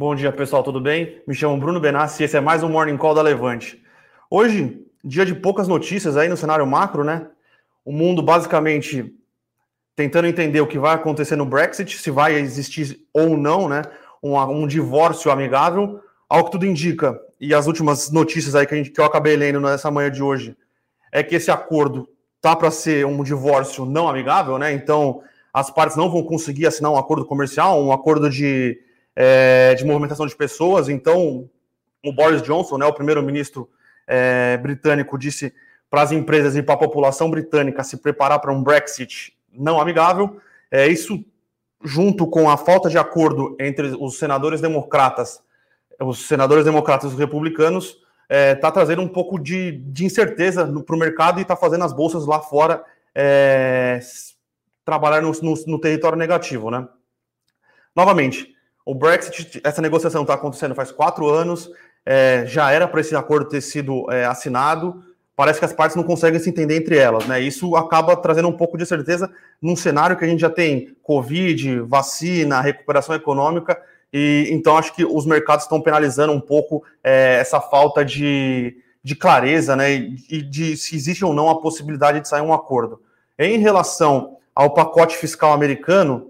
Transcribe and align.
Bom 0.00 0.14
dia, 0.14 0.32
pessoal, 0.32 0.62
tudo 0.62 0.80
bem? 0.80 1.20
Me 1.26 1.34
chamo 1.34 1.58
Bruno 1.58 1.78
Benassi 1.78 2.22
e 2.22 2.24
esse 2.24 2.34
é 2.34 2.40
mais 2.40 2.62
um 2.62 2.70
Morning 2.70 2.96
Call 2.96 3.14
da 3.14 3.20
Levante. 3.20 3.82
Hoje, 4.30 4.82
dia 5.04 5.26
de 5.26 5.34
poucas 5.34 5.68
notícias 5.68 6.16
aí 6.16 6.26
no 6.26 6.38
cenário 6.38 6.66
macro, 6.66 7.04
né? 7.04 7.26
O 7.84 7.92
mundo 7.92 8.22
basicamente 8.22 9.14
tentando 9.94 10.26
entender 10.26 10.62
o 10.62 10.66
que 10.66 10.78
vai 10.78 10.94
acontecer 10.94 11.36
no 11.36 11.44
Brexit, 11.44 11.98
se 11.98 12.10
vai 12.10 12.32
existir 12.36 12.98
ou 13.12 13.36
não, 13.36 13.68
né? 13.68 13.82
Um, 14.22 14.38
um 14.38 14.66
divórcio 14.66 15.30
amigável. 15.30 16.00
Ao 16.26 16.46
que 16.46 16.52
tudo 16.52 16.64
indica, 16.64 17.20
e 17.38 17.52
as 17.52 17.66
últimas 17.66 18.10
notícias 18.10 18.54
aí 18.54 18.66
que, 18.66 18.74
gente, 18.74 18.88
que 18.92 19.00
eu 19.02 19.04
acabei 19.04 19.36
lendo 19.36 19.60
nessa 19.60 19.90
manhã 19.90 20.10
de 20.10 20.22
hoje, 20.22 20.56
é 21.12 21.22
que 21.22 21.34
esse 21.34 21.50
acordo 21.50 22.08
tá 22.40 22.56
para 22.56 22.70
ser 22.70 23.04
um 23.04 23.22
divórcio 23.22 23.84
não 23.84 24.08
amigável, 24.08 24.56
né? 24.56 24.72
Então, 24.72 25.20
as 25.52 25.70
partes 25.70 25.94
não 25.94 26.10
vão 26.10 26.22
conseguir 26.22 26.66
assinar 26.66 26.90
um 26.90 26.96
acordo 26.96 27.26
comercial, 27.26 27.84
um 27.84 27.92
acordo 27.92 28.30
de, 28.30 28.80
é, 29.22 29.74
de 29.74 29.84
movimentação 29.84 30.26
de 30.26 30.34
pessoas. 30.34 30.88
Então, 30.88 31.46
o 32.02 32.10
Boris 32.10 32.40
Johnson, 32.40 32.78
né, 32.78 32.86
o 32.86 32.92
primeiro-ministro 32.94 33.68
é, 34.06 34.56
britânico, 34.56 35.18
disse 35.18 35.52
para 35.90 36.00
as 36.00 36.10
empresas 36.10 36.56
e 36.56 36.62
para 36.62 36.74
a 36.74 36.78
população 36.78 37.30
britânica 37.30 37.84
se 37.84 37.98
preparar 37.98 38.40
para 38.40 38.50
um 38.50 38.62
Brexit 38.62 39.36
não 39.52 39.78
amigável. 39.78 40.40
É, 40.70 40.86
isso, 40.86 41.22
junto 41.84 42.26
com 42.26 42.48
a 42.48 42.56
falta 42.56 42.88
de 42.88 42.96
acordo 42.96 43.56
entre 43.60 43.88
os 44.00 44.18
senadores 44.18 44.62
democratas, 44.62 45.42
os 46.00 46.26
senadores 46.26 46.64
democratas 46.64 47.10
e 47.10 47.14
os 47.14 47.20
republicanos, 47.20 47.98
está 48.22 48.34
é, 48.34 48.54
tá 48.54 48.72
trazendo 48.72 49.02
um 49.02 49.08
pouco 49.08 49.38
de, 49.38 49.72
de 49.72 50.06
incerteza 50.06 50.66
para 50.86 50.96
o 50.96 50.98
mercado 50.98 51.40
e 51.40 51.42
está 51.42 51.56
fazendo 51.56 51.84
as 51.84 51.92
bolsas 51.92 52.24
lá 52.24 52.40
fora 52.40 52.82
é, 53.14 54.00
trabalhar 54.82 55.20
no, 55.20 55.30
no, 55.42 55.54
no, 55.66 55.78
território 55.78 56.16
negativo, 56.16 56.70
né? 56.70 56.88
Novamente, 57.94 58.54
o 58.84 58.94
Brexit, 58.94 59.60
essa 59.62 59.82
negociação 59.82 60.22
está 60.22 60.34
acontecendo 60.34 60.74
faz 60.74 60.90
quatro 60.90 61.28
anos, 61.28 61.70
é, 62.04 62.44
já 62.46 62.70
era 62.70 62.88
para 62.88 63.00
esse 63.00 63.14
acordo 63.14 63.48
ter 63.48 63.60
sido 63.60 64.10
é, 64.10 64.24
assinado, 64.24 65.02
parece 65.36 65.58
que 65.58 65.64
as 65.64 65.72
partes 65.72 65.96
não 65.96 66.02
conseguem 66.02 66.40
se 66.40 66.50
entender 66.50 66.76
entre 66.76 66.96
elas, 66.96 67.26
né? 67.26 67.40
Isso 67.40 67.76
acaba 67.76 68.16
trazendo 68.16 68.48
um 68.48 68.56
pouco 68.56 68.76
de 68.76 68.84
certeza 68.84 69.30
num 69.60 69.76
cenário 69.76 70.16
que 70.16 70.24
a 70.24 70.28
gente 70.28 70.40
já 70.40 70.50
tem 70.50 70.96
Covid, 71.02 71.80
vacina, 71.80 72.60
recuperação 72.60 73.14
econômica, 73.14 73.80
e 74.12 74.48
então 74.50 74.76
acho 74.76 74.94
que 74.94 75.04
os 75.04 75.24
mercados 75.24 75.64
estão 75.64 75.80
penalizando 75.80 76.32
um 76.32 76.40
pouco 76.40 76.82
é, 77.02 77.38
essa 77.40 77.60
falta 77.60 78.04
de, 78.04 78.76
de 79.02 79.14
clareza, 79.14 79.76
né? 79.76 79.94
E 79.94 80.42
de 80.42 80.76
se 80.76 80.96
existe 80.96 81.24
ou 81.24 81.32
não 81.32 81.48
a 81.48 81.60
possibilidade 81.60 82.20
de 82.20 82.28
sair 82.28 82.42
um 82.42 82.52
acordo. 82.52 83.00
Em 83.38 83.58
relação 83.58 84.36
ao 84.54 84.74
pacote 84.74 85.16
fiscal 85.16 85.52
americano, 85.52 86.29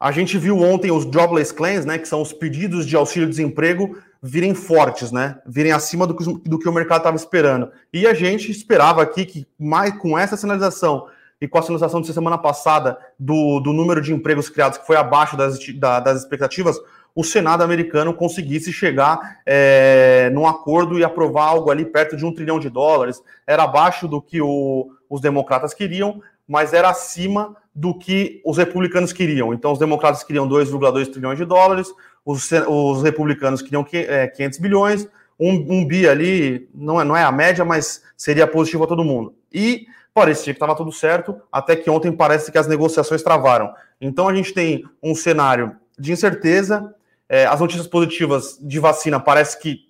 a 0.00 0.10
gente 0.10 0.38
viu 0.38 0.58
ontem 0.58 0.90
os 0.90 1.04
jobless 1.04 1.52
claims, 1.52 1.84
né? 1.84 1.98
Que 1.98 2.08
são 2.08 2.22
os 2.22 2.32
pedidos 2.32 2.86
de 2.86 2.96
auxílio-desemprego 2.96 3.98
virem 4.22 4.54
fortes, 4.54 5.12
né? 5.12 5.38
Virem 5.46 5.72
acima 5.72 6.06
do 6.06 6.16
que, 6.16 6.24
do 6.48 6.58
que 6.58 6.68
o 6.68 6.72
mercado 6.72 7.00
estava 7.00 7.16
esperando. 7.16 7.70
E 7.92 8.06
a 8.06 8.14
gente 8.14 8.50
esperava 8.50 9.02
aqui 9.02 9.26
que, 9.26 9.46
mais 9.58 9.94
com 9.98 10.18
essa 10.18 10.38
sinalização 10.38 11.06
e 11.38 11.46
com 11.46 11.58
a 11.58 11.62
sinalização 11.62 12.00
de 12.00 12.10
semana 12.12 12.38
passada 12.38 12.98
do, 13.18 13.60
do 13.60 13.74
número 13.74 14.00
de 14.00 14.14
empregos 14.14 14.48
criados 14.48 14.78
que 14.78 14.86
foi 14.86 14.96
abaixo 14.96 15.36
das, 15.36 15.58
da, 15.74 16.00
das 16.00 16.20
expectativas, 16.20 16.78
o 17.14 17.22
Senado 17.22 17.62
americano 17.62 18.14
conseguisse 18.14 18.72
chegar 18.72 19.40
é, 19.44 20.30
num 20.32 20.46
acordo 20.46 20.98
e 20.98 21.04
aprovar 21.04 21.44
algo 21.44 21.70
ali 21.70 21.84
perto 21.84 22.16
de 22.16 22.24
um 22.24 22.32
trilhão 22.32 22.58
de 22.58 22.70
dólares. 22.70 23.22
Era 23.46 23.64
abaixo 23.64 24.08
do 24.08 24.22
que 24.22 24.40
o, 24.40 24.90
os 25.10 25.20
democratas 25.20 25.74
queriam, 25.74 26.22
mas 26.50 26.72
era 26.72 26.90
acima 26.90 27.56
do 27.72 27.96
que 27.96 28.42
os 28.44 28.58
republicanos 28.58 29.12
queriam. 29.12 29.54
Então, 29.54 29.70
os 29.70 29.78
democratas 29.78 30.24
queriam 30.24 30.48
2,2 30.48 31.06
trilhões 31.06 31.38
de 31.38 31.44
dólares, 31.44 31.86
os, 32.24 32.50
os 32.66 33.04
republicanos 33.04 33.62
queriam 33.62 33.84
500 33.84 34.58
é, 34.58 34.60
bilhões, 34.60 35.08
um, 35.38 35.52
um 35.52 35.86
bi 35.86 36.08
ali 36.08 36.68
não 36.74 37.00
é, 37.00 37.04
não 37.04 37.16
é 37.16 37.22
a 37.22 37.30
média, 37.30 37.64
mas 37.64 38.02
seria 38.16 38.48
positivo 38.48 38.82
a 38.82 38.88
todo 38.88 39.04
mundo. 39.04 39.32
E 39.52 39.86
parecia 40.12 40.52
que 40.52 40.56
estava 40.56 40.74
tudo 40.74 40.90
certo, 40.90 41.40
até 41.52 41.76
que 41.76 41.88
ontem 41.88 42.10
parece 42.10 42.50
que 42.50 42.58
as 42.58 42.66
negociações 42.66 43.22
travaram. 43.22 43.72
Então 44.00 44.26
a 44.26 44.34
gente 44.34 44.52
tem 44.52 44.84
um 45.00 45.14
cenário 45.14 45.76
de 45.96 46.10
incerteza, 46.10 46.92
é, 47.28 47.46
as 47.46 47.60
notícias 47.60 47.86
positivas 47.86 48.58
de 48.60 48.80
vacina 48.80 49.20
parece 49.20 49.56
que 49.56 49.88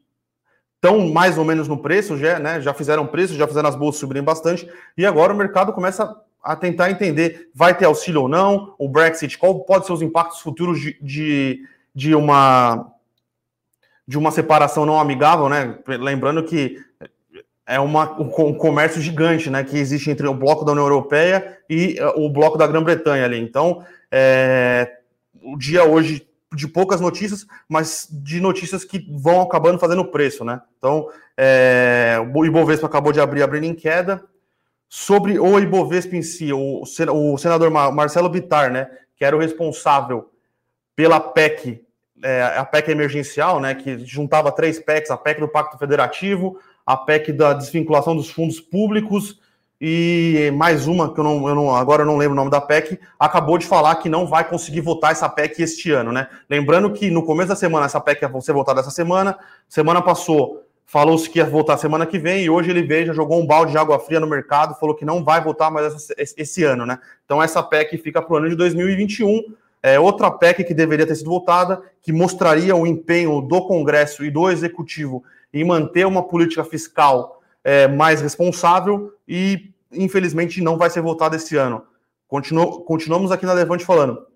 estão 0.74 1.08
mais 1.08 1.38
ou 1.38 1.44
menos 1.46 1.66
no 1.66 1.78
preço, 1.78 2.18
já, 2.18 2.38
né, 2.38 2.60
já 2.60 2.74
fizeram 2.74 3.06
preço, 3.06 3.34
já 3.34 3.48
fizeram 3.48 3.70
as 3.70 3.76
bolsas 3.76 3.98
subirem 3.98 4.22
bastante, 4.22 4.70
e 4.96 5.06
agora 5.06 5.32
o 5.32 5.36
mercado 5.36 5.72
começa 5.72 6.14
a 6.42 6.56
tentar 6.56 6.90
entender, 6.90 7.50
vai 7.54 7.76
ter 7.76 7.84
auxílio 7.84 8.22
ou 8.22 8.28
não, 8.28 8.74
o 8.78 8.88
Brexit, 8.88 9.36
qual 9.38 9.60
pode 9.60 9.86
ser 9.86 9.92
os 9.92 10.02
impactos 10.02 10.40
futuros 10.40 10.80
de, 10.80 10.96
de 11.00 11.66
de 11.94 12.14
uma 12.14 12.92
de 14.06 14.18
uma 14.18 14.32
separação 14.32 14.84
não 14.84 14.98
amigável, 14.98 15.48
né? 15.48 15.78
Lembrando 15.86 16.42
que 16.42 16.76
é 17.64 17.78
uma, 17.78 18.20
um 18.20 18.52
comércio 18.52 19.00
gigante, 19.00 19.48
né, 19.48 19.62
que 19.62 19.78
existe 19.78 20.10
entre 20.10 20.26
o 20.26 20.34
bloco 20.34 20.64
da 20.64 20.72
União 20.72 20.84
Europeia 20.84 21.58
e 21.70 21.96
eh, 21.96 22.12
o 22.16 22.28
bloco 22.28 22.58
da 22.58 22.66
Grã-Bretanha 22.66 23.24
ali. 23.24 23.38
Então, 23.38 23.84
é, 24.10 24.98
o 25.40 25.56
dia 25.56 25.84
hoje 25.84 26.26
de 26.52 26.66
poucas 26.66 27.00
notícias, 27.00 27.46
mas 27.68 28.08
de 28.10 28.40
notícias 28.40 28.84
que 28.84 29.06
vão 29.16 29.40
acabando 29.40 29.78
fazendo 29.78 30.04
preço, 30.04 30.44
né? 30.44 30.60
Então, 30.76 31.08
é, 31.36 32.16
o 32.34 32.44
Ibovespa 32.44 32.88
acabou 32.88 33.12
de 33.12 33.20
abrir, 33.20 33.42
abrindo 33.42 33.66
em 33.66 33.74
queda. 33.74 34.20
Sobre 34.92 35.38
o 35.38 35.56
Ibovespa 35.56 36.16
em 36.16 36.22
si, 36.22 36.52
o, 36.52 36.84
senador 36.84 37.70
Marcelo 37.70 38.28
Bittar, 38.28 38.72
né, 38.72 38.90
que 39.14 39.24
era 39.24 39.36
o 39.36 39.38
responsável 39.38 40.32
pela 40.96 41.20
PEC, 41.20 41.80
é, 42.20 42.42
a 42.56 42.64
PEC 42.64 42.90
emergencial, 42.90 43.60
né, 43.60 43.72
que 43.72 44.04
juntava 44.04 44.50
três 44.50 44.80
PECs, 44.80 45.12
a 45.12 45.16
PEC 45.16 45.38
do 45.38 45.46
Pacto 45.46 45.78
Federativo, 45.78 46.58
a 46.84 46.96
PEC 46.96 47.32
da 47.32 47.52
desvinculação 47.52 48.16
dos 48.16 48.30
fundos 48.30 48.58
públicos 48.58 49.38
e 49.80 50.52
mais 50.56 50.88
uma, 50.88 51.14
que 51.14 51.20
eu 51.20 51.24
não, 51.24 51.48
eu 51.48 51.54
não, 51.54 51.74
agora 51.74 52.02
eu 52.02 52.06
não 52.06 52.16
lembro 52.16 52.32
o 52.32 52.36
nome 52.36 52.50
da 52.50 52.60
PEC, 52.60 52.98
acabou 53.16 53.58
de 53.58 53.66
falar 53.66 53.94
que 53.94 54.08
não 54.08 54.26
vai 54.26 54.42
conseguir 54.42 54.80
votar 54.80 55.12
essa 55.12 55.28
PEC 55.28 55.62
este 55.62 55.92
ano, 55.92 56.10
né? 56.10 56.26
Lembrando 56.50 56.92
que 56.92 57.10
no 57.10 57.24
começo 57.24 57.50
da 57.50 57.56
semana 57.56 57.86
essa 57.86 58.00
PEC 58.00 58.22
ia 58.22 58.40
ser 58.40 58.52
votada 58.52 58.80
essa 58.80 58.90
semana, 58.90 59.38
semana 59.68 60.02
passou, 60.02 60.66
falou-se 60.90 61.30
que 61.30 61.38
ia 61.38 61.44
votar 61.44 61.78
semana 61.78 62.04
que 62.04 62.18
vem, 62.18 62.42
e 62.42 62.50
hoje 62.50 62.68
ele 62.68 62.82
veio, 62.82 63.06
já 63.06 63.12
jogou 63.12 63.40
um 63.40 63.46
balde 63.46 63.70
de 63.70 63.78
água 63.78 64.00
fria 64.00 64.18
no 64.18 64.26
mercado, 64.26 64.74
falou 64.74 64.92
que 64.92 65.04
não 65.04 65.22
vai 65.22 65.40
votar 65.40 65.70
mais 65.70 65.94
essa, 65.94 66.14
esse 66.36 66.64
ano, 66.64 66.84
né? 66.84 66.98
Então 67.24 67.40
essa 67.40 67.62
PEC 67.62 67.96
fica 67.96 68.20
para 68.20 68.34
o 68.34 68.36
ano 68.38 68.48
de 68.48 68.56
2021 68.56 69.54
é, 69.80 70.00
outra 70.00 70.28
PEC 70.32 70.64
que 70.64 70.74
deveria 70.74 71.06
ter 71.06 71.14
sido 71.14 71.30
votada, 71.30 71.80
que 72.02 72.12
mostraria 72.12 72.74
o 72.74 72.86
empenho 72.88 73.40
do 73.40 73.64
Congresso 73.66 74.24
e 74.24 74.30
do 74.32 74.50
Executivo 74.50 75.22
em 75.54 75.64
manter 75.64 76.04
uma 76.06 76.24
política 76.24 76.64
fiscal 76.64 77.40
é, 77.62 77.86
mais 77.86 78.20
responsável 78.20 79.12
e, 79.28 79.70
infelizmente, 79.92 80.60
não 80.60 80.76
vai 80.76 80.90
ser 80.90 81.02
votada 81.02 81.36
esse 81.36 81.56
ano. 81.56 81.84
Continuo, 82.26 82.80
continuamos 82.80 83.30
aqui 83.30 83.46
na 83.46 83.52
Levante 83.52 83.84
falando. 83.84 84.26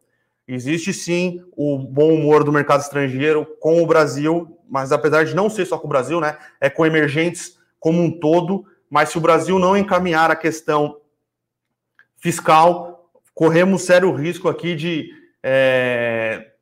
Existe 0.46 0.92
sim 0.92 1.42
o 1.56 1.78
bom 1.78 2.14
humor 2.14 2.44
do 2.44 2.52
mercado 2.52 2.82
estrangeiro 2.82 3.46
com 3.60 3.82
o 3.82 3.86
Brasil, 3.86 4.58
mas 4.68 4.92
apesar 4.92 5.24
de 5.24 5.34
não 5.34 5.48
ser 5.48 5.64
só 5.64 5.78
com 5.78 5.86
o 5.86 5.90
Brasil, 5.90 6.20
né, 6.20 6.36
é 6.60 6.68
com 6.68 6.84
emergentes 6.84 7.58
como 7.80 8.02
um 8.02 8.10
todo. 8.10 8.64
Mas 8.90 9.08
se 9.08 9.18
o 9.18 9.20
Brasil 9.20 9.58
não 9.58 9.76
encaminhar 9.76 10.30
a 10.30 10.36
questão 10.36 10.98
fiscal, 12.16 13.10
corremos 13.34 13.82
sério 13.82 14.12
risco 14.12 14.48
aqui 14.48 14.74
de 14.74 15.10
é, 15.42 16.52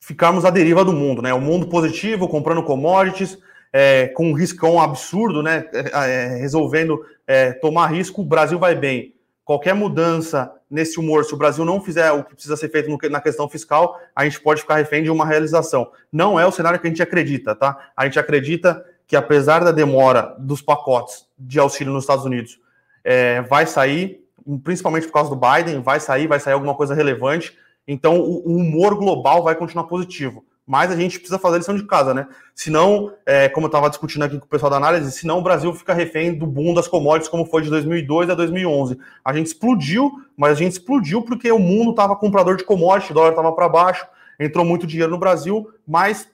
ficarmos 0.00 0.44
à 0.44 0.50
deriva 0.50 0.84
do 0.84 0.92
mundo, 0.92 1.20
né? 1.20 1.34
O 1.34 1.40
mundo 1.40 1.68
positivo, 1.68 2.28
comprando 2.28 2.62
commodities, 2.62 3.38
é, 3.72 4.08
com 4.08 4.30
um 4.30 4.32
riscão 4.32 4.80
absurdo, 4.80 5.42
né? 5.42 5.68
É, 5.72 6.10
é 6.10 6.26
resolvendo 6.36 7.04
é, 7.26 7.52
tomar 7.52 7.88
risco, 7.88 8.22
o 8.22 8.24
Brasil 8.24 8.58
vai 8.58 8.74
bem. 8.74 9.14
Qualquer 9.44 9.74
mudança 9.74 10.52
nesse 10.70 11.00
humor, 11.00 11.24
se 11.24 11.34
o 11.34 11.36
Brasil 11.36 11.64
não 11.64 11.80
fizer 11.80 12.12
o 12.12 12.22
que 12.22 12.34
precisa 12.34 12.56
ser 12.56 12.68
feito 12.70 12.88
na 13.10 13.20
questão 13.20 13.48
fiscal, 13.48 14.00
a 14.14 14.24
gente 14.24 14.40
pode 14.40 14.60
ficar 14.60 14.76
refém 14.76 15.02
de 15.02 15.10
uma 15.10 15.26
realização. 15.26 15.90
Não 16.12 16.38
é 16.38 16.46
o 16.46 16.52
cenário 16.52 16.78
que 16.78 16.86
a 16.86 16.90
gente 16.90 17.02
acredita, 17.02 17.54
tá? 17.54 17.90
A 17.96 18.04
gente 18.04 18.18
acredita 18.18 18.84
que, 19.06 19.16
apesar 19.16 19.64
da 19.64 19.72
demora 19.72 20.36
dos 20.38 20.62
pacotes 20.62 21.26
de 21.38 21.58
auxílio 21.58 21.92
nos 21.92 22.04
Estados 22.04 22.24
Unidos, 22.24 22.60
é, 23.02 23.42
vai 23.42 23.66
sair, 23.66 24.24
principalmente 24.62 25.06
por 25.06 25.12
causa 25.12 25.30
do 25.30 25.36
Biden, 25.36 25.82
vai 25.82 25.98
sair, 25.98 26.28
vai 26.28 26.38
sair 26.38 26.52
alguma 26.52 26.74
coisa 26.74 26.94
relevante 26.94 27.58
então, 27.86 28.20
o, 28.20 28.48
o 28.48 28.56
humor 28.56 28.94
global 28.94 29.42
vai 29.42 29.56
continuar 29.56 29.84
positivo. 29.84 30.44
Mas 30.70 30.92
a 30.92 30.94
gente 30.94 31.18
precisa 31.18 31.36
fazer 31.36 31.56
a 31.56 31.58
lição 31.58 31.74
de 31.74 31.84
casa, 31.84 32.14
né? 32.14 32.28
Senão, 32.54 33.12
é, 33.26 33.48
como 33.48 33.64
eu 33.66 33.70
estava 33.70 33.90
discutindo 33.90 34.22
aqui 34.22 34.38
com 34.38 34.44
o 34.44 34.48
pessoal 34.48 34.70
da 34.70 34.76
análise, 34.76 35.10
senão 35.10 35.40
o 35.40 35.42
Brasil 35.42 35.74
fica 35.74 35.92
refém 35.92 36.32
do 36.32 36.46
boom 36.46 36.72
das 36.72 36.86
commodities, 36.86 37.28
como 37.28 37.44
foi 37.44 37.62
de 37.62 37.70
2002 37.70 38.30
a 38.30 38.36
2011. 38.36 38.96
A 39.24 39.32
gente 39.32 39.46
explodiu, 39.46 40.22
mas 40.36 40.52
a 40.52 40.54
gente 40.54 40.70
explodiu 40.70 41.22
porque 41.22 41.50
o 41.50 41.58
mundo 41.58 41.90
estava 41.90 42.14
comprador 42.14 42.56
de 42.56 42.62
commodities, 42.62 43.10
o 43.10 43.14
dólar 43.14 43.30
estava 43.30 43.50
para 43.50 43.68
baixo, 43.68 44.06
entrou 44.38 44.64
muito 44.64 44.86
dinheiro 44.86 45.10
no 45.10 45.18
Brasil, 45.18 45.68
mas 45.84 46.28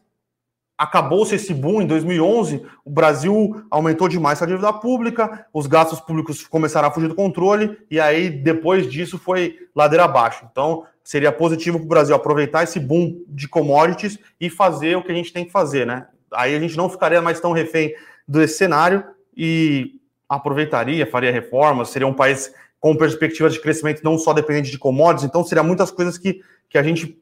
acabou-se 0.76 1.34
esse 1.34 1.54
boom 1.54 1.80
em 1.80 1.86
2011, 1.86 2.62
o 2.84 2.90
Brasil 2.90 3.64
aumentou 3.70 4.06
demais 4.06 4.42
a 4.42 4.44
dívida 4.44 4.70
pública, 4.70 5.46
os 5.50 5.66
gastos 5.66 5.98
públicos 5.98 6.46
começaram 6.46 6.88
a 6.88 6.90
fugir 6.90 7.08
do 7.08 7.14
controle, 7.14 7.78
e 7.90 7.98
aí 7.98 8.28
depois 8.28 8.86
disso 8.86 9.18
foi 9.18 9.56
ladeira 9.74 10.04
abaixo. 10.04 10.46
Então, 10.52 10.84
seria 11.06 11.30
positivo 11.30 11.78
para 11.78 11.84
o 11.84 11.88
Brasil 11.88 12.16
aproveitar 12.16 12.64
esse 12.64 12.80
boom 12.80 13.22
de 13.28 13.46
commodities 13.46 14.18
e 14.40 14.50
fazer 14.50 14.96
o 14.96 15.04
que 15.04 15.12
a 15.12 15.14
gente 15.14 15.32
tem 15.32 15.44
que 15.44 15.52
fazer, 15.52 15.86
né? 15.86 16.08
Aí 16.34 16.52
a 16.52 16.58
gente 16.58 16.76
não 16.76 16.90
ficaria 16.90 17.22
mais 17.22 17.38
tão 17.38 17.52
refém 17.52 17.94
desse 18.26 18.58
cenário 18.58 19.04
e 19.36 20.00
aproveitaria, 20.28 21.06
faria 21.06 21.30
reformas, 21.30 21.90
seria 21.90 22.08
um 22.08 22.12
país 22.12 22.52
com 22.80 22.96
perspectivas 22.96 23.52
de 23.52 23.60
crescimento 23.60 24.02
não 24.02 24.18
só 24.18 24.32
dependente 24.32 24.68
de 24.68 24.80
commodities, 24.80 25.28
então 25.28 25.44
seria 25.44 25.62
muitas 25.62 25.92
coisas 25.92 26.18
que, 26.18 26.40
que 26.68 26.76
a 26.76 26.82
gente 26.82 27.16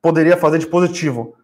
poderia 0.00 0.38
fazer 0.38 0.58
de 0.58 0.66
positivo. 0.66 1.36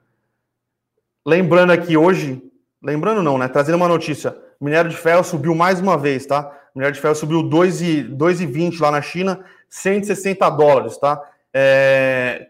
Lembrando 1.27 1.71
aqui 1.71 1.99
hoje, 1.99 2.43
lembrando 2.83 3.23
não, 3.23 3.37
né? 3.37 3.47
Trazendo 3.47 3.77
uma 3.77 3.89
notícia, 3.89 4.35
minério 4.59 4.91
de 4.91 4.97
ferro 4.97 5.23
subiu 5.23 5.55
mais 5.55 5.81
uma 5.81 5.99
vez, 5.99 6.25
tá? 6.25 6.51
minério 6.75 6.95
de 6.95 7.01
ferro 7.01 7.15
subiu 7.15 7.43
2,20 7.43 8.81
lá 8.81 8.91
na 8.91 9.03
China, 9.03 9.45
160 9.69 10.49
dólares, 10.51 10.97
tá? 10.97 11.23
É, 11.55 12.49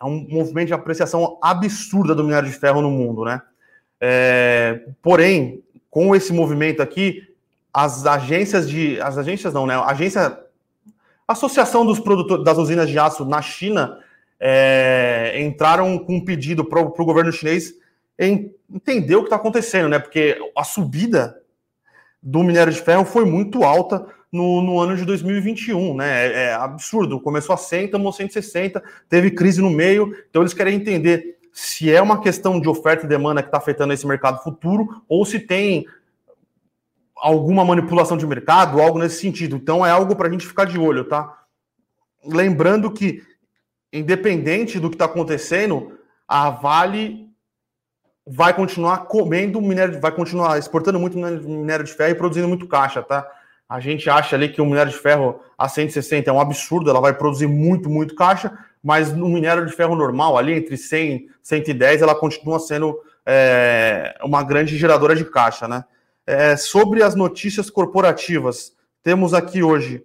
é 0.00 0.04
um 0.04 0.26
movimento 0.28 0.68
de 0.68 0.74
apreciação 0.74 1.38
absurda 1.42 2.14
do 2.14 2.24
minério 2.24 2.48
de 2.48 2.54
ferro 2.54 2.80
no 2.80 2.90
mundo, 2.90 3.24
né? 3.24 3.42
É, 4.00 4.86
porém, 5.02 5.62
com 5.90 6.16
esse 6.16 6.32
movimento 6.32 6.80
aqui, 6.80 7.22
as 7.72 8.06
agências 8.06 8.68
de. 8.68 9.00
As 9.00 9.18
agências 9.18 9.52
não, 9.52 9.66
né? 9.66 9.74
A 9.74 9.86
agência. 9.86 10.44
Associação 11.26 11.84
dos 11.84 12.00
produtores 12.00 12.42
das 12.42 12.56
usinas 12.56 12.88
de 12.88 12.98
aço 12.98 13.22
na 13.26 13.42
China 13.42 13.98
é, 14.40 15.34
entraram 15.38 15.98
com 15.98 16.16
um 16.16 16.24
pedido 16.24 16.64
para 16.64 16.80
o 16.80 17.04
governo 17.04 17.30
chinês 17.30 17.74
em 18.18 18.54
entender 18.72 19.14
o 19.14 19.20
que 19.20 19.26
está 19.26 19.36
acontecendo, 19.36 19.90
né? 19.90 19.98
Porque 19.98 20.38
a 20.56 20.64
subida 20.64 21.38
do 22.22 22.42
minério 22.42 22.72
de 22.72 22.80
ferro 22.80 23.04
foi 23.04 23.24
muito 23.24 23.62
alta 23.62 24.06
no, 24.30 24.60
no 24.60 24.78
ano 24.78 24.96
de 24.96 25.04
2021, 25.04 25.96
né? 25.96 26.26
É, 26.26 26.44
é 26.44 26.54
absurdo. 26.54 27.20
Começou 27.20 27.54
a 27.54 27.58
100, 27.58 27.88
tomou 27.88 28.12
160, 28.12 28.82
teve 29.08 29.30
crise 29.30 29.60
no 29.60 29.70
meio, 29.70 30.14
então 30.28 30.42
eles 30.42 30.54
querem 30.54 30.74
entender 30.74 31.38
se 31.52 31.92
é 31.92 32.00
uma 32.00 32.20
questão 32.20 32.60
de 32.60 32.68
oferta 32.68 33.04
e 33.04 33.08
demanda 33.08 33.42
que 33.42 33.48
está 33.48 33.58
afetando 33.58 33.92
esse 33.92 34.06
mercado 34.06 34.42
futuro 34.42 35.02
ou 35.08 35.24
se 35.24 35.40
tem 35.40 35.86
alguma 37.16 37.64
manipulação 37.64 38.16
de 38.16 38.26
mercado, 38.26 38.80
algo 38.80 38.98
nesse 38.98 39.20
sentido. 39.20 39.56
Então 39.56 39.84
é 39.84 39.90
algo 39.90 40.14
para 40.14 40.28
a 40.28 40.30
gente 40.30 40.46
ficar 40.46 40.66
de 40.66 40.78
olho, 40.78 41.04
tá? 41.04 41.36
Lembrando 42.24 42.90
que, 42.90 43.22
independente 43.92 44.78
do 44.78 44.88
que 44.88 44.94
está 44.94 45.06
acontecendo, 45.06 45.98
a 46.28 46.50
Vale 46.50 47.28
vai 48.26 48.54
continuar 48.54 49.06
comendo 49.06 49.60
minério, 49.60 50.00
vai 50.00 50.12
continuar 50.12 50.58
exportando 50.58 51.00
muito 51.00 51.16
minério 51.16 51.84
de 51.84 51.92
ferro 51.92 52.10
e 52.10 52.14
produzindo 52.14 52.46
muito 52.46 52.68
caixa, 52.68 53.02
tá? 53.02 53.26
A 53.68 53.80
gente 53.80 54.08
acha 54.08 54.34
ali 54.34 54.48
que 54.48 54.60
o 54.60 54.66
minério 54.66 54.90
de 54.90 54.98
ferro 54.98 55.40
a 55.56 55.68
160 55.68 56.30
é 56.30 56.32
um 56.32 56.40
absurdo, 56.40 56.88
ela 56.88 57.00
vai 57.00 57.12
produzir 57.12 57.46
muito, 57.46 57.90
muito 57.90 58.14
caixa, 58.14 58.56
mas 58.82 59.12
no 59.12 59.28
minério 59.28 59.66
de 59.66 59.72
ferro 59.72 59.94
normal, 59.94 60.38
ali 60.38 60.54
entre 60.54 60.76
100 60.76 61.12
e 61.12 61.28
110, 61.42 62.02
ela 62.02 62.14
continua 62.14 62.58
sendo 62.58 62.98
é, 63.26 64.16
uma 64.22 64.42
grande 64.42 64.78
geradora 64.78 65.14
de 65.14 65.24
caixa, 65.24 65.68
né? 65.68 65.84
É, 66.26 66.56
sobre 66.56 67.02
as 67.02 67.14
notícias 67.14 67.68
corporativas, 67.70 68.72
temos 69.02 69.34
aqui 69.34 69.62
hoje 69.62 70.04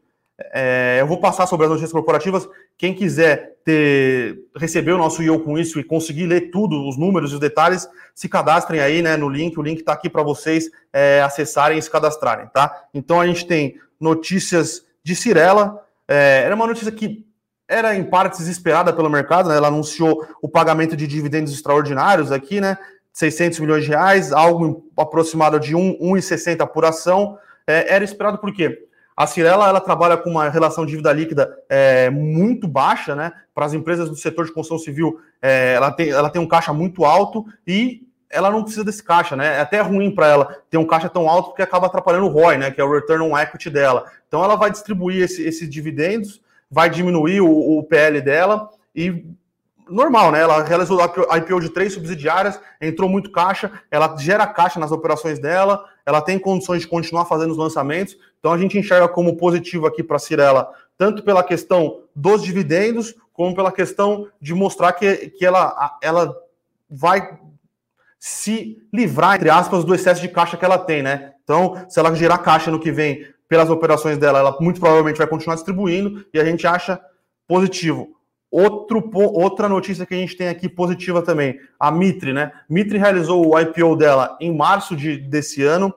é, 0.51 0.97
eu 0.99 1.07
vou 1.07 1.19
passar 1.19 1.45
sobre 1.45 1.65
as 1.65 1.69
notícias 1.69 1.91
corporativas. 1.91 2.47
Quem 2.77 2.93
quiser 2.93 3.52
ter, 3.63 4.39
receber 4.55 4.91
o 4.91 4.97
nosso 4.97 5.23
IO 5.23 5.39
com 5.39 5.57
isso 5.57 5.79
e 5.79 5.83
conseguir 5.83 6.25
ler 6.25 6.51
tudo, 6.51 6.87
os 6.87 6.97
números 6.97 7.31
e 7.31 7.35
os 7.35 7.39
detalhes, 7.39 7.87
se 8.13 8.27
cadastrem 8.27 8.79
aí 8.79 9.01
né, 9.01 9.17
no 9.17 9.29
link. 9.29 9.57
O 9.57 9.61
link 9.61 9.79
está 9.79 9.93
aqui 9.93 10.09
para 10.09 10.23
vocês 10.23 10.69
é, 10.91 11.21
acessarem 11.21 11.77
e 11.77 11.81
se 11.81 11.89
cadastrarem, 11.89 12.47
tá? 12.47 12.85
Então 12.93 13.19
a 13.19 13.27
gente 13.27 13.45
tem 13.47 13.75
notícias 13.99 14.85
de 15.03 15.15
Cirela. 15.15 15.81
É, 16.07 16.43
era 16.45 16.55
uma 16.55 16.67
notícia 16.67 16.91
que 16.91 17.25
era 17.67 17.95
em 17.95 18.03
partes 18.03 18.47
esperada 18.47 18.93
pelo 18.93 19.09
mercado, 19.09 19.49
né? 19.49 19.55
Ela 19.55 19.69
anunciou 19.69 20.27
o 20.41 20.49
pagamento 20.49 20.95
de 20.95 21.07
dividendos 21.07 21.53
extraordinários 21.53 22.31
aqui, 22.31 22.59
né? 22.59 22.77
600 23.13 23.59
milhões 23.59 23.83
de 23.83 23.89
reais, 23.89 24.33
algo 24.33 24.85
aproximado 24.97 25.59
de 25.59 25.73
1,60 25.73 26.67
por 26.67 26.83
ação. 26.83 27.37
É, 27.65 27.93
era 27.93 28.03
esperado 28.03 28.39
por 28.39 28.51
quê? 28.53 28.87
A 29.15 29.27
Cirela 29.27 29.67
ela 29.67 29.79
trabalha 29.79 30.17
com 30.17 30.29
uma 30.29 30.49
relação 30.49 30.85
de 30.85 30.91
dívida 30.91 31.13
líquida 31.13 31.55
é, 31.69 32.09
muito 32.09 32.67
baixa, 32.67 33.15
né? 33.15 33.31
Para 33.53 33.65
as 33.65 33.73
empresas 33.73 34.09
do 34.09 34.15
setor 34.15 34.45
de 34.45 34.51
construção 34.51 34.83
civil, 34.83 35.19
é, 35.41 35.73
ela, 35.73 35.91
tem, 35.91 36.09
ela 36.09 36.29
tem 36.29 36.41
um 36.41 36.47
caixa 36.47 36.73
muito 36.73 37.05
alto 37.05 37.45
e 37.65 38.01
ela 38.29 38.49
não 38.49 38.63
precisa 38.63 38.83
desse 38.83 39.03
caixa, 39.03 39.35
né? 39.35 39.57
É 39.57 39.59
até 39.61 39.79
ruim 39.81 40.13
para 40.13 40.27
ela 40.27 40.57
ter 40.69 40.77
um 40.77 40.87
caixa 40.87 41.07
tão 41.07 41.29
alto 41.29 41.49
porque 41.49 41.61
acaba 41.61 41.85
atrapalhando 41.85 42.25
o 42.25 42.29
ROI, 42.29 42.57
né? 42.57 42.71
Que 42.71 42.81
é 42.81 42.83
o 42.83 42.91
return 42.91 43.23
on 43.23 43.37
equity 43.37 43.69
dela. 43.69 44.05
Então 44.27 44.43
ela 44.43 44.55
vai 44.55 44.71
distribuir 44.71 45.23
esse, 45.23 45.43
esses 45.43 45.69
dividendos, 45.69 46.41
vai 46.69 46.89
diminuir 46.89 47.41
o, 47.41 47.77
o 47.77 47.83
PL 47.83 48.19
dela 48.21 48.69
e 48.95 49.23
normal, 49.89 50.31
né? 50.31 50.41
Ela 50.41 50.63
realizou 50.63 50.99
a 51.01 51.37
IPO 51.37 51.59
de 51.59 51.69
três 51.69 51.93
subsidiárias, 51.93 52.59
entrou 52.81 53.09
muito 53.09 53.31
caixa, 53.31 53.71
ela 53.89 54.15
gera 54.17 54.47
caixa 54.47 54.79
nas 54.79 54.91
operações 54.91 55.39
dela, 55.39 55.83
ela 56.05 56.21
tem 56.21 56.39
condições 56.39 56.81
de 56.81 56.87
continuar 56.87 57.25
fazendo 57.25 57.51
os 57.51 57.57
lançamentos. 57.57 58.17
Então 58.39 58.51
a 58.51 58.57
gente 58.57 58.77
enxerga 58.77 59.07
como 59.07 59.37
positivo 59.37 59.85
aqui 59.87 60.03
para 60.03 60.17
a 60.17 60.19
Cirela, 60.19 60.71
tanto 60.97 61.23
pela 61.23 61.43
questão 61.43 62.01
dos 62.15 62.43
dividendos, 62.43 63.15
como 63.33 63.55
pela 63.55 63.71
questão 63.71 64.27
de 64.39 64.53
mostrar 64.53 64.93
que, 64.93 65.29
que 65.29 65.45
ela, 65.45 65.97
ela 66.01 66.35
vai 66.89 67.37
se 68.19 68.81
livrar, 68.93 69.35
entre 69.35 69.49
aspas, 69.49 69.83
do 69.83 69.93
excesso 69.93 70.21
de 70.21 70.29
caixa 70.29 70.55
que 70.55 70.63
ela 70.63 70.77
tem, 70.77 71.01
né? 71.01 71.33
Então, 71.43 71.85
se 71.89 71.99
ela 71.99 72.15
gerar 72.15 72.37
caixa 72.37 72.71
no 72.71 72.79
que 72.79 72.91
vem 72.91 73.27
pelas 73.49 73.69
operações 73.69 74.17
dela, 74.17 74.39
ela 74.39 74.57
muito 74.61 74.79
provavelmente 74.79 75.17
vai 75.17 75.27
continuar 75.27 75.55
distribuindo 75.55 76.25
e 76.33 76.39
a 76.39 76.45
gente 76.45 76.65
acha 76.65 76.99
positivo. 77.47 78.15
Outro, 78.55 79.09
outra 79.15 79.67
notícia 79.67 80.05
que 80.05 80.13
a 80.13 80.17
gente 80.17 80.37
tem 80.37 80.47
aqui 80.47 80.69
positiva 80.69 81.23
também, 81.23 81.59
a 81.79 81.89
Mitre, 81.89 82.33
né? 82.33 82.51
Mitre 82.69 82.99
realizou 82.99 83.47
o 83.47 83.59
IPO 83.59 83.95
dela 83.95 84.37
em 84.39 84.55
março 84.55 84.95
de, 84.95 85.17
desse 85.17 85.63
ano, 85.63 85.91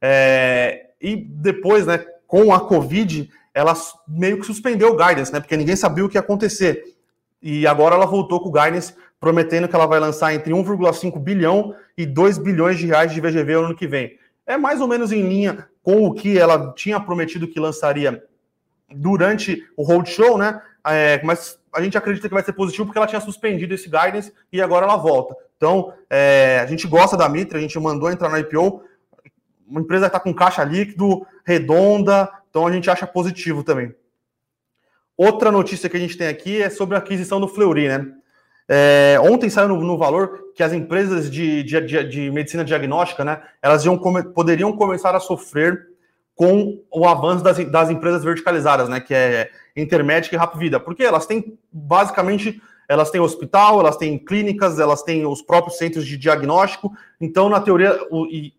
é, 0.00 0.90
e 1.00 1.16
depois, 1.16 1.84
né, 1.84 1.98
com 2.24 2.54
a 2.54 2.60
Covid, 2.60 3.28
ela 3.52 3.74
meio 4.06 4.38
que 4.38 4.46
suspendeu 4.46 4.92
o 4.92 4.96
guidance, 4.96 5.32
né? 5.32 5.40
Porque 5.40 5.56
ninguém 5.56 5.74
sabia 5.74 6.04
o 6.04 6.08
que 6.08 6.16
ia 6.16 6.20
acontecer. 6.20 6.84
E 7.42 7.66
agora 7.66 7.96
ela 7.96 8.06
voltou 8.06 8.38
com 8.38 8.50
o 8.50 8.52
guidance, 8.52 8.94
prometendo 9.18 9.66
que 9.66 9.74
ela 9.74 9.86
vai 9.86 9.98
lançar 9.98 10.32
entre 10.32 10.52
1,5 10.52 11.18
bilhão 11.18 11.74
e 11.98 12.06
2 12.06 12.38
bilhões 12.38 12.78
de 12.78 12.86
reais 12.86 13.12
de 13.12 13.20
VGV 13.20 13.54
no 13.54 13.64
ano 13.64 13.74
que 13.74 13.88
vem. 13.88 14.16
É 14.46 14.56
mais 14.56 14.80
ou 14.80 14.86
menos 14.86 15.10
em 15.10 15.28
linha 15.28 15.68
com 15.82 16.06
o 16.06 16.14
que 16.14 16.38
ela 16.38 16.72
tinha 16.72 17.00
prometido 17.00 17.48
que 17.48 17.58
lançaria 17.58 18.22
durante 18.94 19.64
o 19.76 19.82
roadshow, 19.82 20.38
né? 20.38 20.62
É, 20.86 21.20
mas 21.24 21.58
a 21.76 21.82
gente 21.82 21.98
acredita 21.98 22.26
que 22.26 22.34
vai 22.34 22.42
ser 22.42 22.54
positivo 22.54 22.86
porque 22.86 22.98
ela 22.98 23.06
tinha 23.06 23.20
suspendido 23.20 23.74
esse 23.74 23.84
guidance 23.84 24.32
e 24.50 24.62
agora 24.62 24.86
ela 24.86 24.96
volta. 24.96 25.36
Então, 25.56 25.92
é, 26.08 26.58
a 26.60 26.66
gente 26.66 26.86
gosta 26.86 27.16
da 27.16 27.28
Mitra, 27.28 27.58
a 27.58 27.60
gente 27.60 27.78
mandou 27.78 28.10
entrar 28.10 28.30
na 28.30 28.40
IPO, 28.40 28.82
uma 29.68 29.80
empresa 29.80 30.06
que 30.06 30.16
está 30.16 30.20
com 30.20 30.32
caixa 30.32 30.64
líquido, 30.64 31.26
redonda, 31.44 32.30
então 32.48 32.66
a 32.66 32.72
gente 32.72 32.88
acha 32.88 33.06
positivo 33.06 33.62
também. 33.62 33.94
Outra 35.16 35.52
notícia 35.52 35.88
que 35.88 35.96
a 35.96 36.00
gente 36.00 36.16
tem 36.16 36.28
aqui 36.28 36.62
é 36.62 36.70
sobre 36.70 36.94
a 36.94 36.98
aquisição 36.98 37.40
do 37.40 37.48
Fleury, 37.48 37.88
né? 37.88 38.06
É, 38.68 39.16
ontem 39.22 39.48
saiu 39.48 39.68
no, 39.68 39.80
no, 39.80 39.96
valor 39.96 40.52
que 40.54 40.62
as 40.62 40.72
empresas 40.72 41.30
de, 41.30 41.62
de, 41.62 41.80
de, 41.80 42.04
de 42.04 42.30
medicina 42.32 42.64
diagnóstica, 42.64 43.24
né, 43.24 43.40
elas 43.62 43.84
iam 43.84 43.96
come, 43.96 44.24
poderiam 44.24 44.72
começar 44.72 45.14
a 45.14 45.20
sofrer 45.20 45.86
com 46.36 46.80
o 46.92 47.08
avanço 47.08 47.42
das, 47.42 47.58
das 47.70 47.90
empresas 47.90 48.22
verticalizadas, 48.22 48.88
né, 48.88 49.00
que 49.00 49.14
é 49.14 49.50
Intermédica 49.74 50.36
e 50.36 50.38
Rap 50.38 50.56
Vida, 50.56 50.78
porque 50.78 51.02
elas 51.02 51.26
têm 51.26 51.58
basicamente 51.72 52.62
elas 52.88 53.10
têm 53.10 53.20
hospital, 53.20 53.80
elas 53.80 53.96
têm 53.96 54.16
clínicas, 54.16 54.78
elas 54.78 55.02
têm 55.02 55.26
os 55.26 55.42
próprios 55.42 55.76
centros 55.76 56.06
de 56.06 56.16
diagnóstico. 56.16 56.92
Então, 57.20 57.48
na 57.48 57.60
teoria, 57.60 57.98
o, 58.10 58.26
e 58.26 58.54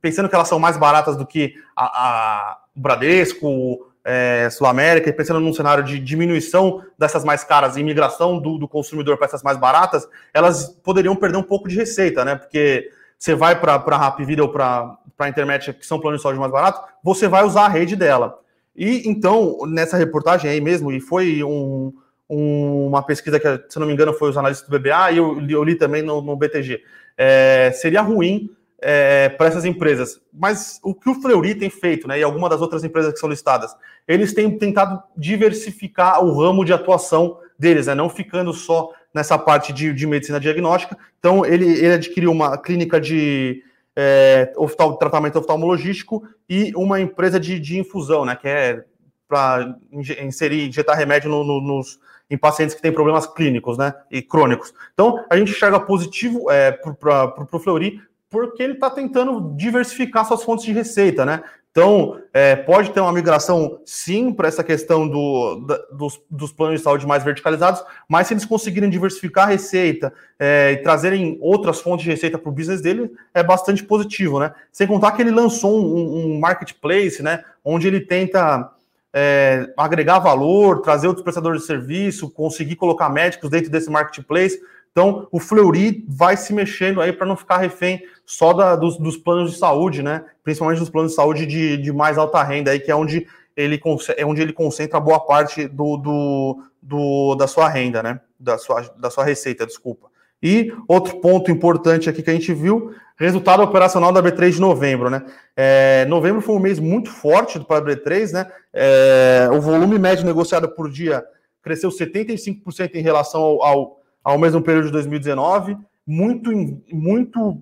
pensando 0.00 0.28
que 0.28 0.34
elas 0.34 0.46
são 0.46 0.58
mais 0.58 0.76
baratas 0.76 1.16
do 1.16 1.26
que 1.26 1.54
a, 1.76 1.84
a 1.84 2.58
Bradesco, 2.74 3.92
é, 4.04 4.48
Sul 4.50 4.66
América, 4.66 5.10
e 5.10 5.12
pensando 5.12 5.40
num 5.40 5.52
cenário 5.52 5.82
de 5.82 5.98
diminuição 5.98 6.82
dessas 6.98 7.24
mais 7.24 7.44
caras 7.44 7.76
e 7.76 7.82
migração 7.82 8.38
do, 8.38 8.56
do 8.56 8.68
consumidor 8.68 9.16
para 9.16 9.26
essas 9.26 9.42
mais 9.42 9.58
baratas, 9.58 10.08
elas 10.32 10.68
poderiam 10.68 11.16
perder 11.16 11.38
um 11.38 11.42
pouco 11.42 11.68
de 11.68 11.76
receita, 11.76 12.24
né? 12.24 12.36
Porque 12.36 12.88
você 13.18 13.34
vai 13.34 13.60
para 13.60 13.74
a 13.74 13.98
Rap 13.98 14.24
Vida 14.24 14.42
ou 14.42 14.48
para 14.48 14.96
a 15.18 15.28
Internet, 15.28 15.72
que 15.72 15.86
são 15.86 16.00
planos 16.00 16.20
de 16.20 16.22
saúde 16.22 16.38
mais 16.38 16.52
baratos, 16.52 16.80
você 17.02 17.28
vai 17.28 17.44
usar 17.44 17.66
a 17.66 17.68
rede 17.68 17.96
dela. 17.96 18.38
E 18.74 19.08
então, 19.08 19.58
nessa 19.66 19.96
reportagem 19.96 20.50
aí 20.50 20.60
mesmo, 20.60 20.90
e 20.90 21.00
foi 21.00 21.44
um, 21.44 21.92
um, 22.28 22.86
uma 22.86 23.02
pesquisa 23.02 23.38
que, 23.38 23.46
se 23.68 23.78
não 23.78 23.86
me 23.86 23.92
engano, 23.92 24.14
foi 24.14 24.30
os 24.30 24.38
analistas 24.38 24.68
do 24.68 24.78
BBA, 24.78 25.12
e 25.12 25.18
eu, 25.18 25.46
eu 25.48 25.62
li 25.62 25.74
também 25.74 26.02
no, 26.02 26.22
no 26.22 26.36
BTG. 26.36 26.80
É, 27.16 27.70
seria 27.74 28.00
ruim 28.00 28.50
é, 28.80 29.28
para 29.28 29.46
essas 29.46 29.64
empresas. 29.64 30.20
Mas 30.32 30.80
o 30.82 30.94
que 30.94 31.08
o 31.08 31.14
Fleury 31.14 31.54
tem 31.54 31.70
feito, 31.70 32.08
né, 32.08 32.18
e 32.18 32.22
alguma 32.22 32.48
das 32.48 32.60
outras 32.60 32.82
empresas 32.82 33.12
que 33.12 33.20
são 33.20 33.28
listadas, 33.28 33.74
eles 34.08 34.32
têm 34.34 34.58
tentado 34.58 35.02
diversificar 35.16 36.24
o 36.24 36.36
ramo 36.36 36.64
de 36.64 36.72
atuação 36.72 37.38
deles, 37.58 37.86
né, 37.86 37.94
não 37.94 38.08
ficando 38.08 38.52
só 38.52 38.90
nessa 39.14 39.38
parte 39.38 39.72
de, 39.72 39.92
de 39.92 40.06
medicina 40.06 40.40
diagnóstica. 40.40 40.96
Então, 41.18 41.44
ele, 41.44 41.66
ele 41.66 41.92
adquiriu 41.92 42.32
uma 42.32 42.56
clínica 42.58 43.00
de 43.00 43.62
é, 43.96 44.52
oftal, 44.56 44.96
tratamento 44.96 45.38
oftalmologístico 45.38 46.22
e 46.48 46.72
uma 46.74 47.00
empresa 47.00 47.38
de, 47.38 47.58
de 47.58 47.78
infusão, 47.78 48.24
né, 48.24 48.36
que 48.36 48.48
é 48.48 48.84
para 49.28 49.76
inserir, 50.20 50.68
injetar 50.68 50.96
remédio 50.96 51.30
no, 51.30 51.42
no, 51.42 51.60
nos, 51.60 51.98
em 52.28 52.36
pacientes 52.36 52.74
que 52.74 52.82
têm 52.82 52.92
problemas 52.92 53.26
clínicos, 53.26 53.78
né, 53.78 53.94
e 54.10 54.20
crônicos. 54.20 54.74
Então, 54.92 55.24
a 55.30 55.36
gente 55.36 55.52
enxerga 55.52 55.80
positivo 55.80 56.50
é, 56.50 56.72
para 56.72 57.46
o 57.50 57.58
Fleury, 57.58 58.00
porque 58.28 58.62
ele 58.62 58.74
está 58.74 58.88
tentando 58.90 59.54
diversificar 59.56 60.26
suas 60.26 60.42
fontes 60.42 60.64
de 60.64 60.72
receita, 60.72 61.26
né? 61.26 61.42
Então, 61.72 62.20
é, 62.34 62.54
pode 62.54 62.90
ter 62.90 63.00
uma 63.00 63.12
migração, 63.14 63.80
sim, 63.86 64.30
para 64.30 64.46
essa 64.46 64.62
questão 64.62 65.08
do, 65.08 65.64
da, 65.66 65.78
dos, 65.90 66.20
dos, 66.30 66.52
planos 66.52 66.78
de 66.78 66.84
saúde 66.84 67.06
mais 67.06 67.24
verticalizados, 67.24 67.82
mas 68.06 68.26
se 68.26 68.34
eles 68.34 68.44
conseguirem 68.44 68.90
diversificar 68.90 69.46
a 69.46 69.50
receita 69.52 70.12
é, 70.38 70.72
e 70.72 70.76
trazerem 70.82 71.38
outras 71.40 71.80
fontes 71.80 72.04
de 72.04 72.10
receita 72.10 72.36
para 72.36 72.50
o 72.50 72.52
business 72.52 72.82
dele, 72.82 73.10
é 73.32 73.42
bastante 73.42 73.82
positivo, 73.82 74.38
né? 74.38 74.52
Sem 74.70 74.86
contar 74.86 75.12
que 75.12 75.22
ele 75.22 75.30
lançou 75.30 75.82
um, 75.82 76.34
um 76.34 76.38
marketplace, 76.38 77.22
né, 77.22 77.42
onde 77.64 77.86
ele 77.86 78.00
tenta 78.00 78.70
é, 79.10 79.72
agregar 79.74 80.18
valor, 80.18 80.82
trazer 80.82 81.06
outros 81.06 81.24
prestadores 81.24 81.62
de 81.62 81.66
serviço, 81.66 82.30
conseguir 82.30 82.76
colocar 82.76 83.08
médicos 83.08 83.48
dentro 83.48 83.70
desse 83.70 83.90
marketplace. 83.90 84.60
Então, 84.92 85.26
o 85.32 85.40
Fleury 85.40 86.04
vai 86.06 86.36
se 86.36 86.52
mexendo 86.52 87.00
aí 87.00 87.12
para 87.12 87.26
não 87.26 87.34
ficar 87.34 87.56
refém 87.56 88.02
só 88.26 88.52
da, 88.52 88.76
dos, 88.76 88.98
dos, 88.98 89.16
planos 89.16 89.52
de 89.52 89.58
saúde, 89.58 90.02
né? 90.02 90.22
Principalmente 90.44 90.80
dos 90.80 90.90
planos 90.90 91.12
de 91.12 91.16
saúde 91.16 91.46
de, 91.46 91.78
de 91.78 91.92
mais 91.92 92.18
alta 92.18 92.42
renda, 92.42 92.70
aí, 92.70 92.78
que 92.78 92.90
é 92.90 92.94
onde 92.94 93.26
ele, 93.56 93.80
é 94.16 94.26
onde 94.26 94.42
ele 94.42 94.52
concentra 94.52 95.00
boa 95.00 95.18
parte 95.18 95.66
do, 95.66 95.96
do, 95.96 96.62
do, 96.80 97.34
da 97.36 97.46
sua 97.46 97.70
renda, 97.70 98.02
né? 98.02 98.20
Da 98.38 98.58
sua, 98.58 98.82
da 98.98 99.10
sua 99.10 99.24
receita, 99.24 99.66
desculpa. 99.66 100.12
E 100.42 100.74
outro 100.86 101.20
ponto 101.20 101.50
importante 101.50 102.10
aqui 102.10 102.22
que 102.22 102.28
a 102.28 102.34
gente 102.34 102.52
viu, 102.52 102.92
resultado 103.16 103.62
operacional 103.62 104.12
da 104.12 104.22
B3 104.22 104.50
de 104.50 104.60
novembro, 104.60 105.08
né? 105.08 105.24
É, 105.56 106.04
novembro 106.06 106.42
foi 106.42 106.54
um 106.54 106.60
mês 106.60 106.78
muito 106.78 107.10
forte 107.10 107.58
para 107.60 107.78
a 107.78 107.82
B3, 107.82 108.32
né? 108.32 108.46
É, 108.74 109.48
o 109.52 109.60
volume 109.60 109.98
médio 109.98 110.26
negociado 110.26 110.68
por 110.68 110.90
dia 110.90 111.24
cresceu 111.62 111.88
75% 111.88 112.94
em 112.94 113.02
relação 113.02 113.40
ao, 113.40 113.62
ao 113.62 114.01
ao 114.22 114.38
mesmo 114.38 114.62
período 114.62 114.86
de 114.86 114.92
2019, 114.92 115.76
muito, 116.06 116.50
muito 116.92 117.60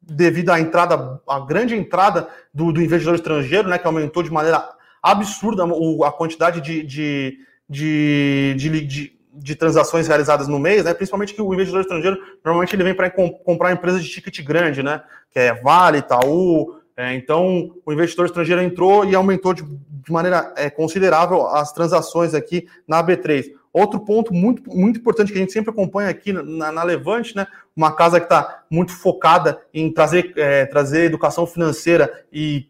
devido 0.00 0.50
à 0.50 0.60
entrada, 0.60 1.20
à 1.28 1.40
grande 1.40 1.74
entrada 1.74 2.28
do, 2.52 2.72
do 2.72 2.82
investidor 2.82 3.14
estrangeiro, 3.14 3.68
né, 3.68 3.78
que 3.78 3.86
aumentou 3.86 4.22
de 4.22 4.32
maneira 4.32 4.68
absurda 5.02 5.64
a 6.06 6.12
quantidade 6.12 6.60
de, 6.60 6.82
de, 6.82 7.38
de, 7.68 8.54
de, 8.56 8.80
de 8.86 9.20
de 9.32 9.54
transações 9.54 10.08
realizadas 10.08 10.48
no 10.48 10.58
mês, 10.58 10.84
né? 10.84 10.92
Principalmente 10.92 11.34
que 11.34 11.40
o 11.40 11.54
investidor 11.54 11.80
estrangeiro 11.80 12.18
normalmente 12.44 12.74
ele 12.74 12.84
vem 12.84 12.94
para 12.94 13.10
comprar 13.10 13.72
empresas 13.72 14.02
de 14.02 14.10
ticket 14.10 14.44
grande, 14.44 14.82
né? 14.82 15.02
Que 15.30 15.38
é 15.38 15.54
Vale, 15.54 15.98
Itaú. 15.98 16.76
É, 16.96 17.14
então 17.14 17.70
o 17.86 17.92
investidor 17.92 18.26
estrangeiro 18.26 18.60
entrou 18.60 19.04
e 19.04 19.14
aumentou 19.14 19.54
de, 19.54 19.62
de 19.62 20.12
maneira 20.12 20.52
é, 20.56 20.68
considerável 20.68 21.46
as 21.46 21.72
transações 21.72 22.34
aqui 22.34 22.68
na 22.86 23.02
B3. 23.02 23.46
Outro 23.72 24.00
ponto 24.00 24.34
muito, 24.34 24.68
muito 24.68 24.98
importante 24.98 25.30
que 25.30 25.38
a 25.38 25.40
gente 25.40 25.52
sempre 25.52 25.70
acompanha 25.70 26.10
aqui 26.10 26.32
na, 26.32 26.72
na 26.72 26.82
Levante, 26.82 27.36
né? 27.36 27.46
Uma 27.76 27.94
casa 27.94 28.18
que 28.18 28.26
está 28.26 28.64
muito 28.68 28.92
focada 28.92 29.60
em 29.72 29.92
trazer, 29.92 30.32
é, 30.36 30.66
trazer 30.66 31.04
educação 31.04 31.46
financeira 31.46 32.24
e 32.32 32.68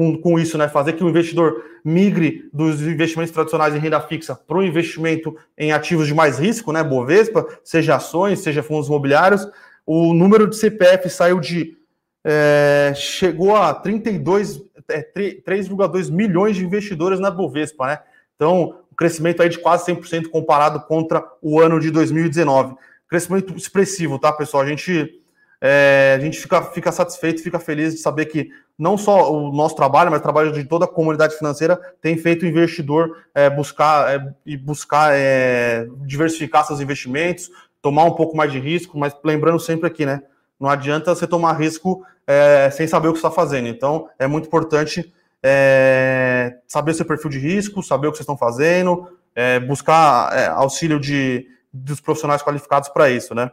com, 0.00 0.16
com 0.16 0.38
isso, 0.38 0.56
né? 0.56 0.66
Fazer 0.66 0.94
que 0.94 1.04
o 1.04 1.08
investidor 1.10 1.62
migre 1.84 2.48
dos 2.54 2.80
investimentos 2.80 3.34
tradicionais 3.34 3.74
em 3.74 3.78
renda 3.78 4.00
fixa 4.00 4.34
para 4.34 4.56
o 4.56 4.62
investimento 4.62 5.36
em 5.58 5.72
ativos 5.72 6.06
de 6.06 6.14
mais 6.14 6.38
risco, 6.38 6.72
né? 6.72 6.82
Bovespa, 6.82 7.46
seja 7.62 7.96
ações, 7.96 8.38
seja 8.38 8.62
fundos 8.62 8.88
imobiliários. 8.88 9.46
O 9.84 10.14
número 10.14 10.48
de 10.48 10.56
CPF 10.56 11.10
saiu 11.10 11.38
de. 11.38 11.76
É, 12.24 12.94
chegou 12.96 13.54
a 13.56 13.74
32, 13.74 14.62
é, 14.88 15.02
3,2 15.42 16.10
milhões 16.10 16.56
de 16.56 16.64
investidores 16.64 17.20
na 17.20 17.30
Bovespa, 17.30 17.86
né? 17.86 17.98
Então, 18.40 18.76
crescimento 18.96 19.42
aí 19.42 19.50
de 19.50 19.58
quase 19.58 19.84
100% 19.92 20.28
comparado 20.30 20.80
contra 20.80 21.22
o 21.42 21.60
ano 21.60 21.78
de 21.78 21.90
2019. 21.90 22.74
Crescimento 23.06 23.54
expressivo, 23.54 24.18
tá, 24.18 24.32
pessoal? 24.32 24.62
A 24.62 24.66
gente, 24.66 25.20
é, 25.60 26.14
a 26.16 26.20
gente 26.20 26.40
fica, 26.40 26.62
fica 26.62 26.90
satisfeito, 26.90 27.42
fica 27.42 27.58
feliz 27.58 27.92
de 27.92 28.00
saber 28.00 28.24
que 28.24 28.48
não 28.78 28.96
só 28.96 29.30
o 29.30 29.52
nosso 29.52 29.76
trabalho, 29.76 30.10
mas 30.10 30.20
o 30.20 30.22
trabalho 30.22 30.52
de 30.52 30.64
toda 30.64 30.86
a 30.86 30.88
comunidade 30.88 31.36
financeira 31.36 31.78
tem 32.00 32.16
feito 32.16 32.44
o 32.44 32.48
investidor 32.48 33.14
é, 33.34 33.50
buscar 33.50 34.10
é, 34.10 34.32
e 34.46 34.56
buscar 34.56 35.12
é, 35.12 35.86
diversificar 36.06 36.66
seus 36.66 36.80
investimentos, 36.80 37.50
tomar 37.82 38.04
um 38.04 38.12
pouco 38.12 38.34
mais 38.34 38.50
de 38.50 38.58
risco, 38.58 38.98
mas 38.98 39.14
lembrando 39.22 39.60
sempre 39.60 39.86
aqui, 39.86 40.06
né? 40.06 40.22
Não 40.58 40.70
adianta 40.70 41.14
você 41.14 41.26
tomar 41.26 41.52
risco 41.60 42.02
é, 42.26 42.70
sem 42.70 42.86
saber 42.86 43.08
o 43.08 43.12
que 43.12 43.18
está 43.18 43.30
fazendo. 43.30 43.68
Então, 43.68 44.08
é 44.18 44.26
muito 44.26 44.46
importante 44.46 45.12
é, 45.42 46.58
saber 46.66 46.94
seu 46.94 47.04
perfil 47.04 47.30
de 47.30 47.38
risco, 47.38 47.82
saber 47.82 48.06
o 48.06 48.10
que 48.10 48.18
vocês 48.18 48.24
estão 48.24 48.36
fazendo, 48.36 49.08
é, 49.34 49.58
buscar 49.60 50.36
é, 50.36 50.46
auxílio 50.48 51.00
de, 51.00 51.46
dos 51.72 52.00
profissionais 52.00 52.42
qualificados 52.42 52.88
para 52.88 53.10
isso, 53.10 53.34
né? 53.34 53.50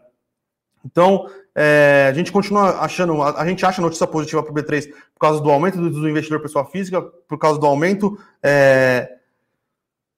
Então, 0.85 1.29
é, 1.55 2.07
a 2.09 2.13
gente 2.13 2.31
continua 2.31 2.79
achando, 2.79 3.21
a, 3.21 3.41
a, 3.41 3.47
gente 3.47 3.65
acha 3.65 3.81
notícia 3.81 4.07
positiva 4.07 4.43
para 4.43 4.51
o 4.51 4.55
B3 4.55 4.87
por 5.13 5.19
causa 5.19 5.41
do 5.41 5.49
aumento 5.49 5.77
do, 5.77 5.89
do, 5.89 6.09
investidor 6.09 6.39
pessoa 6.39 6.65
física, 6.65 7.01
por 7.01 7.37
causa 7.37 7.59
do 7.59 7.65
aumento 7.65 8.17
é, 8.43 9.17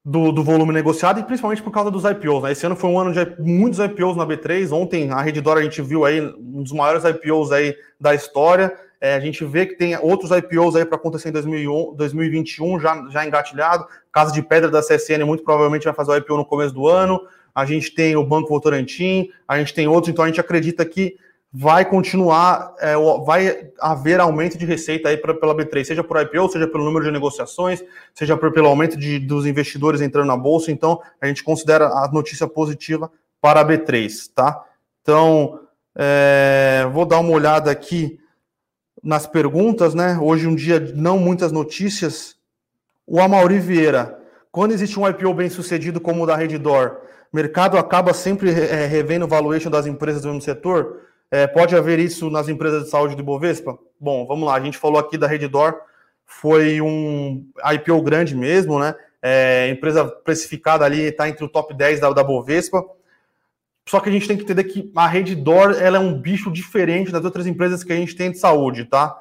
do, 0.03 0.31
do, 0.31 0.43
volume 0.43 0.73
negociado 0.73 1.19
e 1.19 1.23
principalmente 1.23 1.63
por 1.63 1.71
causa 1.71 1.89
dos 1.89 2.03
IPOs. 2.03 2.43
Né? 2.43 2.51
Esse 2.51 2.65
ano 2.65 2.75
foi 2.75 2.89
um 2.89 2.99
ano 2.99 3.13
de 3.13 3.41
muitos 3.41 3.79
IPOs 3.79 4.17
na 4.17 4.25
B3. 4.25 4.71
Ontem 4.71 5.11
a 5.11 5.21
Redditor 5.21 5.57
a 5.57 5.63
gente 5.63 5.81
viu 5.81 6.05
aí 6.05 6.21
um 6.21 6.61
dos 6.61 6.71
maiores 6.71 7.03
IPOs 7.03 7.51
aí 7.51 7.75
da 7.99 8.13
história. 8.13 8.73
É, 9.01 9.15
a 9.15 9.19
gente 9.19 9.45
vê 9.45 9.65
que 9.65 9.75
tem 9.75 9.97
outros 9.97 10.31
IPOs 10.31 10.75
aí 10.75 10.83
para 10.83 10.97
acontecer 10.97 11.29
em 11.29 11.31
2021, 11.31 12.79
já, 12.79 13.07
já 13.09 13.25
engatilhado. 13.25 13.87
Casa 14.11 14.33
de 14.33 14.41
Pedra 14.41 14.69
da 14.69 14.81
CSN 14.81 15.23
muito 15.25 15.43
provavelmente 15.43 15.85
vai 15.85 15.93
fazer 15.93 16.11
o 16.11 16.15
IPO 16.17 16.37
no 16.37 16.45
começo 16.45 16.73
do 16.73 16.87
ano. 16.87 17.19
A 17.55 17.65
gente 17.65 17.93
tem 17.93 18.15
o 18.15 18.25
Banco 18.25 18.49
Votorantim, 18.49 19.29
a 19.47 19.57
gente 19.57 19.73
tem 19.73 19.87
outros, 19.87 20.11
então 20.11 20.25
a 20.25 20.27
gente 20.27 20.39
acredita 20.39 20.85
que 20.85 21.17
vai 21.51 21.83
continuar, 21.83 22.75
é, 22.79 22.93
vai 23.25 23.71
haver 23.79 24.19
aumento 24.19 24.57
de 24.57 24.65
receita 24.65 25.09
aí 25.09 25.17
pra, 25.17 25.33
pela 25.33 25.55
B3, 25.55 25.83
seja 25.83 26.03
por 26.03 26.21
IPO, 26.21 26.49
seja 26.49 26.67
pelo 26.67 26.83
número 26.83 27.05
de 27.05 27.11
negociações, 27.11 27.83
seja 28.13 28.37
por, 28.37 28.51
pelo 28.51 28.67
aumento 28.67 28.95
de, 28.95 29.17
dos 29.17 29.47
investidores 29.47 30.01
entrando 30.01 30.27
na 30.27 30.37
bolsa. 30.37 30.71
Então, 30.71 31.01
a 31.19 31.25
gente 31.25 31.43
considera 31.43 31.87
a 31.87 32.09
notícia 32.11 32.47
positiva 32.47 33.11
para 33.41 33.61
a 33.61 33.65
B3, 33.65 34.29
tá? 34.35 34.63
Então, 35.01 35.59
é, 35.95 36.87
vou 36.91 37.05
dar 37.05 37.19
uma 37.19 37.31
olhada 37.31 37.71
aqui 37.71 38.19
nas 39.03 39.25
perguntas, 39.25 39.93
né? 39.93 40.17
Hoje 40.21 40.47
um 40.47 40.55
dia 40.55 40.79
não 40.95 41.17
muitas 41.17 41.51
notícias. 41.51 42.35
O 43.05 43.19
Amauri 43.19 43.59
Vieira, 43.59 44.19
quando 44.51 44.71
existe 44.71 44.99
um 44.99 45.07
IPO 45.07 45.33
bem 45.33 45.49
sucedido 45.49 45.99
como 45.99 46.23
o 46.23 46.25
da 46.25 46.35
Reddor, 46.35 47.01
mercado 47.31 47.77
acaba 47.77 48.13
sempre 48.13 48.51
é, 48.51 48.85
revendo 48.85 49.25
o 49.25 49.27
valuation 49.27 49.69
das 49.69 49.85
empresas 49.85 50.21
do 50.21 50.27
mesmo 50.27 50.41
setor? 50.41 51.01
É, 51.31 51.45
pode 51.45 51.75
haver 51.75 51.99
isso 51.99 52.29
nas 52.29 52.49
empresas 52.49 52.85
de 52.85 52.89
saúde 52.89 53.15
do 53.15 53.23
Bovespa? 53.23 53.77
Bom, 53.99 54.25
vamos 54.25 54.47
lá. 54.47 54.55
A 54.55 54.59
gente 54.59 54.77
falou 54.77 54.99
aqui 54.99 55.17
da 55.17 55.27
Reddor, 55.27 55.75
foi 56.25 56.81
um 56.81 57.45
IPO 57.73 58.01
grande 58.01 58.35
mesmo, 58.35 58.79
né? 58.79 58.95
É, 59.21 59.69
empresa 59.69 60.05
precificada 60.05 60.85
ali 60.85 61.01
está 61.01 61.27
entre 61.27 61.43
o 61.43 61.49
top 61.49 61.73
10 61.73 61.99
da, 61.99 62.09
da 62.11 62.23
Bovespa. 62.23 62.83
Só 63.89 63.99
que 63.99 64.07
a 64.07 64.11
gente 64.11 64.27
tem 64.27 64.37
que 64.37 64.43
entender 64.43 64.65
que 64.65 64.91
a 64.95 65.07
Reddor 65.07 65.75
ela 65.81 65.97
é 65.97 65.99
um 65.99 66.13
bicho 66.13 66.51
diferente 66.51 67.11
das 67.11 67.25
outras 67.25 67.47
empresas 67.47 67.83
que 67.83 67.91
a 67.91 67.95
gente 67.95 68.15
tem 68.15 68.29
de 68.29 68.37
saúde, 68.37 68.85
tá? 68.85 69.19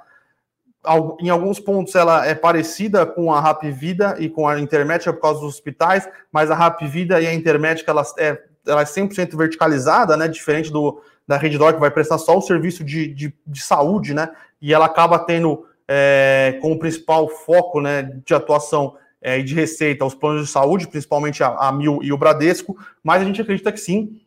Em 1.22 1.30
alguns 1.30 1.58
pontos 1.58 1.94
ela 1.94 2.26
é 2.26 2.34
parecida 2.34 3.06
com 3.06 3.32
a 3.32 3.40
Rap 3.40 3.70
Vida 3.70 4.16
e 4.18 4.28
com 4.28 4.46
a 4.46 4.60
Intermédica 4.60 5.10
por 5.10 5.22
causa 5.22 5.40
dos 5.40 5.54
hospitais, 5.54 6.06
mas 6.30 6.50
a 6.50 6.54
Rap 6.54 6.86
Vida 6.86 7.18
e 7.18 7.26
a 7.26 7.32
Intermédica 7.32 7.90
ela 7.90 8.02
é, 8.18 8.42
ela 8.66 8.82
é 8.82 8.84
100% 8.84 9.34
verticalizada, 9.38 10.18
né? 10.18 10.28
Diferente 10.28 10.70
do, 10.70 11.00
da 11.26 11.38
Reddor 11.38 11.72
que 11.72 11.80
vai 11.80 11.90
prestar 11.90 12.18
só 12.18 12.36
o 12.36 12.42
serviço 12.42 12.84
de, 12.84 13.08
de, 13.14 13.34
de 13.46 13.62
saúde, 13.62 14.12
né? 14.12 14.28
E 14.60 14.74
ela 14.74 14.84
acaba 14.84 15.18
tendo 15.18 15.64
é, 15.88 16.58
como 16.60 16.78
principal 16.78 17.26
foco 17.26 17.80
né, 17.80 18.02
de 18.22 18.34
atuação 18.34 18.98
é, 19.22 19.38
e 19.38 19.42
de 19.42 19.54
receita 19.54 20.04
os 20.04 20.14
planos 20.14 20.44
de 20.44 20.52
saúde, 20.52 20.86
principalmente 20.86 21.42
a, 21.42 21.54
a 21.54 21.72
Mil 21.72 22.00
e 22.02 22.12
o 22.12 22.18
Bradesco, 22.18 22.76
mas 23.02 23.22
a 23.22 23.24
gente 23.24 23.40
acredita 23.40 23.72
que 23.72 23.80
sim, 23.80 24.20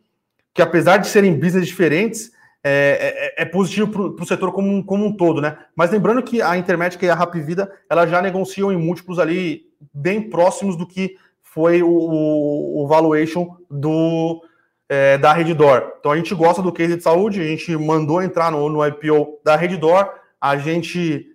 que 0.53 0.61
apesar 0.61 0.97
de 0.97 1.07
serem 1.07 1.39
business 1.39 1.67
diferentes, 1.67 2.31
é, 2.63 3.33
é, 3.37 3.43
é 3.43 3.45
positivo 3.45 3.87
para 3.87 4.23
o 4.23 4.27
setor 4.27 4.51
como, 4.51 4.83
como 4.83 5.05
um 5.05 5.15
todo, 5.15 5.41
né? 5.41 5.57
Mas 5.75 5.91
lembrando 5.91 6.21
que 6.21 6.41
a 6.41 6.57
Intermédica 6.57 7.05
e 7.05 7.09
a 7.09 7.15
Rapvida, 7.15 7.71
elas 7.89 8.09
já 8.09 8.21
negociam 8.21 8.71
em 8.71 8.77
múltiplos 8.77 9.17
ali 9.17 9.63
bem 9.93 10.29
próximos 10.29 10.75
do 10.75 10.85
que 10.85 11.17
foi 11.41 11.81
o, 11.81 11.89
o, 11.89 12.83
o 12.83 12.87
valuation 12.87 13.57
do, 13.69 14.43
é, 14.87 15.17
da 15.17 15.33
Reddor. 15.33 15.93
Então 15.99 16.11
a 16.11 16.17
gente 16.17 16.33
gosta 16.35 16.61
do 16.61 16.71
case 16.71 16.95
de 16.95 17.03
saúde, 17.03 17.41
a 17.41 17.45
gente 17.45 17.75
mandou 17.75 18.21
entrar 18.21 18.51
no, 18.51 18.69
no 18.69 18.85
IPO 18.85 19.39
da 19.43 19.55
Reddor, 19.55 20.13
a 20.39 20.57
gente 20.57 21.27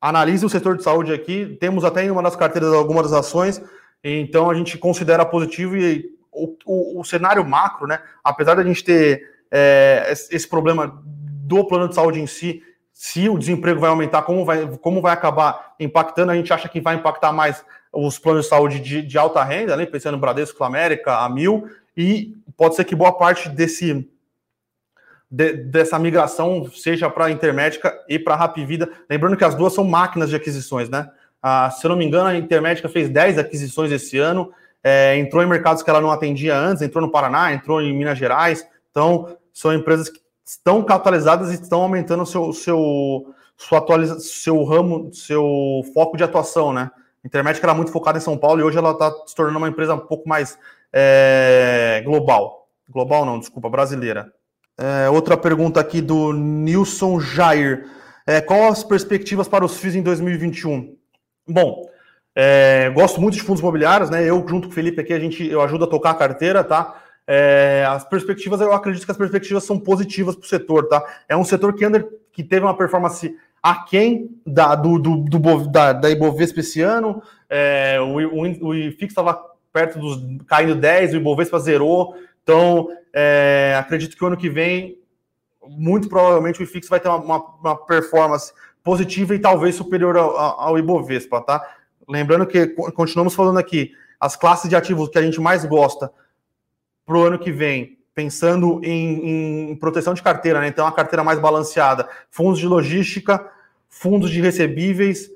analisa 0.00 0.46
o 0.46 0.50
setor 0.50 0.76
de 0.76 0.82
saúde 0.82 1.12
aqui, 1.12 1.58
temos 1.60 1.84
até 1.84 2.04
em 2.04 2.10
uma 2.10 2.22
das 2.22 2.34
carteiras 2.34 2.72
algumas 2.72 3.10
das 3.10 3.20
ações, 3.20 3.62
então 4.02 4.48
a 4.48 4.54
gente 4.54 4.78
considera 4.78 5.26
positivo 5.26 5.76
e 5.76 6.19
o, 6.32 6.56
o, 6.64 7.00
o, 7.00 7.04
cenário 7.04 7.44
macro, 7.44 7.86
né? 7.86 8.00
Apesar 8.22 8.54
da 8.54 8.62
gente 8.62 8.84
ter 8.84 9.28
é, 9.50 10.06
esse 10.10 10.48
problema 10.48 11.02
do 11.04 11.64
plano 11.64 11.88
de 11.88 11.94
saúde 11.94 12.20
em 12.20 12.26
si, 12.26 12.62
se 12.92 13.28
o 13.28 13.38
desemprego 13.38 13.80
vai 13.80 13.90
aumentar, 13.90 14.22
como 14.22 14.44
vai, 14.44 14.66
como 14.78 15.00
vai 15.00 15.12
acabar 15.12 15.74
impactando, 15.80 16.32
a 16.32 16.34
gente 16.34 16.52
acha 16.52 16.68
que 16.68 16.80
vai 16.80 16.96
impactar 16.96 17.32
mais 17.32 17.64
os 17.92 18.18
planos 18.18 18.44
de 18.44 18.50
saúde 18.50 18.78
de, 18.78 19.02
de 19.02 19.18
alta 19.18 19.42
renda, 19.42 19.76
né, 19.76 19.86
pensando 19.86 20.14
no 20.14 20.20
Bradesco, 20.20 20.62
América, 20.62 21.18
a 21.18 21.28
Mil, 21.28 21.68
e 21.96 22.36
pode 22.56 22.76
ser 22.76 22.84
que 22.84 22.94
boa 22.94 23.12
parte 23.12 23.48
desse 23.48 24.08
de, 25.30 25.52
dessa 25.52 25.98
migração 25.98 26.68
seja 26.72 27.08
para 27.08 27.26
a 27.26 27.30
Intermédica 27.30 27.96
e 28.08 28.18
para 28.18 28.34
a 28.34 28.36
Rapvida. 28.36 28.90
Lembrando 29.08 29.36
que 29.36 29.44
as 29.44 29.54
duas 29.54 29.72
são 29.72 29.84
máquinas 29.84 30.28
de 30.28 30.36
aquisições, 30.36 30.88
né? 30.88 31.08
Ah, 31.42 31.70
se 31.70 31.86
eu 31.86 31.88
não 31.88 31.96
me 31.96 32.04
engano, 32.04 32.28
a 32.28 32.36
Intermédica 32.36 32.88
fez 32.88 33.08
10 33.08 33.38
aquisições 33.38 33.92
esse 33.92 34.18
ano, 34.18 34.52
é, 34.82 35.16
entrou 35.18 35.42
em 35.42 35.46
mercados 35.46 35.82
que 35.82 35.90
ela 35.90 36.00
não 36.00 36.10
atendia 36.10 36.56
antes, 36.56 36.82
entrou 36.82 37.04
no 37.04 37.10
Paraná, 37.10 37.52
entrou 37.52 37.80
em 37.80 37.96
Minas 37.96 38.18
Gerais. 38.18 38.66
Então, 38.90 39.36
são 39.52 39.72
empresas 39.72 40.08
que 40.08 40.20
estão 40.44 40.82
capitalizadas 40.82 41.50
e 41.50 41.54
estão 41.54 41.82
aumentando 41.82 42.26
seu, 42.26 42.52
seu, 42.52 43.34
sua 43.56 43.84
seu 44.18 44.64
ramo, 44.64 45.12
seu 45.12 45.82
foco 45.94 46.16
de 46.16 46.24
atuação, 46.24 46.72
né? 46.72 46.90
Intermédica 47.24 47.66
era 47.66 47.74
muito 47.74 47.92
focada 47.92 48.18
em 48.18 48.22
São 48.22 48.36
Paulo 48.36 48.60
e 48.60 48.64
hoje 48.64 48.78
ela 48.78 48.92
está 48.92 49.12
se 49.26 49.34
tornando 49.34 49.58
uma 49.58 49.68
empresa 49.68 49.94
um 49.94 49.98
pouco 49.98 50.28
mais 50.28 50.58
é, 50.92 52.02
global. 52.04 52.68
Global 52.88 53.24
não, 53.24 53.38
desculpa, 53.38 53.68
brasileira. 53.68 54.32
É, 54.78 55.10
outra 55.10 55.36
pergunta 55.36 55.78
aqui 55.78 56.00
do 56.00 56.32
Nilson 56.32 57.20
Jair. 57.20 57.86
É, 58.26 58.40
qual 58.40 58.68
as 58.68 58.82
perspectivas 58.82 59.46
para 59.46 59.64
os 59.64 59.76
FIIs 59.78 59.96
em 59.96 60.02
2021? 60.02 60.96
Bom, 61.46 61.89
é, 62.34 62.90
gosto 62.90 63.20
muito 63.20 63.34
de 63.34 63.42
fundos 63.42 63.60
imobiliários, 63.60 64.10
né? 64.10 64.22
Eu, 64.22 64.46
junto 64.48 64.68
com 64.68 64.72
o 64.72 64.74
Felipe 64.74 65.00
aqui, 65.00 65.12
a 65.12 65.18
gente 65.18 65.46
eu 65.48 65.60
ajudo 65.60 65.84
a 65.84 65.88
tocar 65.88 66.10
a 66.10 66.14
carteira, 66.14 66.62
tá? 66.62 67.02
É, 67.26 67.84
as 67.88 68.04
perspectivas, 68.04 68.60
eu 68.60 68.72
acredito 68.72 69.04
que 69.04 69.10
as 69.10 69.16
perspectivas 69.16 69.64
são 69.64 69.78
positivas 69.78 70.34
para 70.34 70.44
o 70.44 70.48
setor, 70.48 70.88
tá? 70.88 71.04
É 71.28 71.36
um 71.36 71.44
setor 71.44 71.74
que, 71.74 71.84
anda, 71.84 72.06
que 72.32 72.42
teve 72.42 72.64
uma 72.64 72.76
performance 72.76 73.36
aquém 73.62 74.30
da, 74.46 74.74
do, 74.74 74.98
do, 74.98 75.16
do, 75.18 75.68
da, 75.68 75.92
da 75.92 76.10
Ibovespa 76.10 76.60
esse 76.60 76.80
ano. 76.80 77.22
É, 77.48 78.00
o, 78.00 78.16
o, 78.16 78.68
o 78.68 78.74
IFIX 78.74 79.10
estava 79.10 79.50
perto 79.72 79.98
dos 79.98 80.18
caindo 80.46 80.74
10, 80.74 81.14
o 81.14 81.16
Ibovespa 81.16 81.58
zerou. 81.58 82.14
Então, 82.42 82.88
é, 83.12 83.76
acredito 83.78 84.16
que 84.16 84.24
o 84.24 84.26
ano 84.26 84.36
que 84.36 84.48
vem, 84.48 84.98
muito 85.68 86.08
provavelmente, 86.08 86.60
o 86.60 86.62
IFIX 86.62 86.88
vai 86.88 87.00
ter 87.00 87.08
uma, 87.08 87.18
uma, 87.18 87.38
uma 87.60 87.76
performance 87.76 88.52
positiva 88.82 89.34
e 89.34 89.38
talvez 89.38 89.74
superior 89.74 90.16
ao, 90.16 90.36
ao, 90.38 90.78
Ibovespa, 90.78 91.40
tá? 91.42 91.76
Lembrando 92.10 92.44
que 92.44 92.66
continuamos 92.66 93.34
falando 93.34 93.58
aqui, 93.58 93.92
as 94.18 94.34
classes 94.34 94.68
de 94.68 94.74
ativos 94.74 95.08
que 95.08 95.18
a 95.18 95.22
gente 95.22 95.40
mais 95.40 95.64
gosta 95.64 96.12
para 97.06 97.16
o 97.16 97.22
ano 97.22 97.38
que 97.38 97.52
vem, 97.52 97.98
pensando 98.12 98.80
em, 98.82 99.70
em, 99.70 99.76
proteção 99.76 100.12
de 100.12 100.22
carteira, 100.22 100.60
né? 100.60 100.66
Então, 100.66 100.86
a 100.86 100.92
carteira 100.92 101.22
mais 101.22 101.38
balanceada, 101.38 102.08
fundos 102.28 102.58
de 102.58 102.66
logística, 102.66 103.48
fundos 103.88 104.30
de 104.30 104.40
recebíveis 104.40 105.30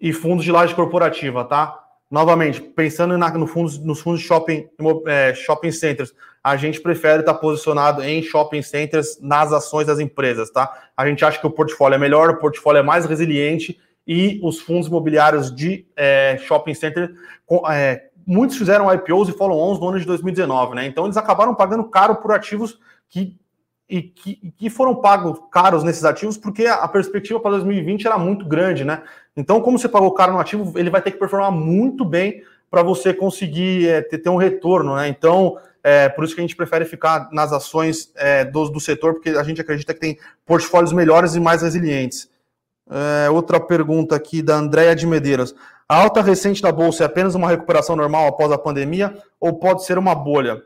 e 0.00 0.12
fundos 0.12 0.44
de 0.44 0.50
laje 0.50 0.74
corporativa, 0.74 1.44
tá? 1.44 1.78
Novamente, 2.10 2.60
pensando 2.60 3.18
na, 3.18 3.30
no 3.30 3.46
fundos, 3.46 3.78
nos 3.78 4.00
fundos 4.00 4.20
de 4.20 4.26
shopping, 4.26 4.68
é, 5.06 5.34
shopping 5.34 5.70
centers, 5.70 6.14
a 6.42 6.56
gente 6.56 6.80
prefere 6.80 7.20
estar 7.20 7.34
posicionado 7.34 8.02
em 8.02 8.22
shopping 8.22 8.62
centers 8.62 9.18
nas 9.20 9.52
ações 9.52 9.86
das 9.86 9.98
empresas, 9.98 10.50
tá? 10.50 10.72
A 10.96 11.06
gente 11.06 11.24
acha 11.24 11.38
que 11.38 11.46
o 11.46 11.50
portfólio 11.50 11.96
é 11.96 11.98
melhor, 11.98 12.30
o 12.30 12.38
portfólio 12.38 12.78
é 12.78 12.82
mais 12.82 13.04
resiliente 13.04 13.78
e 14.06 14.40
os 14.42 14.60
fundos 14.60 14.86
imobiliários 14.86 15.54
de 15.54 15.86
é, 15.96 16.38
shopping 16.38 16.74
center, 16.74 17.14
é, 17.70 18.04
muitos 18.26 18.56
fizeram 18.56 18.92
IPOs 18.92 19.28
e 19.28 19.32
follow-ons 19.32 19.80
no 19.80 19.88
ano 19.88 19.98
de 19.98 20.06
2019, 20.06 20.74
né? 20.74 20.86
Então 20.86 21.04
eles 21.04 21.16
acabaram 21.16 21.54
pagando 21.54 21.84
caro 21.84 22.16
por 22.16 22.32
ativos 22.32 22.78
que 23.08 23.36
e 23.88 24.02
que, 24.02 24.52
que, 24.58 24.68
foram 24.68 24.96
pagos 24.96 25.38
caros 25.48 25.84
nesses 25.84 26.04
ativos 26.04 26.36
porque 26.36 26.66
a 26.66 26.88
perspectiva 26.88 27.38
para 27.38 27.52
2020 27.52 28.04
era 28.04 28.18
muito 28.18 28.44
grande, 28.44 28.84
né? 28.84 29.02
Então, 29.36 29.60
como 29.60 29.78
você 29.78 29.88
pagou 29.88 30.10
caro 30.12 30.32
no 30.32 30.40
ativo, 30.40 30.76
ele 30.76 30.90
vai 30.90 31.00
ter 31.00 31.12
que 31.12 31.18
performar 31.18 31.52
muito 31.52 32.04
bem 32.04 32.42
para 32.68 32.82
você 32.82 33.14
conseguir 33.14 33.88
é, 33.88 34.02
ter, 34.02 34.18
ter, 34.18 34.28
um 34.28 34.36
retorno, 34.36 34.96
né? 34.96 35.06
Então, 35.08 35.56
é 35.84 36.08
por 36.08 36.24
isso 36.24 36.34
que 36.34 36.40
a 36.40 36.42
gente 36.42 36.56
prefere 36.56 36.84
ficar 36.84 37.28
nas 37.30 37.52
ações 37.52 38.10
é, 38.16 38.44
do, 38.44 38.68
do 38.68 38.80
setor, 38.80 39.14
porque 39.14 39.30
a 39.30 39.44
gente 39.44 39.60
acredita 39.60 39.94
que 39.94 40.00
tem 40.00 40.18
portfólios 40.44 40.92
melhores 40.92 41.36
e 41.36 41.40
mais 41.40 41.62
resilientes. 41.62 42.28
É, 42.88 43.28
outra 43.30 43.58
pergunta 43.58 44.14
aqui 44.14 44.42
da 44.42 44.56
Andréia 44.56 44.94
de 44.94 45.06
Medeiros. 45.06 45.54
A 45.88 46.02
alta 46.02 46.20
recente 46.20 46.62
da 46.62 46.72
Bolsa 46.72 47.04
é 47.04 47.06
apenas 47.06 47.34
uma 47.34 47.48
recuperação 47.48 47.96
normal 47.96 48.26
após 48.26 48.50
a 48.50 48.58
pandemia 48.58 49.16
ou 49.40 49.58
pode 49.58 49.84
ser 49.84 49.98
uma 49.98 50.14
bolha? 50.14 50.62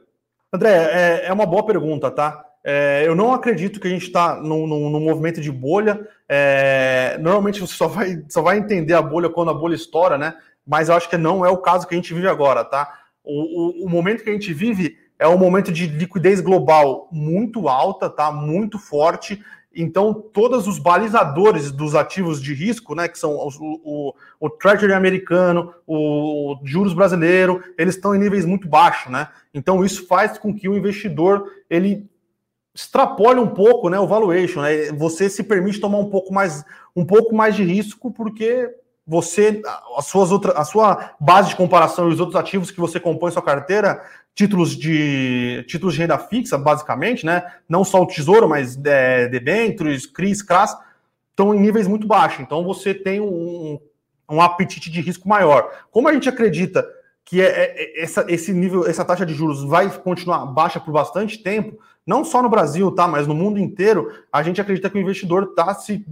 André, 0.53 0.71
é, 0.71 1.27
é 1.27 1.33
uma 1.33 1.47
boa 1.47 1.65
pergunta, 1.65 2.11
tá? 2.11 2.45
É, 2.63 3.03
eu 3.07 3.15
não 3.15 3.33
acredito 3.33 3.81
que 3.81 3.87
a 3.87 3.91
gente 3.91 4.07
está 4.07 4.37
num, 4.37 4.67
num, 4.67 4.91
num, 4.91 5.01
movimento 5.01 5.41
de 5.41 5.51
bolha. 5.51 6.07
É, 6.29 7.17
normalmente 7.21 7.61
você 7.61 7.75
só 7.75 7.89
vai, 7.89 8.23
só 8.29 8.43
vai 8.43 8.59
entender 8.59 8.95
a 8.95 9.03
bolha 9.03 9.31
quando 9.31 9.51
a 9.51 9.55
bolha 9.55 9.75
estoura, 9.75 10.19
né? 10.19 10.35
Mas 10.67 10.89
eu 10.89 10.95
acho 10.95 11.09
que 11.09 11.17
não 11.17 11.45
é 11.45 11.49
o 11.49 11.59
caso 11.59 11.87
que 11.87 11.95
a 11.95 11.97
gente 11.97 12.13
vive 12.13 12.29
agora, 12.29 12.65
tá? 12.65 13.01
O, 13.25 13.85
o, 13.85 13.87
o 13.87 13.89
momento 13.89 14.23
que 14.23 14.31
a 14.31 14.33
gente 14.33 14.53
vive 14.53 14.97
é 15.19 15.29
um 15.29 15.39
momento 15.39 15.71
de 15.71 15.87
liquidez 15.87 16.41
global 16.41 17.09
muito 17.13 17.69
alta, 17.69 18.09
tá? 18.11 18.31
Muito 18.33 18.79
forte. 18.79 19.43
Então, 19.75 20.13
todos 20.13 20.67
os 20.67 20.79
balizadores 20.79 21.71
dos 21.71 21.95
ativos 21.95 22.43
de 22.43 22.53
risco, 22.53 22.95
né, 22.95 23.07
que 23.07 23.19
são 23.19 23.37
o, 23.37 23.51
o, 23.61 24.15
o 24.41 24.51
Treasury 24.51 24.93
americano, 24.93 25.73
o, 25.87 26.55
o 26.55 26.61
juros 26.65 26.93
brasileiro, 26.93 27.63
eles 27.79 27.95
estão 27.95 28.15
em 28.15 28.19
níveis 28.19 28.45
muito 28.45 28.69
baixos, 28.69 29.13
né? 29.13 29.29
Então, 29.55 29.85
isso 29.85 30.07
faz 30.07 30.39
com 30.39 30.53
que 30.53 30.69
o 30.69 30.77
investidor 30.77 31.49
ele 31.69 32.09
extrapole 32.75 33.41
um 33.41 33.49
pouco 33.49 33.89
né, 33.89 33.99
o 33.99 34.07
valuation. 34.07 34.63
Né? 34.63 34.91
Você 34.93 35.29
se 35.29 35.43
permite 35.43 35.81
tomar 35.81 35.99
um 35.99 36.11
pouco 36.11 36.33
mais, 36.33 36.65
um 36.95 37.05
pouco 37.05 37.35
mais 37.35 37.55
de 37.55 37.63
risco, 37.63 38.11
porque 38.11 38.75
você, 39.07 39.61
as 39.97 40.07
suas 40.07 40.31
outras, 40.31 40.55
a 40.57 40.65
sua 40.65 41.15
base 41.19 41.49
de 41.49 41.57
comparação 41.57 42.09
e 42.09 42.13
os 42.13 42.21
outros 42.21 42.37
ativos 42.37 42.71
que 42.71 42.81
você 42.81 43.01
compõe 43.01 43.33
sua 43.33 43.43
carteira, 43.43 44.03
títulos 44.41 44.75
de 44.75 45.63
títulos 45.69 45.95
de 45.95 46.01
renda 46.01 46.17
fixa, 46.17 46.57
basicamente, 46.57 47.27
né? 47.27 47.43
Não 47.69 47.85
só 47.85 48.01
o 48.01 48.07
tesouro, 48.07 48.49
mas 48.49 48.79
é, 48.87 49.29
debêntures, 49.29 50.07
CRIs, 50.07 50.41
CRAS, 50.41 50.75
estão 51.29 51.55
em 51.55 51.61
níveis 51.61 51.87
muito 51.87 52.07
baixos. 52.07 52.41
Então 52.41 52.65
você 52.65 52.95
tem 52.95 53.21
um, 53.21 53.79
um 54.27 54.41
apetite 54.41 54.91
de 54.91 55.03
risco 55.03 55.29
maior. 55.29 55.71
Como 55.91 56.09
a 56.09 56.13
gente 56.15 56.27
acredita 56.27 56.89
que 57.23 57.43
é, 57.43 57.49
é, 57.49 58.03
essa, 58.03 58.25
esse 58.29 58.51
nível, 58.51 58.87
essa 58.87 59.05
taxa 59.05 59.27
de 59.27 59.35
juros 59.35 59.63
vai 59.63 59.91
continuar 59.91 60.47
baixa 60.47 60.81
por 60.81 60.91
bastante 60.91 61.43
tempo, 61.43 61.79
não 62.07 62.25
só 62.25 62.43
no 62.43 62.49
Brasil, 62.49 62.91
tá, 62.93 63.07
mas 63.07 63.27
no 63.27 63.35
mundo 63.35 63.59
inteiro, 63.59 64.11
a 64.33 64.43
gente 64.43 64.59
acredita 64.59 64.89
que 64.89 64.97
o 64.97 65.01
investidor 65.03 65.51
está 65.51 65.75
se 65.75 66.03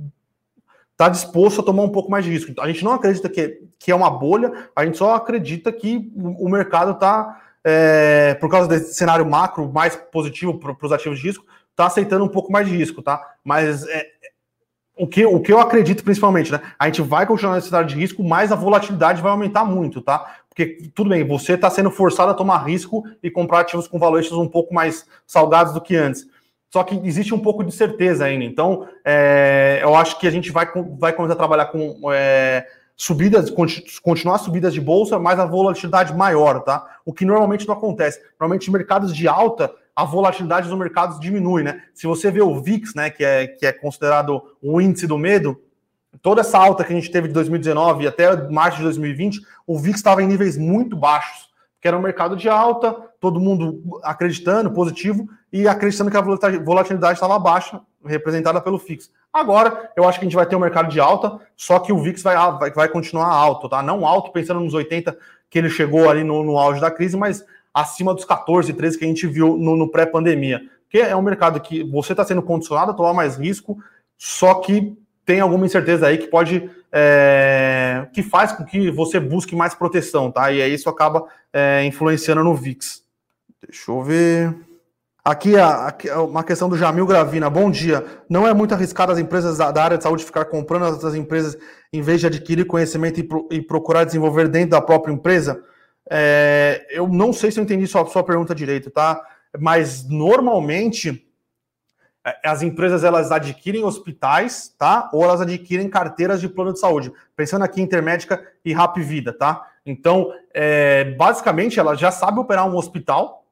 tá 0.99 1.09
disposto 1.09 1.63
a 1.63 1.65
tomar 1.65 1.85
um 1.85 1.89
pouco 1.89 2.11
mais 2.11 2.27
de 2.27 2.31
risco. 2.31 2.53
A 2.61 2.67
gente 2.67 2.85
não 2.85 2.93
acredita 2.93 3.27
que, 3.31 3.63
que 3.79 3.91
é 3.91 3.95
uma 3.95 4.11
bolha, 4.11 4.69
a 4.77 4.85
gente 4.85 4.99
só 4.99 5.15
acredita 5.15 5.73
que 5.73 6.13
o, 6.15 6.47
mercado 6.47 6.91
está, 6.91 7.41
é, 7.71 8.33
por 8.35 8.49
causa 8.49 8.67
desse 8.67 8.95
cenário 8.95 9.27
macro 9.27 9.71
mais 9.71 9.95
positivo 9.95 10.59
para 10.59 10.75
os 10.81 10.93
ativos 10.93 11.19
de 11.19 11.27
risco, 11.27 11.45
está 11.71 11.87
aceitando 11.87 12.25
um 12.25 12.29
pouco 12.29 12.51
mais 12.51 12.67
de 12.67 12.75
risco, 12.75 13.03
tá? 13.03 13.21
Mas 13.45 13.87
é, 13.87 14.07
o, 14.97 15.07
que, 15.07 15.27
o 15.27 15.39
que 15.39 15.53
eu 15.53 15.61
acredito 15.61 16.03
principalmente, 16.03 16.51
né? 16.51 16.63
A 16.79 16.87
gente 16.87 17.03
vai 17.03 17.27
continuar 17.27 17.57
nesse 17.57 17.69
cenário 17.69 17.87
de 17.87 17.95
risco, 17.95 18.25
mas 18.25 18.51
a 18.51 18.57
volatilidade 18.57 19.21
vai 19.21 19.31
aumentar 19.31 19.67
muito, 19.67 20.01
tá? 20.01 20.37
Porque, 20.49 20.91
tudo 20.95 21.11
bem, 21.11 21.27
você 21.27 21.53
está 21.53 21.69
sendo 21.69 21.91
forçado 21.91 22.31
a 22.31 22.35
tomar 22.35 22.65
risco 22.67 23.05
e 23.23 23.31
comprar 23.31 23.61
ativos 23.61 23.87
com 23.87 23.99
valores 23.99 24.33
um 24.33 24.49
pouco 24.49 24.73
mais 24.73 25.07
salgados 25.27 25.75
do 25.75 25.81
que 25.81 25.95
antes. 25.95 26.27
Só 26.71 26.83
que 26.83 26.99
existe 27.07 27.35
um 27.35 27.39
pouco 27.39 27.63
de 27.63 27.73
certeza 27.73 28.25
ainda. 28.25 28.45
Então, 28.45 28.89
é, 29.05 29.81
eu 29.83 29.95
acho 29.95 30.19
que 30.19 30.27
a 30.27 30.31
gente 30.31 30.51
vai, 30.51 30.67
vai 30.99 31.13
começar 31.13 31.35
a 31.35 31.37
trabalhar 31.37 31.67
com 31.67 32.01
é, 32.13 32.67
subidas, 33.01 33.49
continuar 34.03 34.39
subidas 34.39 34.75
de 34.75 34.81
bolsa, 34.81 35.21
mas 35.21 35.39
a 35.39 35.47
volatilidade 35.47 36.13
maior, 36.13 36.61
tá? 36.65 36.85
O 37.07 37.13
que 37.13 37.25
normalmente 37.25 37.67
não 37.67 37.77
acontece. 37.77 38.21
Normalmente, 38.39 38.71
mercados 38.73 39.15
de 39.15 39.29
alta, 39.29 39.73
a 39.95 40.05
volatilidade 40.05 40.69
dos 40.69 40.77
mercados 40.77 41.21
diminui, 41.21 41.63
né? 41.63 41.81
Se 41.95 42.09
você 42.09 42.29
vê 42.29 42.43
o 42.43 42.61
VIX, 42.61 42.95
né, 42.97 43.09
que 43.09 43.25
é, 43.25 43.47
que 43.47 43.65
é 43.65 43.73
considerado 43.73 44.43
o 44.61 44.81
índice 44.81 45.07
do 45.07 45.17
medo, 45.17 45.63
toda 46.21 46.41
essa 46.41 46.59
alta 46.59 46.83
que 46.83 46.93
a 46.93 46.97
gente 46.97 47.11
teve 47.11 47.29
de 47.29 47.35
2019 47.35 48.09
até 48.09 48.49
março 48.51 48.79
de 48.79 48.83
2020, 48.83 49.41
o 49.65 49.79
VIX 49.79 49.97
estava 49.97 50.21
em 50.21 50.27
níveis 50.27 50.59
muito 50.59 50.97
baixos, 50.97 51.49
que 51.81 51.87
era 51.87 51.97
um 51.97 52.03
mercado 52.03 52.37
de 52.37 52.49
alta, 52.49 52.93
todo 53.21 53.39
mundo 53.39 54.01
acreditando, 54.03 54.73
positivo, 54.73 55.29
e 55.53 55.69
acreditando 55.69 56.11
que 56.11 56.17
a 56.17 56.21
volatilidade 56.21 57.15
estava 57.15 57.39
baixa, 57.39 57.81
representada 58.05 58.61
pelo 58.61 58.79
VIX. 58.79 59.11
Agora, 59.33 59.91
eu 59.97 60.09
acho 60.09 60.19
que 60.19 60.25
a 60.25 60.29
gente 60.29 60.37
vai 60.37 60.47
ter 60.47 60.57
um 60.57 60.61
mercado 60.61 60.89
de 60.89 61.01
alta, 61.01 61.39
só 61.57 61.79
que 61.79 61.93
o 61.93 62.01
VIX 62.03 62.23
vai, 62.23 62.37
vai, 62.59 62.71
vai 62.71 62.89
continuar 62.89 63.27
alto, 63.27 63.69
tá? 63.69 63.83
Não 63.83 64.07
alto, 64.07 64.33
pensando 64.33 64.61
nos 64.61 64.75
80 64.75 65.17
que 65.51 65.59
ele 65.59 65.71
chegou 65.71 66.09
ali 66.09 66.25
no, 66.25 66.43
no 66.43 66.59
auge 66.59 66.81
da 66.81 66.91
crise, 66.91 67.17
mas 67.17 67.45
acima 67.73 68.15
dos 68.15 68.25
14, 68.25 68.73
13 68.73 68.99
que 68.99 69.05
a 69.05 69.09
gente 69.09 69.27
viu 69.27 69.57
no, 69.57 69.77
no 69.77 69.91
pré-pandemia. 69.91 70.63
Porque 70.83 70.99
é 70.99 71.15
um 71.15 71.23
mercado 71.23 71.61
que 71.61 71.83
você 71.85 72.13
está 72.13 72.25
sendo 72.25 72.43
condicionado 72.43 72.91
a 72.91 72.95
tomar 72.95 73.13
mais 73.13 73.37
risco, 73.37 73.79
só 74.17 74.55
que 74.55 74.97
tem 75.25 75.41
alguma 75.41 75.67
incerteza 75.67 76.07
aí 76.07 76.17
que 76.17 76.27
pode 76.27 76.71
é, 76.91 78.09
que 78.15 78.23
faz 78.23 78.53
com 78.53 78.65
que 78.65 78.91
você 78.91 79.21
busque 79.21 79.55
mais 79.55 79.75
proteção, 79.75 80.31
tá? 80.31 80.51
E 80.51 80.63
aí 80.63 80.73
isso 80.73 80.89
acaba 80.89 81.27
é, 81.53 81.85
influenciando 81.85 82.43
no 82.43 82.55
VIX. 82.55 83.03
Deixa 83.67 83.91
eu 83.91 84.03
ver. 84.03 84.68
Aqui, 85.29 85.59
aqui 85.59 86.11
uma 86.11 86.43
questão 86.43 86.71
do 86.71 86.79
Jamil 86.79 87.05
Gravina. 87.05 87.51
Bom 87.51 87.71
dia. 87.71 88.03
Não 88.31 88.49
é 88.49 88.55
muito 88.55 88.73
arriscado 88.73 89.13
as 89.13 89.19
empresas 89.19 89.59
da, 89.59 89.85
área 89.85 89.99
de 89.99 90.03
saúde 90.03 90.25
ficar 90.25 90.47
comprando 90.47 90.85
as 91.07 91.15
empresas 91.15 91.55
em 91.93 92.01
vez 92.01 92.23
de 92.23 92.29
adquirir 92.29 92.65
conhecimento 92.65 93.21
e, 93.21 93.57
e 93.57 93.61
procurar 93.61 94.05
desenvolver 94.05 94.49
dentro 94.49 94.71
da 94.71 94.81
própria 94.81 95.13
empresa? 95.13 95.63
É, 96.11 96.87
eu 96.89 97.07
não 97.07 97.31
sei 97.35 97.51
se 97.51 97.61
eu 97.61 97.65
entendi 97.65 97.87
sua, 97.87 98.07
sua 98.07 98.25
pergunta 98.25 98.55
direito, 98.55 98.91
tá? 98.91 99.23
Mas 99.61 100.09
normalmente 100.09 101.31
é, 102.25 102.49
as 102.49 102.63
empresas 102.63 103.05
elas 103.05 103.31
adquirem 103.31 103.85
hospitais, 103.85 104.75
tá? 104.79 105.11
Ou 105.13 105.23
elas 105.23 105.43
adquirem 105.43 105.91
carteiras 105.91 106.41
de 106.41 106.49
plano 106.49 106.73
de 106.73 106.81
saúde. 106.81 107.13
Pensando 107.37 107.67
aqui 107.67 107.83
em 107.83 107.85
Intermédica 107.85 108.43
e 108.65 108.73
Rap 108.73 108.99
Vida, 109.03 109.35
tá? 109.35 109.63
Então, 109.85 110.33
é, 110.55 111.05
basicamente, 111.19 111.79
ela 111.79 111.95
já 111.95 112.11
sabe 112.11 112.41
operar 112.41 112.67
um 112.67 112.75
hospital 112.75 113.45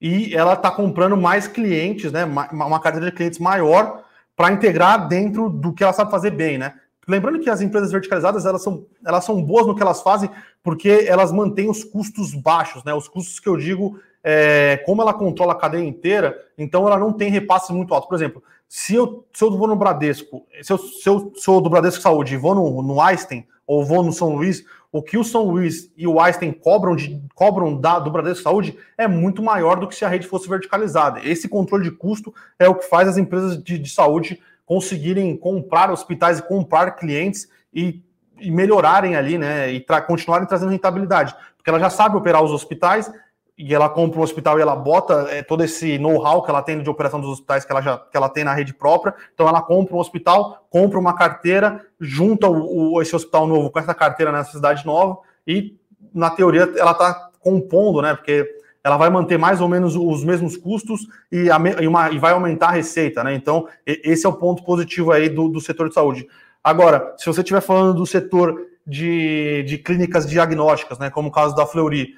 e 0.00 0.34
ela 0.34 0.54
está 0.54 0.70
comprando 0.70 1.16
mais 1.16 1.48
clientes, 1.48 2.12
né? 2.12 2.24
Uma 2.24 2.80
carteira 2.80 3.10
de 3.10 3.16
clientes 3.16 3.38
maior 3.38 4.04
para 4.36 4.52
integrar 4.52 5.08
dentro 5.08 5.48
do 5.48 5.72
que 5.72 5.82
ela 5.82 5.92
sabe 5.92 6.10
fazer 6.10 6.30
bem, 6.30 6.58
né? 6.58 6.74
Lembrando 7.08 7.38
que 7.38 7.48
as 7.48 7.60
empresas 7.60 7.92
verticalizadas 7.92 8.44
elas 8.44 8.62
são, 8.62 8.84
elas 9.04 9.24
são 9.24 9.40
boas 9.40 9.66
no 9.66 9.74
que 9.74 9.82
elas 9.82 10.02
fazem 10.02 10.28
porque 10.62 11.06
elas 11.08 11.30
mantêm 11.30 11.70
os 11.70 11.84
custos 11.84 12.34
baixos, 12.34 12.82
né? 12.84 12.92
Os 12.92 13.08
custos 13.08 13.38
que 13.38 13.48
eu 13.48 13.56
digo, 13.56 13.98
é, 14.22 14.82
como 14.84 15.00
ela 15.00 15.14
controla 15.14 15.52
a 15.52 15.56
cadeia 15.56 15.84
inteira, 15.84 16.36
então 16.58 16.86
ela 16.86 16.98
não 16.98 17.12
tem 17.12 17.30
repasse 17.30 17.72
muito 17.72 17.94
alto. 17.94 18.08
Por 18.08 18.16
exemplo, 18.16 18.42
se 18.68 18.96
eu, 18.96 19.24
se 19.32 19.44
eu 19.44 19.56
vou 19.56 19.68
no 19.68 19.76
Bradesco, 19.76 20.44
se 20.60 20.72
eu, 20.72 20.78
se 20.78 21.08
eu 21.08 21.32
sou 21.36 21.60
do 21.60 21.70
Bradesco 21.70 22.02
Saúde 22.02 22.34
e 22.34 22.36
vou 22.36 22.54
no, 22.54 22.82
no 22.82 23.00
Einstein 23.00 23.46
ou 23.64 23.84
vou 23.84 24.02
no 24.02 24.12
São 24.12 24.34
Luís, 24.34 24.64
o 24.96 25.02
que 25.02 25.18
o 25.18 25.24
São 25.24 25.42
Luís 25.42 25.92
e 25.94 26.06
o 26.06 26.18
Einstein 26.18 26.52
cobram, 26.52 26.96
de, 26.96 27.20
cobram 27.34 27.78
da, 27.78 27.98
do 27.98 28.10
Bradesco 28.10 28.42
Saúde 28.42 28.78
é 28.96 29.06
muito 29.06 29.42
maior 29.42 29.78
do 29.78 29.86
que 29.86 29.94
se 29.94 30.04
a 30.06 30.08
rede 30.08 30.26
fosse 30.26 30.48
verticalizada. 30.48 31.20
Esse 31.22 31.48
controle 31.48 31.84
de 31.84 31.90
custo 31.90 32.34
é 32.58 32.66
o 32.66 32.74
que 32.74 32.88
faz 32.88 33.06
as 33.06 33.18
empresas 33.18 33.62
de, 33.62 33.78
de 33.78 33.90
saúde 33.90 34.40
conseguirem 34.64 35.36
comprar 35.36 35.90
hospitais 35.90 36.38
e 36.38 36.42
comprar 36.42 36.92
clientes 36.92 37.46
e, 37.74 38.02
e 38.40 38.50
melhorarem 38.50 39.16
ali, 39.16 39.36
né? 39.36 39.70
E 39.70 39.80
tra 39.80 40.00
continuarem 40.00 40.48
trazendo 40.48 40.70
rentabilidade. 40.70 41.36
Porque 41.58 41.68
ela 41.68 41.78
já 41.78 41.90
sabe 41.90 42.16
operar 42.16 42.42
os 42.42 42.50
hospitais 42.50 43.12
e 43.58 43.74
ela 43.74 43.88
compra 43.88 44.20
um 44.20 44.22
hospital 44.22 44.58
e 44.58 44.62
ela 44.62 44.76
bota 44.76 45.28
é, 45.30 45.42
todo 45.42 45.64
esse 45.64 45.98
know-how 45.98 46.42
que 46.42 46.50
ela 46.50 46.62
tem 46.62 46.82
de 46.82 46.90
operação 46.90 47.20
dos 47.20 47.30
hospitais 47.30 47.64
que 47.64 47.72
ela 47.72 47.80
já 47.80 47.96
que 47.98 48.16
ela 48.16 48.28
tem 48.28 48.44
na 48.44 48.52
rede 48.52 48.74
própria. 48.74 49.14
Então 49.32 49.48
ela 49.48 49.62
compra 49.62 49.96
um 49.96 49.98
hospital, 49.98 50.66
compra 50.68 50.98
uma 50.98 51.14
carteira, 51.14 51.84
junta 51.98 52.48
o, 52.48 52.94
o 52.94 53.02
esse 53.02 53.16
hospital 53.16 53.46
novo 53.46 53.70
com 53.70 53.78
essa 53.78 53.94
carteira 53.94 54.30
nessa 54.30 54.52
cidade 54.52 54.84
nova 54.84 55.18
e 55.46 55.74
na 56.12 56.28
teoria 56.30 56.70
ela 56.76 56.92
está 56.92 57.30
compondo, 57.40 58.02
né? 58.02 58.14
Porque 58.14 58.46
ela 58.84 58.96
vai 58.96 59.10
manter 59.10 59.38
mais 59.38 59.60
ou 59.60 59.68
menos 59.68 59.96
os 59.96 60.22
mesmos 60.22 60.56
custos 60.56 61.08
e, 61.32 61.50
a, 61.50 61.58
e, 61.80 61.88
uma, 61.88 62.10
e 62.10 62.18
vai 62.18 62.32
aumentar 62.32 62.68
a 62.68 62.72
receita, 62.72 63.24
né? 63.24 63.34
Então, 63.34 63.66
esse 63.84 64.26
é 64.26 64.28
o 64.28 64.32
ponto 64.32 64.62
positivo 64.62 65.10
aí 65.10 65.28
do, 65.28 65.48
do 65.48 65.60
setor 65.60 65.88
de 65.88 65.94
saúde. 65.94 66.28
Agora, 66.62 67.14
se 67.16 67.26
você 67.26 67.40
estiver 67.40 67.60
falando 67.60 67.94
do 67.94 68.06
setor 68.06 68.56
de, 68.86 69.64
de 69.64 69.78
clínicas 69.78 70.24
diagnósticas, 70.26 70.98
né? 70.98 71.10
Como 71.10 71.30
o 71.30 71.32
caso 71.32 71.54
da 71.54 71.66
Fleury, 71.66 72.14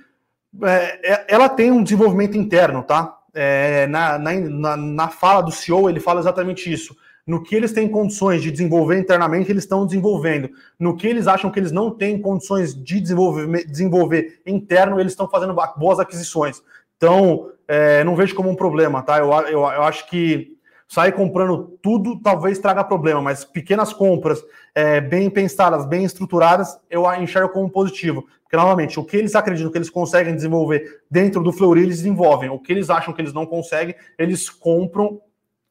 é, 0.62 1.12
é 1.12 1.24
ela 1.28 1.48
tem 1.48 1.70
um 1.70 1.82
desenvolvimento 1.82 2.36
interno, 2.36 2.82
tá? 2.82 3.16
É, 3.34 3.86
na, 3.86 4.18
na, 4.18 4.76
na 4.76 5.08
fala 5.08 5.42
do 5.42 5.50
CEO, 5.50 5.88
ele 5.88 6.00
fala 6.00 6.20
exatamente 6.20 6.72
isso 6.72 6.96
no 7.28 7.42
que 7.42 7.54
eles 7.54 7.72
têm 7.72 7.86
condições 7.86 8.42
de 8.42 8.50
desenvolver 8.50 8.98
internamente, 8.98 9.52
eles 9.52 9.64
estão 9.64 9.84
desenvolvendo. 9.84 10.48
No 10.80 10.96
que 10.96 11.06
eles 11.06 11.26
acham 11.26 11.50
que 11.50 11.60
eles 11.60 11.70
não 11.70 11.90
têm 11.90 12.18
condições 12.18 12.74
de 12.74 12.98
desenvolver, 12.98 13.66
desenvolver 13.66 14.40
interno, 14.46 14.98
eles 14.98 15.12
estão 15.12 15.28
fazendo 15.28 15.54
boas 15.76 16.00
aquisições. 16.00 16.62
Então, 16.96 17.50
é, 17.68 18.02
não 18.02 18.16
vejo 18.16 18.34
como 18.34 18.48
um 18.48 18.56
problema, 18.56 19.02
tá? 19.02 19.18
Eu, 19.18 19.30
eu, 19.30 19.60
eu 19.60 19.82
acho 19.82 20.08
que 20.08 20.56
sair 20.88 21.12
comprando 21.12 21.78
tudo 21.82 22.18
talvez 22.20 22.58
traga 22.58 22.82
problema, 22.82 23.20
mas 23.20 23.44
pequenas 23.44 23.92
compras 23.92 24.42
é, 24.74 25.00
bem 25.00 25.28
pensadas, 25.28 25.84
bem 25.84 26.02
estruturadas, 26.02 26.80
eu 26.90 27.04
enxergo 27.14 27.50
como 27.50 27.70
positivo. 27.70 28.26
Porque, 28.42 28.56
novamente, 28.56 28.98
o 28.98 29.04
que 29.04 29.18
eles 29.18 29.34
acreditam 29.34 29.70
que 29.70 29.76
eles 29.76 29.90
conseguem 29.90 30.34
desenvolver 30.34 31.02
dentro 31.10 31.42
do 31.42 31.52
Fleury, 31.52 31.82
eles 31.82 31.98
desenvolvem. 31.98 32.48
O 32.48 32.58
que 32.58 32.72
eles 32.72 32.88
acham 32.88 33.12
que 33.12 33.20
eles 33.20 33.34
não 33.34 33.44
conseguem, 33.44 33.94
eles 34.18 34.48
compram 34.48 35.20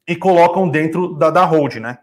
e 0.08 0.16
colocam 0.16 0.70
dentro 0.70 1.16
da, 1.16 1.32
da 1.32 1.44
hold, 1.44 1.78
né? 1.78 1.98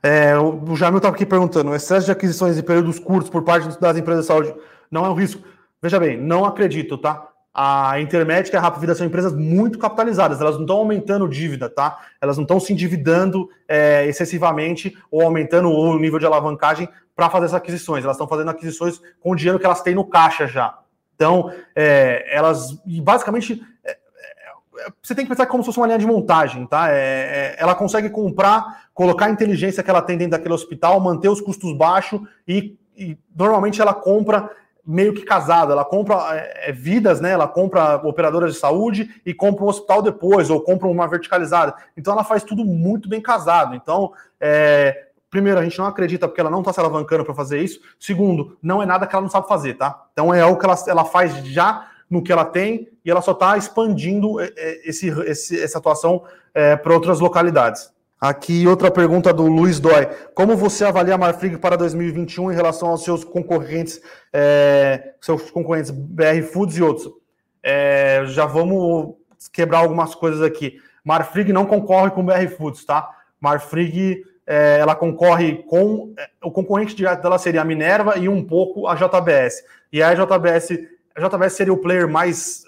É, 0.00 0.36
o 0.38 0.76
Jamil 0.76 0.98
estava 0.98 1.16
aqui 1.16 1.26
perguntando: 1.26 1.70
o 1.70 1.74
excesso 1.74 2.06
de 2.06 2.12
aquisições 2.12 2.56
em 2.56 2.62
períodos 2.62 3.00
curtos 3.00 3.28
por 3.28 3.42
parte 3.42 3.80
das 3.80 3.96
empresas 3.96 4.24
de 4.24 4.28
saúde 4.28 4.54
não 4.88 5.04
é 5.04 5.10
um 5.10 5.14
risco? 5.14 5.42
Veja 5.80 5.98
bem, 5.98 6.16
não 6.16 6.44
acredito, 6.44 6.96
tá? 6.96 7.31
A 7.54 8.00
Intermédica 8.00 8.56
e 8.56 8.58
a 8.58 8.62
Rapvida 8.62 8.94
são 8.94 9.06
empresas 9.06 9.34
muito 9.34 9.78
capitalizadas, 9.78 10.40
elas 10.40 10.54
não 10.54 10.62
estão 10.62 10.78
aumentando 10.78 11.28
dívida, 11.28 11.68
tá? 11.68 11.98
Elas 12.20 12.38
não 12.38 12.44
estão 12.44 12.58
se 12.58 12.72
endividando 12.72 13.48
é, 13.68 14.06
excessivamente 14.06 14.96
ou 15.10 15.22
aumentando 15.22 15.68
o 15.68 15.98
nível 15.98 16.18
de 16.18 16.24
alavancagem 16.24 16.88
para 17.14 17.28
fazer 17.28 17.46
essas 17.46 17.56
aquisições. 17.56 18.04
Elas 18.04 18.16
estão 18.16 18.26
fazendo 18.26 18.50
aquisições 18.50 19.02
com 19.20 19.32
o 19.32 19.36
dinheiro 19.36 19.58
que 19.58 19.66
elas 19.66 19.82
têm 19.82 19.94
no 19.94 20.04
caixa 20.04 20.46
já. 20.46 20.78
Então, 21.14 21.52
é, 21.76 22.26
elas, 22.34 22.72
basicamente, 23.02 23.62
é, 23.84 23.98
você 25.02 25.14
tem 25.14 25.24
que 25.24 25.28
pensar 25.28 25.46
como 25.46 25.62
se 25.62 25.66
fosse 25.66 25.78
uma 25.78 25.86
linha 25.86 25.98
de 25.98 26.06
montagem, 26.06 26.66
tá? 26.66 26.90
É, 26.90 26.94
é, 26.94 27.56
ela 27.58 27.74
consegue 27.74 28.08
comprar, 28.08 28.88
colocar 28.94 29.26
a 29.26 29.30
inteligência 29.30 29.82
que 29.82 29.90
ela 29.90 30.02
tem 30.02 30.16
dentro 30.16 30.32
daquele 30.32 30.54
hospital, 30.54 30.98
manter 31.00 31.28
os 31.28 31.40
custos 31.40 31.76
baixos 31.76 32.20
e, 32.48 32.78
e 32.96 33.18
normalmente 33.36 33.80
ela 33.80 33.94
compra 33.94 34.50
meio 34.84 35.14
que 35.14 35.22
casada, 35.22 35.72
ela 35.72 35.84
compra 35.84 36.16
é, 36.36 36.70
é, 36.70 36.72
vidas, 36.72 37.20
né? 37.20 37.30
Ela 37.30 37.46
compra 37.46 37.96
operadoras 38.04 38.54
de 38.54 38.58
saúde 38.58 39.20
e 39.24 39.32
compra 39.32 39.64
um 39.64 39.68
hospital 39.68 40.02
depois, 40.02 40.50
ou 40.50 40.60
compra 40.60 40.88
uma 40.88 41.06
verticalizada. 41.06 41.74
Então 41.96 42.12
ela 42.12 42.24
faz 42.24 42.42
tudo 42.42 42.64
muito 42.64 43.08
bem 43.08 43.20
casado. 43.20 43.74
Então, 43.74 44.12
é, 44.40 45.06
primeiro, 45.30 45.60
a 45.60 45.62
gente 45.62 45.78
não 45.78 45.86
acredita 45.86 46.26
porque 46.26 46.40
ela 46.40 46.50
não 46.50 46.60
está 46.60 46.72
se 46.72 46.80
alavancando 46.80 47.24
para 47.24 47.34
fazer 47.34 47.60
isso. 47.60 47.80
Segundo, 47.98 48.58
não 48.62 48.82
é 48.82 48.86
nada 48.86 49.06
que 49.06 49.14
ela 49.14 49.22
não 49.22 49.30
sabe 49.30 49.48
fazer, 49.48 49.74
tá? 49.74 50.04
Então 50.12 50.34
é 50.34 50.40
algo 50.40 50.58
que 50.58 50.66
ela, 50.66 50.76
ela 50.88 51.04
faz 51.04 51.36
já 51.46 51.88
no 52.10 52.22
que 52.22 52.32
ela 52.32 52.44
tem 52.44 52.88
e 53.04 53.10
ela 53.10 53.22
só 53.22 53.32
está 53.32 53.56
expandindo 53.56 54.40
é, 54.40 54.52
é, 54.56 54.88
esse, 54.88 55.08
esse, 55.08 55.62
essa 55.62 55.78
atuação 55.78 56.24
é, 56.52 56.76
para 56.76 56.92
outras 56.92 57.20
localidades. 57.20 57.90
Aqui 58.22 58.68
outra 58.68 58.88
pergunta 58.88 59.32
do 59.32 59.48
Luiz 59.48 59.80
Dói. 59.80 60.06
Como 60.32 60.56
você 60.56 60.84
avalia 60.84 61.16
a 61.16 61.18
Marfrig 61.18 61.58
para 61.58 61.76
2021 61.76 62.52
em 62.52 62.54
relação 62.54 62.90
aos 62.90 63.02
seus 63.02 63.24
concorrentes, 63.24 64.00
é, 64.32 65.14
seus 65.20 65.50
concorrentes 65.50 65.90
BR 65.90 66.40
Foods 66.52 66.76
e 66.76 66.82
outros? 66.84 67.12
É, 67.60 68.22
já 68.26 68.46
vamos 68.46 69.16
quebrar 69.52 69.78
algumas 69.78 70.14
coisas 70.14 70.40
aqui. 70.40 70.80
Marfrig 71.04 71.52
não 71.52 71.66
concorre 71.66 72.12
com 72.12 72.24
BR 72.24 72.46
Foods, 72.56 72.84
tá? 72.84 73.10
Marfrig 73.40 74.22
é, 74.46 74.78
ela 74.78 74.94
concorre 74.94 75.64
com 75.64 76.14
o 76.44 76.52
concorrente 76.52 76.94
direto 76.94 77.22
dela 77.22 77.40
seria 77.40 77.62
a 77.62 77.64
Minerva 77.64 78.18
e 78.18 78.28
um 78.28 78.44
pouco 78.44 78.86
a 78.86 78.94
JBS. 78.94 79.64
E 79.92 80.00
a 80.00 80.14
JBS 80.14 80.78
a 81.16 81.28
JBS 81.28 81.54
seria 81.54 81.72
o 81.72 81.78
player 81.78 82.08
mais, 82.08 82.62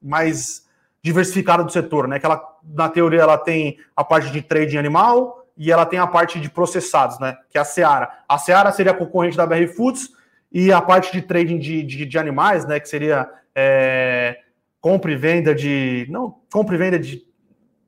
mais 0.00 0.65
diversificado 1.02 1.64
do 1.64 1.72
setor, 1.72 2.08
né? 2.08 2.18
Que 2.18 2.26
ela, 2.26 2.42
na 2.64 2.88
teoria, 2.88 3.20
ela 3.20 3.38
tem 3.38 3.78
a 3.94 4.02
parte 4.02 4.30
de 4.30 4.42
trading 4.42 4.76
animal 4.78 5.46
e 5.56 5.72
ela 5.72 5.86
tem 5.86 5.98
a 5.98 6.06
parte 6.06 6.40
de 6.40 6.50
processados, 6.50 7.18
né? 7.18 7.36
Que 7.50 7.58
é 7.58 7.60
a 7.60 7.64
Seara. 7.64 8.10
A 8.28 8.38
Seara 8.38 8.72
seria 8.72 8.92
a 8.92 8.96
concorrente 8.96 9.36
da 9.36 9.46
BR 9.46 9.66
Foods 9.68 10.10
e 10.52 10.72
a 10.72 10.80
parte 10.80 11.12
de 11.12 11.22
trading 11.22 11.58
de, 11.58 11.82
de, 11.82 12.04
de 12.04 12.18
animais, 12.18 12.66
né? 12.66 12.80
Que 12.80 12.88
seria 12.88 13.28
é, 13.54 14.38
compra 14.80 15.10
e 15.10 15.16
venda 15.16 15.54
de. 15.54 16.06
Não, 16.10 16.36
compra 16.52 16.74
e 16.74 16.78
venda 16.78 16.98
de, 16.98 17.24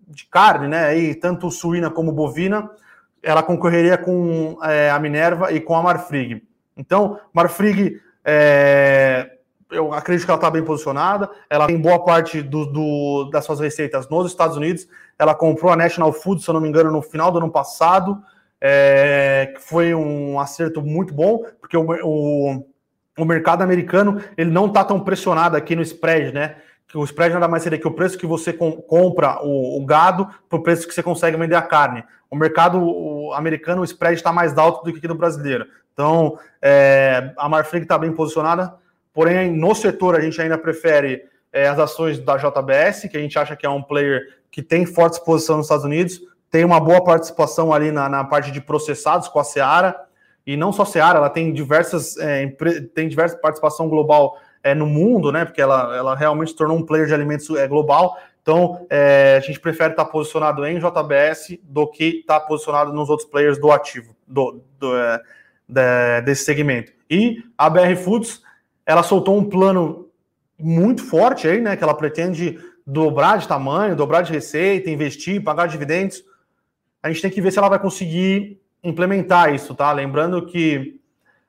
de 0.06 0.26
carne, 0.26 0.68
né? 0.68 0.86
Aí, 0.86 1.14
tanto 1.14 1.50
suína 1.50 1.90
como 1.90 2.12
bovina, 2.12 2.70
ela 3.22 3.42
concorreria 3.42 3.98
com 3.98 4.58
é, 4.62 4.90
a 4.90 4.98
Minerva 4.98 5.52
e 5.52 5.60
com 5.60 5.74
a 5.74 5.82
Marfrig. 5.82 6.42
Então, 6.76 7.20
Marfrig 7.32 8.00
é, 8.24 9.37
eu 9.70 9.92
acredito 9.92 10.24
que 10.24 10.30
ela 10.30 10.38
está 10.38 10.50
bem 10.50 10.64
posicionada. 10.64 11.30
Ela 11.48 11.66
tem 11.66 11.78
boa 11.78 12.02
parte 12.02 12.42
do, 12.42 12.66
do, 12.66 13.30
das 13.30 13.44
suas 13.44 13.60
receitas 13.60 14.08
nos 14.08 14.26
Estados 14.26 14.56
Unidos. 14.56 14.88
Ela 15.18 15.34
comprou 15.34 15.70
a 15.70 15.76
National 15.76 16.12
Food, 16.12 16.42
se 16.42 16.48
eu 16.48 16.54
não 16.54 16.60
me 16.60 16.68
engano, 16.68 16.90
no 16.90 17.02
final 17.02 17.30
do 17.30 17.38
ano 17.38 17.50
passado, 17.50 18.22
é, 18.60 19.52
que 19.54 19.60
foi 19.60 19.94
um 19.94 20.40
acerto 20.40 20.82
muito 20.82 21.12
bom, 21.12 21.44
porque 21.60 21.76
o, 21.76 21.86
o, 22.02 22.66
o 23.18 23.24
mercado 23.24 23.62
americano 23.62 24.20
ele 24.36 24.50
não 24.50 24.66
está 24.66 24.84
tão 24.84 25.00
pressionado 25.00 25.56
aqui 25.56 25.76
no 25.76 25.82
spread, 25.82 26.32
né? 26.32 26.56
Que 26.86 26.96
o 26.96 27.04
spread 27.04 27.34
nada 27.34 27.46
mais 27.46 27.62
seria 27.62 27.78
que 27.78 27.86
o 27.86 27.92
preço 27.92 28.16
que 28.16 28.26
você 28.26 28.52
com, 28.52 28.72
compra 28.72 29.38
o, 29.42 29.82
o 29.82 29.84
gado 29.84 30.26
para 30.48 30.58
o 30.58 30.62
preço 30.62 30.88
que 30.88 30.94
você 30.94 31.02
consegue 31.02 31.36
vender 31.36 31.54
a 31.56 31.62
carne. 31.62 32.02
O 32.30 32.36
mercado 32.36 33.32
americano, 33.34 33.82
o 33.82 33.84
spread 33.84 34.16
está 34.16 34.32
mais 34.32 34.56
alto 34.56 34.82
do 34.82 34.92
que 34.92 34.98
aqui 34.98 35.08
no 35.08 35.14
brasileiro. 35.14 35.66
Então, 35.92 36.38
é, 36.62 37.32
a 37.36 37.48
Marfrig 37.48 37.82
está 37.82 37.98
bem 37.98 38.12
posicionada 38.12 38.74
Porém, 39.12 39.50
no 39.50 39.74
setor, 39.74 40.14
a 40.14 40.20
gente 40.20 40.40
ainda 40.40 40.58
prefere 40.58 41.24
é, 41.52 41.68
as 41.68 41.78
ações 41.78 42.18
da 42.18 42.36
JBS, 42.36 43.08
que 43.10 43.16
a 43.16 43.20
gente 43.20 43.38
acha 43.38 43.56
que 43.56 43.66
é 43.66 43.70
um 43.70 43.82
player 43.82 44.38
que 44.50 44.62
tem 44.62 44.86
forte 44.86 45.14
exposição 45.14 45.56
nos 45.56 45.66
Estados 45.66 45.84
Unidos, 45.84 46.20
tem 46.50 46.64
uma 46.64 46.80
boa 46.80 47.02
participação 47.02 47.72
ali 47.72 47.90
na, 47.90 48.08
na 48.08 48.24
parte 48.24 48.50
de 48.50 48.60
processados 48.60 49.28
com 49.28 49.38
a 49.38 49.44
Seara, 49.44 49.94
e 50.46 50.56
não 50.56 50.72
só 50.72 50.82
a 50.82 50.86
Seara, 50.86 51.18
ela 51.18 51.28
tem 51.28 51.52
diversas, 51.52 52.16
é, 52.16 52.46
tem 52.94 53.08
diversa 53.08 53.36
participação 53.36 53.88
global 53.88 54.38
é, 54.62 54.74
no 54.74 54.86
mundo, 54.86 55.30
né? 55.30 55.44
Porque 55.44 55.60
ela, 55.60 55.94
ela 55.94 56.14
realmente 56.14 56.52
se 56.52 56.56
tornou 56.56 56.76
um 56.76 56.86
player 56.86 57.06
de 57.06 57.12
alimentos 57.12 57.48
é, 57.50 57.68
global. 57.68 58.16
Então, 58.40 58.86
é, 58.88 59.36
a 59.36 59.40
gente 59.40 59.60
prefere 59.60 59.90
estar 59.90 60.06
posicionado 60.06 60.64
em 60.64 60.78
JBS 60.78 61.58
do 61.62 61.86
que 61.86 62.20
estar 62.20 62.40
posicionado 62.40 62.94
nos 62.94 63.10
outros 63.10 63.28
players 63.28 63.58
do 63.60 63.70
ativo, 63.70 64.16
do, 64.26 64.62
do 64.78 64.94
é, 65.76 66.22
desse 66.22 66.44
segmento. 66.44 66.92
E 67.10 67.44
a 67.58 67.68
BR 67.68 67.94
Foods, 67.96 68.40
ela 68.88 69.02
soltou 69.02 69.36
um 69.36 69.44
plano 69.44 70.08
muito 70.58 71.04
forte 71.04 71.46
aí, 71.46 71.60
né? 71.60 71.76
Que 71.76 71.84
ela 71.84 71.92
pretende 71.92 72.58
dobrar 72.86 73.36
de 73.36 73.46
tamanho, 73.46 73.94
dobrar 73.94 74.22
de 74.22 74.32
receita, 74.32 74.88
investir, 74.88 75.44
pagar 75.44 75.68
dividendos. 75.68 76.24
A 77.02 77.10
gente 77.10 77.20
tem 77.20 77.30
que 77.30 77.42
ver 77.42 77.52
se 77.52 77.58
ela 77.58 77.68
vai 77.68 77.78
conseguir 77.78 78.58
implementar 78.82 79.54
isso, 79.54 79.74
tá? 79.74 79.92
Lembrando 79.92 80.46
que 80.46 80.98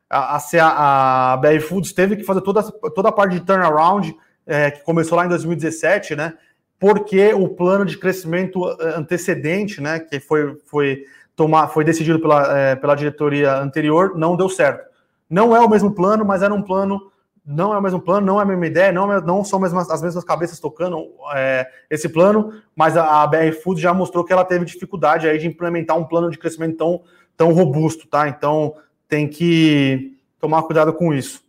a, 0.10 0.36
a, 0.36 1.34
a 1.34 1.38
BR 1.38 1.62
Foods 1.62 1.94
teve 1.94 2.18
que 2.18 2.26
fazer 2.26 2.42
toda, 2.42 2.62
toda 2.62 3.08
a 3.08 3.14
parte 3.14 3.36
de 3.36 3.46
turnaround, 3.46 4.14
é, 4.46 4.72
que 4.72 4.84
começou 4.84 5.18
lá 5.18 5.26
em 5.26 5.30
2017, 5.30 6.18
né? 6.18 6.34
Porque 6.78 7.34
o 7.34 7.48
plano 7.48 7.86
de 7.86 7.98
crescimento 7.98 8.70
é, 8.82 8.98
antecedente, 8.98 9.80
né? 9.80 9.98
Que 9.98 10.20
foi, 10.20 10.58
foi, 10.66 11.06
tomar, 11.38 11.70
foi 11.70 11.86
decidido 11.86 12.20
pela, 12.20 12.60
é, 12.60 12.76
pela 12.76 12.96
diretoria 12.96 13.56
anterior, 13.60 14.18
não 14.18 14.36
deu 14.36 14.50
certo. 14.50 14.90
Não 15.30 15.56
é 15.56 15.62
o 15.62 15.70
mesmo 15.70 15.96
plano, 15.96 16.26
mas 16.26 16.42
era 16.42 16.54
um 16.54 16.62
plano 16.62 17.10
não 17.52 17.74
é 17.74 17.80
o 17.80 17.82
mesmo 17.82 18.00
plano, 18.00 18.28
não 18.28 18.40
é 18.40 18.44
a 18.44 18.46
mesma 18.46 18.68
ideia, 18.68 18.92
não, 18.92 19.12
é, 19.12 19.20
não 19.20 19.44
são 19.44 19.60
mesmas, 19.60 19.90
as 19.90 20.04
mesmas 20.04 20.24
cabeças 20.24 20.60
tocando 20.60 21.08
é, 21.34 21.68
esse 21.90 22.08
plano, 22.08 22.54
mas 22.76 22.96
a, 22.96 23.24
a 23.24 23.28
BR 23.28 23.52
Foods 23.64 23.82
já 23.82 23.92
mostrou 23.92 24.24
que 24.24 24.32
ela 24.32 24.46
teve 24.46 24.66
dificuldade 24.66 25.28
aí 25.28 25.40
de 25.40 25.48
implementar 25.48 25.98
um 25.98 26.06
plano 26.06 26.30
de 26.30 26.38
crescimento 26.38 26.78
tão, 26.78 27.02
tão 27.36 27.52
robusto, 27.52 28.08
tá? 28.08 28.30
Então 28.30 28.76
tem 29.08 29.28
que 29.28 30.16
tomar 30.40 30.62
cuidado 30.62 30.94
com 30.94 31.12
isso. 31.12 31.44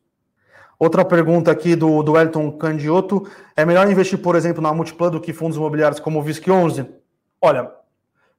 Outra 0.78 1.04
pergunta 1.04 1.50
aqui 1.50 1.76
do, 1.76 2.02
do 2.02 2.18
Elton 2.18 2.52
Candioto: 2.52 3.28
é 3.54 3.66
melhor 3.66 3.86
investir, 3.90 4.18
por 4.18 4.34
exemplo, 4.34 4.62
na 4.62 4.72
Multiplan 4.72 5.10
do 5.10 5.20
que 5.20 5.34
fundos 5.34 5.58
imobiliários 5.58 6.00
como 6.00 6.18
o 6.18 6.22
VISC 6.22 6.50
11? 6.50 6.86
Olha, 7.42 7.70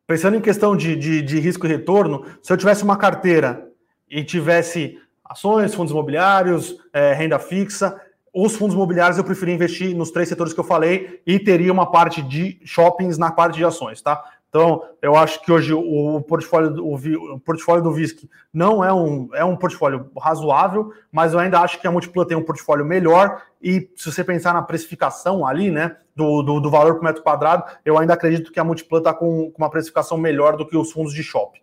pensando 0.07 0.35
em 0.35 0.41
questão 0.41 0.75
de, 0.75 0.95
de, 0.95 1.21
de 1.21 1.39
risco 1.39 1.67
e 1.67 1.69
retorno, 1.69 2.25
se 2.41 2.51
eu 2.51 2.57
tivesse 2.57 2.83
uma 2.83 2.97
carteira 2.97 3.67
e 4.09 4.23
tivesse 4.23 4.97
ações, 5.31 5.73
fundos 5.73 5.91
imobiliários, 5.91 6.75
é, 6.93 7.13
renda 7.13 7.39
fixa. 7.39 7.99
Os 8.33 8.55
fundos 8.55 8.75
imobiliários 8.75 9.17
eu 9.17 9.23
preferi 9.23 9.53
investir 9.53 9.95
nos 9.95 10.11
três 10.11 10.29
setores 10.29 10.53
que 10.53 10.59
eu 10.59 10.63
falei 10.63 11.21
e 11.25 11.39
teria 11.39 11.71
uma 11.71 11.91
parte 11.91 12.21
de 12.21 12.59
shoppings 12.63 13.17
na 13.17 13.31
parte 13.31 13.57
de 13.57 13.65
ações, 13.65 14.01
tá? 14.01 14.23
Então, 14.51 14.83
eu 15.01 15.15
acho 15.15 15.41
que 15.41 15.49
hoje 15.49 15.73
o 15.73 16.21
portfólio, 16.21 16.83
o, 16.83 16.95
o 17.35 17.39
portfólio 17.39 17.81
do 17.81 17.93
VISC 17.93 18.29
não 18.53 18.83
é 18.83 18.91
um, 18.91 19.29
é 19.33 19.45
um 19.45 19.55
portfólio 19.55 20.11
razoável, 20.19 20.91
mas 21.09 21.31
eu 21.31 21.39
ainda 21.39 21.61
acho 21.61 21.79
que 21.79 21.87
a 21.87 21.91
Multiplan 21.91 22.25
tem 22.25 22.35
um 22.35 22.43
portfólio 22.43 22.85
melhor 22.85 23.41
e 23.61 23.89
se 23.95 24.11
você 24.11 24.25
pensar 24.25 24.53
na 24.53 24.61
precificação 24.61 25.47
ali, 25.47 25.71
né, 25.71 25.95
do, 26.13 26.41
do, 26.41 26.59
do 26.59 26.69
valor 26.69 26.95
por 26.95 27.03
metro 27.03 27.23
quadrado, 27.23 27.63
eu 27.85 27.97
ainda 27.97 28.13
acredito 28.13 28.51
que 28.51 28.59
a 28.59 28.63
Multiplan 28.63 28.97
está 28.97 29.13
com, 29.13 29.49
com, 29.51 29.57
uma 29.57 29.69
precificação 29.69 30.17
melhor 30.17 30.57
do 30.57 30.67
que 30.67 30.75
os 30.75 30.91
fundos 30.91 31.13
de 31.13 31.23
shopping. 31.23 31.61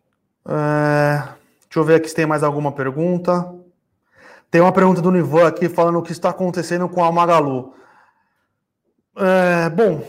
É... 0.49 1.39
Deixa 1.69 1.81
eu 1.81 1.85
ver 1.85 1.97
aqui 1.97 2.09
se 2.09 2.15
tem 2.15 2.25
mais 2.25 2.43
alguma 2.43 2.73
pergunta. 2.73 3.55
Tem 4.51 4.63
uma 4.63 4.73
pergunta 4.73 5.03
do 5.03 5.11
Nivan 5.11 5.47
aqui 5.47 5.69
falando 5.69 5.99
o 5.99 6.03
que 6.03 6.13
está 6.13 6.31
acontecendo 6.31 6.89
com 6.89 7.05
a 7.05 7.13
Magalu. 7.13 7.75
É, 9.15 9.69
bom, 9.69 10.03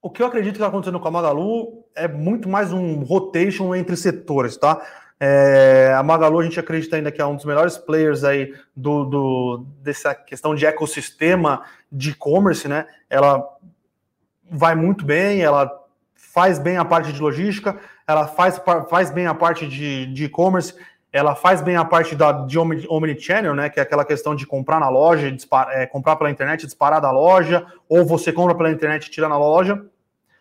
o 0.00 0.08
que 0.08 0.22
eu 0.22 0.26
acredito 0.26 0.52
que 0.52 0.58
está 0.58 0.68
acontecendo 0.68 0.98
com 0.98 1.08
a 1.08 1.10
Magalu 1.10 1.84
é 1.94 2.08
muito 2.08 2.48
mais 2.48 2.72
um 2.72 3.02
rotation 3.02 3.74
entre 3.74 3.94
setores, 3.94 4.56
tá? 4.56 4.80
É, 5.20 5.94
a 5.94 6.02
Magalu 6.02 6.40
a 6.40 6.44
gente 6.44 6.58
acredita 6.58 6.96
ainda 6.96 7.12
que 7.12 7.20
é 7.20 7.26
um 7.26 7.36
dos 7.36 7.44
melhores 7.44 7.76
players 7.76 8.24
aí 8.24 8.54
do, 8.74 9.04
do 9.04 9.66
dessa 9.82 10.14
questão 10.14 10.54
de 10.54 10.64
ecossistema 10.64 11.62
de 11.92 12.10
e-commerce, 12.10 12.66
né? 12.66 12.86
Ela 13.10 13.46
vai 14.50 14.74
muito 14.74 15.04
bem, 15.04 15.42
ela 15.42 15.70
faz 16.14 16.58
bem 16.58 16.78
a 16.78 16.84
parte 16.86 17.12
de 17.12 17.20
logística, 17.20 17.78
ela 18.06 18.26
faz, 18.26 18.58
faz 18.88 19.10
bem 19.10 19.26
a 19.26 19.34
parte 19.34 19.68
de 19.68 20.24
e-commerce, 20.24 20.74
ela 21.16 21.34
faz 21.34 21.62
bem 21.62 21.76
a 21.76 21.84
parte 21.84 22.14
da, 22.14 22.30
de 22.30 22.58
omnichannel, 22.58 23.54
né? 23.54 23.70
Que 23.70 23.80
é 23.80 23.82
aquela 23.82 24.04
questão 24.04 24.34
de 24.34 24.46
comprar 24.46 24.78
na 24.78 24.88
loja, 24.88 25.34
é, 25.70 25.86
comprar 25.86 26.16
pela 26.16 26.30
internet, 26.30 26.66
disparar 26.66 27.00
da 27.00 27.10
loja, 27.10 27.66
ou 27.88 28.04
você 28.04 28.32
compra 28.32 28.54
pela 28.54 28.70
internet 28.70 29.06
e 29.06 29.10
tira 29.10 29.28
na 29.28 29.38
loja. 29.38 29.82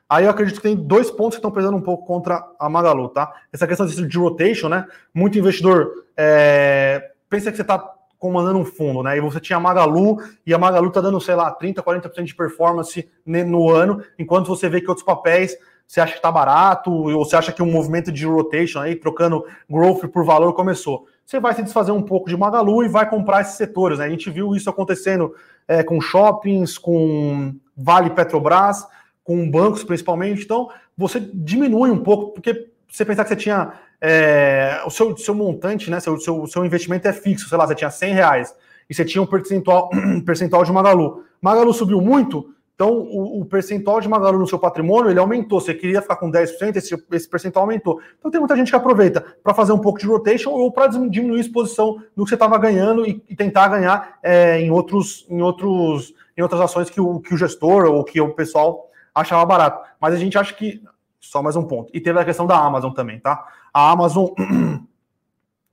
Aí 0.09 0.25
eu 0.25 0.29
acredito 0.29 0.57
que 0.57 0.61
tem 0.61 0.75
dois 0.75 1.09
pontos 1.09 1.35
que 1.35 1.39
estão 1.39 1.51
pesando 1.51 1.77
um 1.77 1.81
pouco 1.81 2.05
contra 2.05 2.45
a 2.59 2.69
Magalu, 2.69 3.09
tá? 3.09 3.33
Essa 3.53 3.65
questão 3.65 3.85
de 3.87 4.17
rotation, 4.17 4.67
né? 4.67 4.85
Muito 5.13 5.39
investidor 5.39 6.05
é, 6.17 7.11
pensa 7.29 7.49
que 7.49 7.55
você 7.55 7.61
está 7.61 7.79
comandando 8.19 8.59
um 8.59 8.65
fundo, 8.65 9.01
né? 9.01 9.17
E 9.17 9.21
você 9.21 9.39
tinha 9.39 9.57
a 9.57 9.59
Magalu, 9.59 10.17
e 10.45 10.53
a 10.53 10.57
Magalu 10.57 10.89
está 10.89 10.99
dando, 10.99 11.21
sei 11.21 11.35
lá, 11.35 11.51
30, 11.51 11.81
40% 11.81 12.23
de 12.23 12.35
performance 12.35 13.09
no 13.25 13.69
ano, 13.69 14.03
enquanto 14.19 14.47
você 14.47 14.67
vê 14.67 14.81
que 14.81 14.89
outros 14.89 15.05
papéis 15.05 15.57
você 15.87 16.01
acha 16.01 16.13
que 16.13 16.19
está 16.19 16.31
barato, 16.31 16.91
ou 16.91 17.23
você 17.23 17.35
acha 17.35 17.51
que 17.51 17.61
um 17.61 17.71
movimento 17.71 18.11
de 18.11 18.25
rotation 18.25 18.79
aí, 18.79 18.95
trocando 18.95 19.45
growth 19.69 20.07
por 20.07 20.25
valor, 20.25 20.53
começou. 20.53 21.05
Você 21.25 21.39
vai 21.39 21.53
se 21.53 21.63
desfazer 21.63 21.91
um 21.91 22.01
pouco 22.01 22.29
de 22.29 22.37
Magalu 22.37 22.83
e 22.83 22.87
vai 22.87 23.09
comprar 23.09 23.41
esses 23.41 23.55
setores. 23.55 23.99
Né? 23.99 24.05
A 24.05 24.09
gente 24.09 24.29
viu 24.29 24.55
isso 24.55 24.69
acontecendo 24.69 25.33
é, 25.67 25.83
com 25.83 25.99
shoppings, 26.01 26.77
com 26.77 27.55
Vale 27.75 28.11
Petrobras, 28.11 28.85
com 29.23 29.49
bancos 29.49 29.83
principalmente. 29.83 30.43
Então, 30.43 30.69
você 30.97 31.19
diminui 31.19 31.89
um 31.89 32.03
pouco, 32.03 32.33
porque 32.33 32.67
você 32.87 33.03
pensar 33.03 33.23
que 33.23 33.29
você 33.29 33.35
tinha 33.35 33.73
é, 33.99 34.81
o 34.85 34.89
seu, 34.89 35.15
seu 35.17 35.33
montante, 35.33 35.89
né? 35.89 35.99
Seu, 35.99 36.17
seu, 36.19 36.45
seu 36.47 36.65
investimento 36.65 37.07
é 37.07 37.13
fixo, 37.13 37.49
sei 37.49 37.57
lá, 37.57 37.65
você 37.65 37.75
tinha 37.75 37.89
100 37.89 38.13
reais 38.13 38.55
e 38.89 38.93
você 38.93 39.03
tinha 39.03 39.21
um 39.21 39.25
percentual, 39.25 39.89
percentual 40.25 40.63
de 40.63 40.71
Magalu. 40.71 41.23
Magalu 41.41 41.73
subiu 41.73 41.99
muito, 42.01 42.53
então, 42.75 42.91
o, 42.91 43.39
o, 43.39 43.45
percentual 43.45 44.01
de 44.01 44.09
Magalu 44.09 44.37
no 44.37 44.47
seu 44.47 44.59
patrimônio, 44.59 45.09
ele 45.09 45.19
aumentou. 45.19 45.61
Você 45.61 45.73
queria 45.73 46.01
ficar 46.01 46.17
com 46.17 46.29
10%, 46.29 46.75
esse, 46.75 47.05
esse 47.13 47.29
percentual 47.29 47.63
aumentou. 47.63 48.01
Então, 48.19 48.29
tem 48.29 48.39
muita 48.39 48.55
gente 48.55 48.69
que 48.69 48.75
aproveita 48.75 49.25
para 49.41 49.53
fazer 49.53 49.71
um 49.71 49.79
pouco 49.79 49.97
de 49.97 50.05
rotation 50.05 50.51
ou 50.51 50.69
para 50.69 50.87
diminuir 50.87 51.37
a 51.37 51.41
exposição 51.41 52.01
do 52.13 52.25
que 52.25 52.29
você 52.29 52.35
estava 52.35 52.57
ganhando 52.57 53.07
e, 53.07 53.23
e, 53.29 53.35
tentar 53.35 53.69
ganhar 53.69 54.19
é, 54.21 54.59
em, 54.59 54.69
outros, 54.69 55.25
em, 55.29 55.41
outros, 55.41 56.13
em 56.37 56.41
outras 56.41 56.59
ações 56.59 56.89
que 56.89 56.99
o, 56.99 57.21
que 57.21 57.33
o 57.33 57.37
gestor 57.37 57.85
ou 57.85 58.03
que 58.03 58.19
o 58.19 58.33
pessoal 58.33 58.89
achava 59.13 59.45
barato. 59.45 59.81
Mas 59.99 60.13
a 60.13 60.17
gente 60.17 60.37
acha 60.37 60.53
que... 60.53 60.83
Só 61.17 61.41
mais 61.41 61.55
um 61.55 61.63
ponto. 61.63 61.89
E 61.91 61.99
teve 61.99 62.19
a 62.19 62.25
questão 62.25 62.45
da 62.45 62.57
Amazon 62.57 62.91
também, 62.91 63.19
tá? 63.19 63.47
A 63.73 63.89
Amazon... 63.89 64.27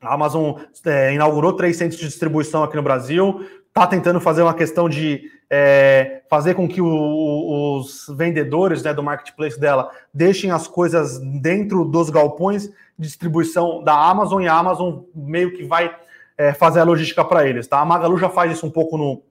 A 0.00 0.14
Amazon 0.14 0.56
é, 0.84 1.14
inaugurou 1.14 1.52
três 1.52 1.76
centros 1.76 2.00
de 2.00 2.08
distribuição 2.08 2.64
aqui 2.64 2.74
no 2.74 2.82
Brasil, 2.82 3.46
está 3.68 3.86
tentando 3.86 4.20
fazer 4.20 4.42
uma 4.42 4.52
questão 4.52 4.88
de 4.88 5.30
é, 5.48 6.21
fazer 6.32 6.54
com 6.54 6.66
que 6.66 6.80
o, 6.80 7.76
os 7.76 8.06
vendedores 8.16 8.82
né, 8.82 8.94
do 8.94 9.02
marketplace 9.02 9.60
dela 9.60 9.90
deixem 10.14 10.50
as 10.50 10.66
coisas 10.66 11.18
dentro 11.18 11.84
dos 11.84 12.08
galpões 12.08 12.70
de 12.98 13.06
distribuição 13.06 13.84
da 13.84 13.92
Amazon 13.92 14.40
e 14.40 14.48
a 14.48 14.54
Amazon 14.54 15.00
meio 15.14 15.52
que 15.52 15.62
vai 15.62 15.94
é, 16.38 16.54
fazer 16.54 16.80
a 16.80 16.84
logística 16.84 17.22
para 17.22 17.46
eles. 17.46 17.66
Tá? 17.66 17.80
A 17.80 17.84
Magalu 17.84 18.16
já 18.16 18.30
faz 18.30 18.50
isso 18.50 18.66
um 18.66 18.70
pouco 18.70 18.96
no, 18.96 19.22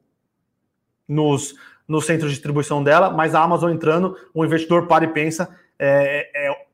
nos, 1.08 1.56
nos 1.88 2.06
centros 2.06 2.30
de 2.30 2.36
distribuição 2.36 2.84
dela, 2.84 3.10
mas 3.10 3.34
a 3.34 3.42
Amazon 3.42 3.72
entrando, 3.72 4.16
o 4.32 4.46
investidor 4.46 4.86
para 4.86 5.04
e 5.04 5.08
pensa, 5.08 5.50
é, 5.80 6.30
é, 6.36 6.66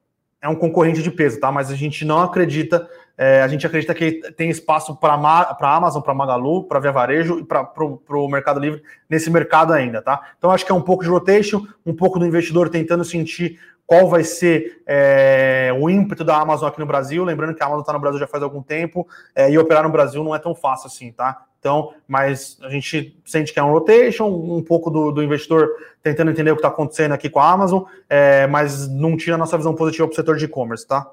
é 0.42 0.50
um 0.50 0.56
concorrente 0.56 1.02
de 1.02 1.10
peso, 1.10 1.40
tá? 1.40 1.54
Mas 1.54 1.72
a 1.72 1.76
gente 1.76 2.04
não 2.04 2.20
acredita 2.20 2.86
é, 3.18 3.42
a 3.42 3.48
gente 3.48 3.66
acredita 3.66 3.96
que 3.96 4.22
tem 4.34 4.50
espaço 4.50 4.96
para 4.96 5.14
a 5.14 5.76
Amazon, 5.76 6.02
para 6.02 6.14
Magalu, 6.14 6.66
para 6.66 6.80
Via 6.80 6.92
Varejo 6.92 7.40
e 7.40 7.44
para 7.44 7.68
o 7.84 8.28
Mercado 8.30 8.60
Livre 8.60 8.84
nesse 9.10 9.32
mercado 9.32 9.74
ainda, 9.74 10.02
tá? 10.02 10.22
Então 10.38 10.52
acho 10.52 10.66
que 10.66 10.72
é 10.72 10.76
um 10.76 10.82
pouco 10.82 11.04
de 11.04 11.10
rotation, 11.10 11.66
um 11.86 11.96
pouco 11.96 12.20
do 12.20 12.26
investidor 12.26 12.70
tentando 12.70 13.04
sentir 13.04 13.60
qual 13.88 14.08
vai 14.08 14.24
ser 14.24 14.84
é, 14.86 15.72
o 15.80 15.90
ímpeto 15.90 16.24
da 16.24 16.38
Amazon 16.38 16.68
aqui 16.68 16.80
no 16.80 16.86
Brasil. 16.86 17.24
Lembrando 17.24 17.56
que 17.56 17.64
a 17.64 17.66
Amazon 17.66 17.82
está 17.82 17.94
no 17.94 18.00
Brasil 18.00 18.20
já 18.20 18.28
faz 18.28 18.44
algum 18.44 18.62
tempo 18.62 19.08
é, 19.34 19.50
e 19.50 19.58
operar 19.58 19.84
no 19.84 19.90
Brasil 19.90 20.24
não 20.24 20.36
é 20.36 20.40
tão 20.40 20.54
fácil 20.54 20.88
assim, 20.88 21.12
tá? 21.12 21.46
Então, 21.60 21.94
mas 22.08 22.60
a 22.62 22.70
gente 22.70 23.20
sente 23.26 23.52
que 23.52 23.60
é 23.60 23.64
um 23.64 23.72
rotation, 23.72 24.28
um 24.28 24.62
pouco 24.62 24.92
do, 24.92 25.12
do 25.12 25.24
investidor 25.24 25.70
tentando 26.04 26.30
entender 26.30 26.52
o 26.52 26.56
que 26.56 26.60
está 26.60 26.68
acontecendo 26.68 27.14
aqui 27.14 27.30
com 27.30 27.40
a 27.40 27.52
Amazon, 27.52 27.84
é, 28.08 28.46
mas 28.46 28.88
não 28.88 29.18
tira 29.18 29.36
a 29.36 29.38
nossa 29.40 29.58
visão 29.58 29.74
positiva 29.74 30.08
para 30.08 30.14
o 30.14 30.16
setor 30.16 30.38
de 30.38 30.46
e-commerce, 30.46 30.88
tá? 30.88 31.10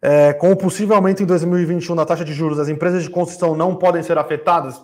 É, 0.00 0.32
com 0.32 0.50
o 0.52 0.56
possível 0.56 0.94
aumento 0.94 1.22
em 1.22 1.26
2021 1.26 1.96
da 1.96 2.04
taxa 2.04 2.24
de 2.24 2.32
juros, 2.32 2.58
as 2.58 2.68
empresas 2.68 3.02
de 3.02 3.10
construção 3.10 3.56
não 3.56 3.74
podem 3.74 4.02
ser 4.02 4.18
afetadas? 4.18 4.82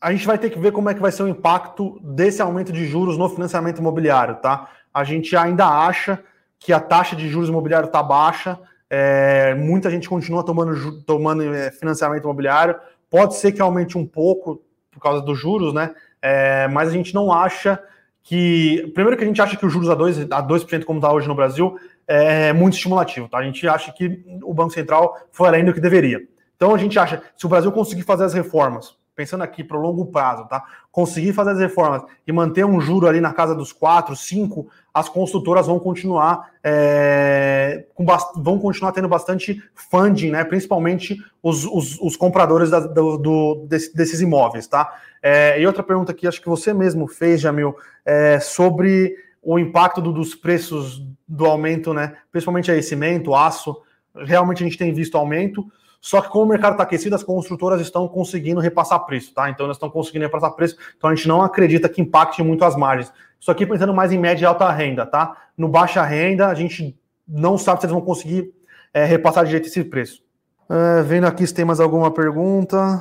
A 0.00 0.12
gente 0.12 0.26
vai 0.26 0.36
ter 0.36 0.50
que 0.50 0.58
ver 0.58 0.72
como 0.72 0.90
é 0.90 0.94
que 0.94 1.00
vai 1.00 1.12
ser 1.12 1.22
o 1.22 1.28
impacto 1.28 1.98
desse 2.02 2.42
aumento 2.42 2.72
de 2.72 2.84
juros 2.86 3.16
no 3.16 3.28
financiamento 3.28 3.78
imobiliário, 3.78 4.36
tá? 4.36 4.68
A 4.92 5.04
gente 5.04 5.36
ainda 5.36 5.66
acha 5.66 6.22
que 6.58 6.72
a 6.72 6.80
taxa 6.80 7.16
de 7.16 7.28
juros 7.28 7.48
imobiliário 7.48 7.86
está 7.86 8.02
baixa, 8.02 8.58
é, 8.90 9.54
muita 9.54 9.90
gente 9.90 10.08
continua 10.08 10.44
tomando, 10.44 11.02
tomando 11.02 11.42
é, 11.42 11.70
financiamento 11.70 12.24
imobiliário, 12.24 12.76
pode 13.10 13.36
ser 13.36 13.52
que 13.52 13.62
aumente 13.62 13.96
um 13.96 14.06
pouco 14.06 14.62
por 14.90 15.00
causa 15.00 15.20
dos 15.20 15.38
juros, 15.38 15.72
né? 15.72 15.94
É, 16.20 16.68
mas 16.68 16.88
a 16.88 16.92
gente 16.92 17.14
não 17.14 17.32
acha 17.32 17.82
que. 18.24 18.90
Primeiro 18.94 19.16
que 19.16 19.22
a 19.22 19.26
gente 19.26 19.40
acha 19.40 19.56
que 19.56 19.64
os 19.64 19.72
juros 19.72 19.88
a 19.88 19.96
2%, 19.96 20.28
a 20.32 20.42
2% 20.42 20.84
como 20.84 20.98
está 20.98 21.12
hoje 21.12 21.28
no 21.28 21.34
Brasil, 21.34 21.78
é 22.08 22.52
muito 22.52 22.74
estimulativo. 22.74 23.28
Tá? 23.28 23.38
A 23.38 23.44
gente 23.44 23.68
acha 23.68 23.92
que 23.92 24.24
o 24.42 24.52
Banco 24.52 24.72
Central 24.72 25.16
foi 25.30 25.46
além 25.46 25.64
do 25.64 25.72
que 25.72 25.80
deveria. 25.80 26.26
Então 26.56 26.74
a 26.74 26.78
gente 26.78 26.98
acha, 26.98 27.22
se 27.36 27.46
o 27.46 27.48
Brasil 27.48 27.70
conseguir 27.70 28.02
fazer 28.02 28.24
as 28.24 28.34
reformas 28.34 28.96
pensando 29.14 29.42
aqui 29.42 29.62
para 29.62 29.76
o 29.76 29.80
longo 29.80 30.06
prazo, 30.06 30.46
tá? 30.48 30.64
Conseguir 30.90 31.32
fazer 31.32 31.50
as 31.50 31.58
reformas 31.58 32.02
e 32.26 32.32
manter 32.32 32.64
um 32.64 32.80
juro 32.80 33.06
ali 33.06 33.20
na 33.20 33.32
casa 33.32 33.54
dos 33.54 33.72
4, 33.72 34.14
5, 34.16 34.66
as 34.92 35.08
construtoras 35.08 35.66
vão 35.66 35.78
continuar 35.78 36.50
é, 36.62 37.86
com 37.94 38.04
vão 38.36 38.58
continuar 38.58 38.92
tendo 38.92 39.08
bastante 39.08 39.62
funding, 39.74 40.30
né? 40.30 40.44
Principalmente 40.44 41.16
os, 41.42 41.64
os, 41.64 42.00
os 42.00 42.16
compradores 42.16 42.70
da, 42.70 42.80
do, 42.80 43.16
do 43.16 43.66
desse, 43.68 43.94
desses 43.94 44.20
imóveis, 44.20 44.66
tá? 44.66 44.92
É, 45.22 45.60
e 45.60 45.66
outra 45.66 45.82
pergunta 45.82 46.12
que 46.12 46.26
acho 46.26 46.42
que 46.42 46.48
você 46.48 46.74
mesmo 46.74 47.06
fez, 47.06 47.40
Jamil, 47.40 47.74
é 48.04 48.38
sobre 48.40 49.16
o 49.42 49.58
impacto 49.58 50.00
do, 50.00 50.12
dos 50.12 50.34
preços 50.34 51.02
do 51.26 51.46
aumento, 51.46 51.94
né? 51.94 52.16
Principalmente 52.32 52.70
aí, 52.70 52.82
cimento, 52.82 53.34
aço. 53.34 53.76
Realmente 54.14 54.62
a 54.62 54.66
gente 54.66 54.78
tem 54.78 54.92
visto 54.92 55.16
aumento. 55.16 55.64
Só 56.04 56.20
que 56.20 56.28
como 56.28 56.44
o 56.44 56.48
mercado 56.48 56.72
está 56.72 56.82
aquecido, 56.82 57.16
as 57.16 57.22
construtoras 57.22 57.80
estão 57.80 58.06
conseguindo 58.06 58.60
repassar 58.60 59.06
preço, 59.06 59.32
tá? 59.32 59.48
Então 59.48 59.64
elas 59.64 59.78
estão 59.78 59.88
conseguindo 59.88 60.26
repassar 60.26 60.52
preço, 60.52 60.76
então 60.94 61.08
a 61.08 61.14
gente 61.14 61.26
não 61.26 61.40
acredita 61.40 61.88
que 61.88 62.02
impacte 62.02 62.42
muito 62.42 62.62
as 62.62 62.76
margens. 62.76 63.10
Isso 63.40 63.50
aqui 63.50 63.64
pensando 63.64 63.94
mais 63.94 64.12
em 64.12 64.18
média 64.18 64.44
e 64.44 64.46
alta 64.46 64.70
renda, 64.70 65.06
tá? 65.06 65.34
No 65.56 65.66
baixa 65.66 66.02
renda, 66.02 66.48
a 66.48 66.54
gente 66.54 66.94
não 67.26 67.56
sabe 67.56 67.80
se 67.80 67.86
eles 67.86 67.94
vão 67.94 68.02
conseguir 68.02 68.52
é, 68.92 69.06
repassar 69.06 69.46
de 69.46 69.52
jeito 69.52 69.66
esse 69.66 69.82
preço. 69.82 70.22
É, 70.68 71.00
vendo 71.00 71.26
aqui 71.26 71.46
se 71.46 71.54
tem 71.54 71.64
mais 71.64 71.80
alguma 71.80 72.10
pergunta. 72.10 73.00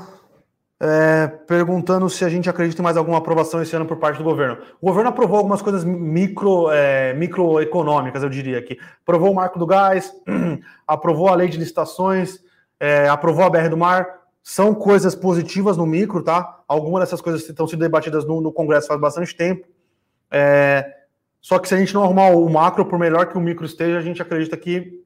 É, 0.80 1.28
perguntando 1.28 2.10
se 2.10 2.24
a 2.24 2.30
gente 2.30 2.50
acredita 2.50 2.82
em 2.82 2.86
mais 2.86 2.96
alguma 2.96 3.18
aprovação 3.18 3.62
esse 3.62 3.76
ano 3.76 3.86
por 3.86 3.98
parte 3.98 4.18
do 4.18 4.24
governo. 4.24 4.60
O 4.82 4.88
governo 4.88 5.10
aprovou 5.10 5.40
algumas 5.40 5.62
coisas 5.62 5.84
micro, 5.84 6.72
é, 6.72 7.14
microeconômicas, 7.16 8.24
eu 8.24 8.30
diria 8.30 8.60
aqui. 8.60 8.78
Aprovou 9.02 9.30
o 9.30 9.36
marco 9.36 9.60
do 9.60 9.68
gás, 9.68 10.14
aprovou 10.88 11.28
a 11.28 11.36
lei 11.36 11.50
de 11.50 11.58
licitações, 11.58 12.42
é, 12.84 13.08
aprovou 13.08 13.46
a 13.46 13.50
BR 13.50 13.70
do 13.70 13.78
Mar, 13.78 14.24
são 14.44 14.76
coisas 14.76 15.16
positivas 15.16 15.78
no 15.78 15.86
micro, 15.86 16.22
tá? 16.22 16.60
Algumas 16.68 17.00
dessas 17.00 17.22
coisas 17.22 17.48
estão 17.48 17.66
sendo 17.66 17.80
debatidas 17.80 18.26
no, 18.26 18.42
no 18.42 18.52
Congresso 18.52 18.90
faz 18.90 19.00
bastante 19.00 19.34
tempo. 19.34 19.66
É, 20.30 20.94
só 21.40 21.60
que 21.60 21.70
se 21.70 21.76
a 21.76 21.78
gente 21.78 21.94
não 21.94 22.04
arrumar 22.04 22.32
o 22.32 22.50
macro, 22.50 22.86
por 22.86 23.00
melhor 23.00 23.28
que 23.28 23.38
o 23.38 23.42
micro 23.42 23.66
esteja, 23.66 23.98
a 23.98 24.02
gente 24.02 24.22
acredita 24.22 24.58
que 24.58 25.02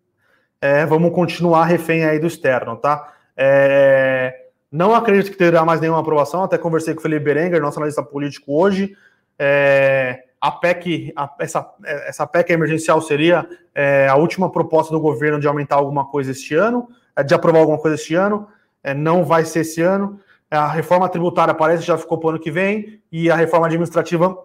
é, 0.60 0.88
vamos 0.88 1.14
continuar 1.14 1.66
refém 1.66 2.04
aí 2.04 2.18
do 2.18 2.26
externo, 2.26 2.78
tá? 2.78 3.14
É, 3.38 4.48
não 4.72 4.96
acredito 4.96 5.30
que 5.30 5.38
terá 5.38 5.64
mais 5.64 5.80
nenhuma 5.80 6.00
aprovação, 6.00 6.42
até 6.42 6.58
conversei 6.58 6.96
com 6.96 7.00
o 7.00 7.04
Felipe 7.04 7.26
Berenguer, 7.26 7.62
nosso 7.62 7.78
analista 7.78 8.02
político 8.02 8.60
hoje. 8.60 8.98
É, 9.38 10.24
a 10.42 10.52
PEC, 10.52 11.14
a, 11.16 11.32
essa, 11.38 11.76
essa 11.86 12.26
PEC 12.26 12.54
emergencial 12.54 13.00
seria 13.02 13.48
é, 13.76 14.08
a 14.08 14.16
última 14.16 14.52
proposta 14.52 14.92
do 14.92 15.00
governo 15.00 15.40
de 15.40 15.48
aumentar 15.48 15.76
alguma 15.76 16.08
coisa 16.08 16.32
este 16.32 16.56
ano. 16.56 16.90
É, 17.18 17.24
de 17.24 17.34
aprovar 17.34 17.60
alguma 17.62 17.80
coisa 17.80 17.96
este 17.96 18.14
ano, 18.14 18.48
é, 18.84 18.94
não 18.94 19.26
vai 19.26 19.44
ser 19.44 19.62
esse 19.62 19.82
ano. 19.82 20.20
A 20.52 20.68
reforma 20.68 21.10
tributária 21.10 21.54
parece 21.54 21.84
já 21.84 21.98
ficou 21.98 22.20
para 22.20 22.28
o 22.28 22.30
ano 22.30 22.40
que 22.40 22.52
vem, 22.52 23.02
e 23.12 23.32
a 23.32 23.36
reforma 23.36 23.66
administrativa 23.66 24.38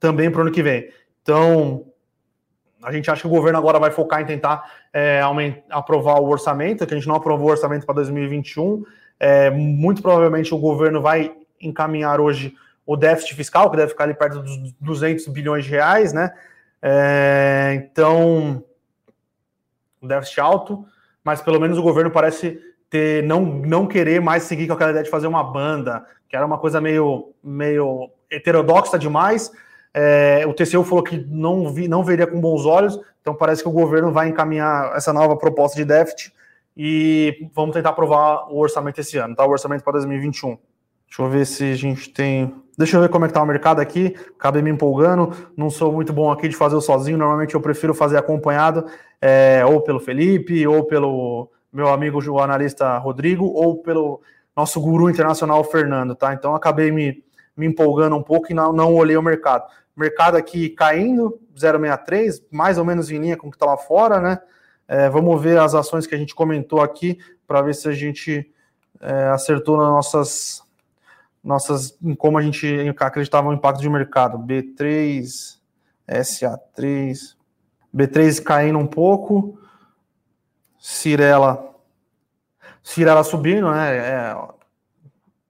também 0.00 0.30
para 0.30 0.38
o 0.38 0.42
ano 0.42 0.50
que 0.50 0.62
vem. 0.62 0.90
Então, 1.22 1.84
a 2.82 2.90
gente 2.90 3.10
acha 3.10 3.20
que 3.20 3.26
o 3.26 3.30
governo 3.30 3.58
agora 3.58 3.78
vai 3.78 3.90
focar 3.90 4.22
em 4.22 4.24
tentar 4.24 4.64
é, 4.92 5.20
aumentar, 5.20 5.62
aprovar 5.68 6.18
o 6.20 6.28
orçamento, 6.28 6.86
que 6.86 6.94
a 6.94 6.96
gente 6.96 7.06
não 7.06 7.16
aprovou 7.16 7.48
o 7.48 7.50
orçamento 7.50 7.84
para 7.84 7.96
2021. 7.96 8.82
É, 9.18 9.50
muito 9.50 10.00
provavelmente 10.00 10.54
o 10.54 10.58
governo 10.58 11.02
vai 11.02 11.34
encaminhar 11.60 12.18
hoje 12.18 12.54
o 12.86 12.96
déficit 12.96 13.34
fiscal, 13.34 13.70
que 13.70 13.76
deve 13.76 13.90
ficar 13.90 14.04
ali 14.04 14.14
perto 14.14 14.40
dos 14.40 14.72
200 14.80 15.26
bilhões 15.28 15.64
de 15.64 15.70
reais, 15.70 16.14
né? 16.14 16.32
É, 16.80 17.72
então, 17.84 18.64
déficit 20.02 20.40
alto 20.40 20.86
mas 21.30 21.40
pelo 21.40 21.60
menos 21.60 21.78
o 21.78 21.82
governo 21.82 22.10
parece 22.10 22.58
ter 22.90 23.22
não, 23.22 23.44
não 23.44 23.86
querer 23.86 24.20
mais 24.20 24.42
seguir 24.42 24.66
com 24.66 24.72
aquela 24.72 24.90
ideia 24.90 25.04
de 25.04 25.10
fazer 25.10 25.28
uma 25.28 25.44
banda, 25.44 26.04
que 26.28 26.34
era 26.34 26.44
uma 26.44 26.58
coisa 26.58 26.80
meio, 26.80 27.32
meio 27.40 28.10
heterodoxa 28.28 28.98
demais. 28.98 29.48
É, 29.94 30.44
o 30.44 30.52
TCU 30.52 30.82
falou 30.82 31.04
que 31.04 31.16
não, 31.28 31.72
vi, 31.72 31.86
não 31.86 32.02
veria 32.02 32.26
com 32.26 32.40
bons 32.40 32.66
olhos, 32.66 32.98
então 33.20 33.32
parece 33.32 33.62
que 33.62 33.68
o 33.68 33.72
governo 33.72 34.10
vai 34.10 34.28
encaminhar 34.28 34.92
essa 34.96 35.12
nova 35.12 35.36
proposta 35.36 35.76
de 35.76 35.84
déficit 35.84 36.32
e 36.76 37.48
vamos 37.54 37.74
tentar 37.74 37.90
aprovar 37.90 38.52
o 38.52 38.58
orçamento 38.58 39.00
esse 39.00 39.16
ano, 39.16 39.36
tá? 39.36 39.46
O 39.46 39.50
orçamento 39.50 39.84
para 39.84 39.92
2021. 39.92 40.58
Deixa 41.06 41.22
eu 41.22 41.28
ver 41.28 41.46
se 41.46 41.70
a 41.70 41.76
gente 41.76 42.10
tem. 42.10 42.52
Deixa 42.80 42.96
eu 42.96 43.02
ver 43.02 43.10
como 43.10 43.26
é 43.26 43.28
que 43.28 43.34
tá 43.34 43.42
o 43.42 43.46
mercado 43.46 43.78
aqui. 43.78 44.16
Acabei 44.38 44.62
me 44.62 44.70
empolgando. 44.70 45.36
Não 45.54 45.68
sou 45.68 45.92
muito 45.92 46.14
bom 46.14 46.32
aqui 46.32 46.48
de 46.48 46.56
fazer 46.56 46.80
sozinho. 46.80 47.18
Normalmente 47.18 47.54
eu 47.54 47.60
prefiro 47.60 47.92
fazer 47.92 48.16
acompanhado, 48.16 48.86
é, 49.20 49.62
ou 49.66 49.82
pelo 49.82 50.00
Felipe, 50.00 50.66
ou 50.66 50.84
pelo 50.84 51.50
meu 51.70 51.88
amigo 51.88 52.18
o 52.26 52.40
analista 52.40 52.96
Rodrigo, 52.96 53.44
ou 53.44 53.82
pelo 53.82 54.22
nosso 54.56 54.80
guru 54.80 55.10
internacional 55.10 55.62
Fernando, 55.62 56.14
tá? 56.14 56.32
Então 56.32 56.54
acabei 56.54 56.90
me, 56.90 57.22
me 57.54 57.66
empolgando 57.66 58.16
um 58.16 58.22
pouco 58.22 58.50
e 58.50 58.54
não, 58.54 58.72
não 58.72 58.94
olhei 58.94 59.14
o 59.18 59.22
mercado. 59.22 59.70
Mercado 59.94 60.38
aqui 60.38 60.70
caindo, 60.70 61.38
0,63, 61.54 62.42
mais 62.50 62.78
ou 62.78 62.84
menos 62.86 63.10
em 63.10 63.18
linha 63.18 63.36
com 63.36 63.48
o 63.48 63.50
que 63.50 63.56
está 63.56 63.66
lá 63.66 63.76
fora, 63.76 64.22
né? 64.22 64.40
É, 64.88 65.10
vamos 65.10 65.38
ver 65.38 65.58
as 65.58 65.74
ações 65.74 66.06
que 66.06 66.14
a 66.14 66.18
gente 66.18 66.34
comentou 66.34 66.80
aqui 66.80 67.18
para 67.46 67.60
ver 67.60 67.74
se 67.74 67.86
a 67.90 67.92
gente 67.92 68.50
é, 69.02 69.24
acertou 69.26 69.76
nas 69.76 69.88
nossas 69.88 70.69
nossas, 71.42 71.96
em 72.02 72.14
como 72.14 72.38
a 72.38 72.42
gente 72.42 72.66
acreditava 72.98 73.48
no 73.48 73.54
impacto 73.54 73.80
de 73.80 73.88
mercado. 73.88 74.38
B3, 74.38 75.58
SA3, 76.08 77.36
B3 77.94 78.42
caindo 78.42 78.78
um 78.78 78.86
pouco, 78.86 79.58
Cirela, 80.78 81.74
Cirela 82.82 83.24
subindo, 83.24 83.70
né? 83.70 83.96
É, 83.96 84.36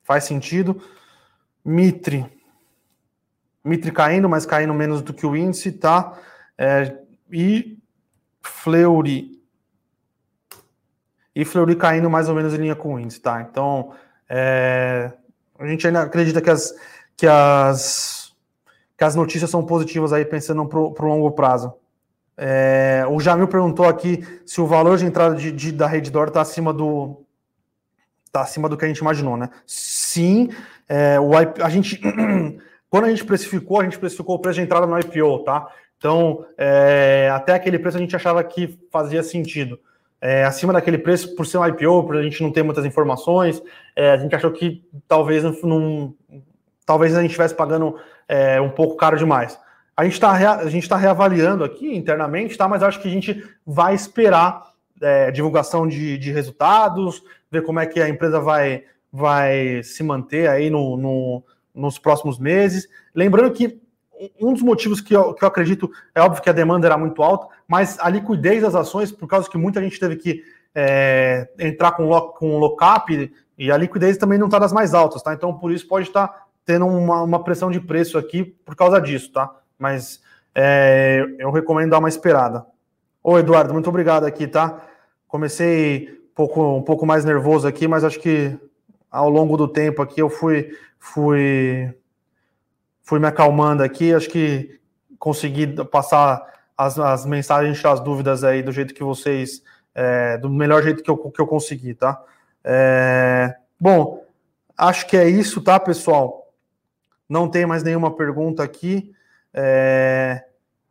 faz 0.02 0.24
sentido. 0.24 0.82
Mitre, 1.64 2.26
Mitre 3.62 3.92
caindo, 3.92 4.28
mas 4.28 4.46
caindo 4.46 4.72
menos 4.72 5.02
do 5.02 5.12
que 5.12 5.26
o 5.26 5.36
índice, 5.36 5.72
tá? 5.72 6.18
É, 6.56 6.96
e 7.30 7.78
Fleury, 8.42 9.40
e 11.34 11.44
Fleury 11.44 11.76
caindo 11.76 12.10
mais 12.10 12.28
ou 12.28 12.34
menos 12.34 12.54
em 12.54 12.58
linha 12.58 12.74
com 12.74 12.94
o 12.94 12.98
índice, 12.98 13.20
tá? 13.20 13.40
Então, 13.42 13.94
é, 14.28 15.12
a 15.60 15.66
gente 15.66 15.86
ainda 15.86 16.02
acredita 16.02 16.40
que 16.40 16.48
as, 16.48 16.74
que 17.16 17.26
as, 17.26 18.32
que 18.96 19.04
as 19.04 19.14
notícias 19.14 19.50
são 19.50 19.64
positivas 19.64 20.12
aí, 20.12 20.24
pensando 20.24 20.66
para 20.66 20.78
o 20.78 21.08
longo 21.08 21.30
prazo. 21.32 21.74
É, 22.36 23.04
o 23.10 23.20
Jamil 23.20 23.46
perguntou 23.46 23.86
aqui 23.86 24.26
se 24.46 24.60
o 24.60 24.66
valor 24.66 24.96
de 24.96 25.04
entrada 25.04 25.34
de, 25.34 25.52
de 25.52 25.70
da 25.70 25.86
Reddor 25.86 26.28
está 26.28 26.40
acima 26.40 26.72
do 26.72 27.22
tá 28.32 28.40
acima 28.40 28.68
do 28.68 28.76
que 28.76 28.84
a 28.86 28.88
gente 28.88 28.98
imaginou, 28.98 29.36
né? 29.36 29.50
Sim, 29.66 30.48
é, 30.88 31.20
o 31.20 31.32
a 31.36 31.68
gente 31.68 32.00
quando 32.88 33.04
a 33.04 33.10
gente 33.10 33.24
precificou, 33.24 33.80
a 33.80 33.84
gente 33.84 33.98
precificou 33.98 34.36
o 34.36 34.38
preço 34.38 34.58
de 34.58 34.64
entrada 34.64 34.86
no 34.86 34.98
IPO, 34.98 35.44
tá? 35.44 35.68
Então, 35.98 36.46
é, 36.56 37.30
até 37.30 37.52
aquele 37.52 37.78
preço 37.78 37.98
a 37.98 38.00
gente 38.00 38.16
achava 38.16 38.42
que 38.42 38.78
fazia 38.90 39.22
sentido 39.22 39.78
é, 40.20 40.44
acima 40.44 40.72
daquele 40.72 40.98
preço 40.98 41.34
por 41.34 41.46
ser 41.46 41.58
um 41.58 41.66
IPO, 41.66 42.04
por 42.04 42.16
a 42.16 42.22
gente 42.22 42.42
não 42.42 42.52
ter 42.52 42.62
muitas 42.62 42.84
informações. 42.84 43.62
É, 43.96 44.12
a 44.12 44.16
gente 44.18 44.34
achou 44.34 44.50
que 44.50 44.84
talvez 45.08 45.42
não, 45.62 46.14
talvez 46.84 47.16
a 47.16 47.22
gente 47.22 47.30
estivesse 47.30 47.54
pagando 47.54 47.96
é, 48.28 48.60
um 48.60 48.70
pouco 48.70 48.96
caro 48.96 49.16
demais. 49.16 49.58
A 49.96 50.04
gente 50.04 50.14
está 50.14 50.30
a 50.30 50.68
gente 50.68 50.88
tá 50.88 50.96
reavaliando 50.96 51.64
aqui 51.64 51.94
internamente, 51.94 52.56
tá? 52.56 52.68
Mas 52.68 52.82
acho 52.82 53.00
que 53.00 53.08
a 53.08 53.10
gente 53.10 53.44
vai 53.66 53.94
esperar 53.94 54.70
é, 55.00 55.30
divulgação 55.30 55.86
de, 55.86 56.18
de 56.18 56.30
resultados, 56.30 57.22
ver 57.50 57.62
como 57.62 57.80
é 57.80 57.86
que 57.86 58.00
a 58.00 58.08
empresa 58.08 58.40
vai, 58.40 58.84
vai 59.12 59.82
se 59.82 60.02
manter 60.02 60.48
aí 60.48 60.70
no, 60.70 60.96
no 60.96 61.42
nos 61.74 61.98
próximos 61.98 62.38
meses. 62.38 62.88
Lembrando 63.14 63.52
que 63.52 63.80
um 64.40 64.52
dos 64.52 64.62
motivos 64.62 65.00
que 65.00 65.14
eu, 65.14 65.32
que 65.34 65.42
eu 65.44 65.48
acredito, 65.48 65.90
é 66.14 66.20
óbvio 66.20 66.42
que 66.42 66.50
a 66.50 66.52
demanda 66.52 66.86
era 66.86 66.98
muito 66.98 67.22
alta, 67.22 67.48
mas 67.66 67.98
a 68.00 68.08
liquidez 68.08 68.62
das 68.62 68.74
ações, 68.74 69.10
por 69.10 69.26
causa 69.26 69.48
que 69.48 69.56
muita 69.56 69.80
gente 69.80 69.98
teve 69.98 70.16
que 70.16 70.42
é, 70.74 71.48
entrar 71.58 71.92
com, 71.92 72.04
lock, 72.04 72.38
com 72.38 72.58
lock-up, 72.58 73.32
e 73.58 73.70
a 73.70 73.76
liquidez 73.76 74.16
também 74.16 74.38
não 74.38 74.46
está 74.46 74.58
das 74.58 74.72
mais 74.72 74.94
altas, 74.94 75.22
tá? 75.22 75.34
Então, 75.34 75.52
por 75.52 75.70
isso 75.70 75.86
pode 75.86 76.08
estar 76.08 76.28
tá 76.28 76.46
tendo 76.64 76.86
uma, 76.86 77.22
uma, 77.22 77.44
pressão 77.44 77.70
de 77.70 77.80
preço 77.80 78.16
aqui 78.16 78.44
por 78.44 78.74
causa 78.74 79.00
disso, 79.00 79.32
tá? 79.32 79.54
Mas 79.78 80.20
é, 80.54 81.24
eu 81.38 81.50
recomendo 81.50 81.90
dar 81.90 81.98
uma 81.98 82.08
esperada. 82.08 82.64
Ô, 83.22 83.38
Eduardo, 83.38 83.72
muito 83.72 83.88
obrigado 83.88 84.24
aqui, 84.24 84.46
tá? 84.46 84.82
Comecei 85.28 86.08
um 86.08 86.34
pouco, 86.34 86.76
um 86.76 86.82
pouco 86.82 87.04
mais 87.04 87.24
nervoso 87.24 87.68
aqui, 87.68 87.86
mas 87.86 88.02
acho 88.02 88.18
que 88.18 88.58
ao 89.10 89.28
longo 89.28 89.56
do 89.56 89.68
tempo 89.68 90.00
aqui 90.00 90.22
eu 90.22 90.30
fui, 90.30 90.70
fui 90.98 91.92
fui 93.10 93.18
me 93.18 93.26
acalmando 93.26 93.82
aqui, 93.82 94.14
acho 94.14 94.28
que 94.28 94.78
consegui 95.18 95.66
passar 95.86 96.46
as, 96.78 96.96
as 96.96 97.26
mensagens, 97.26 97.84
as 97.84 97.98
dúvidas 97.98 98.44
aí 98.44 98.62
do 98.62 98.70
jeito 98.70 98.94
que 98.94 99.02
vocês, 99.02 99.64
é, 99.92 100.38
do 100.38 100.48
melhor 100.48 100.80
jeito 100.80 101.02
que 101.02 101.10
eu, 101.10 101.16
que 101.16 101.40
eu 101.40 101.46
consegui, 101.48 101.92
tá? 101.92 102.22
É, 102.62 103.52
bom, 103.80 104.24
acho 104.78 105.08
que 105.08 105.16
é 105.16 105.28
isso, 105.28 105.60
tá, 105.60 105.80
pessoal? 105.80 106.52
Não 107.28 107.48
tem 107.48 107.66
mais 107.66 107.82
nenhuma 107.82 108.14
pergunta 108.14 108.62
aqui. 108.62 109.12
É, 109.52 110.44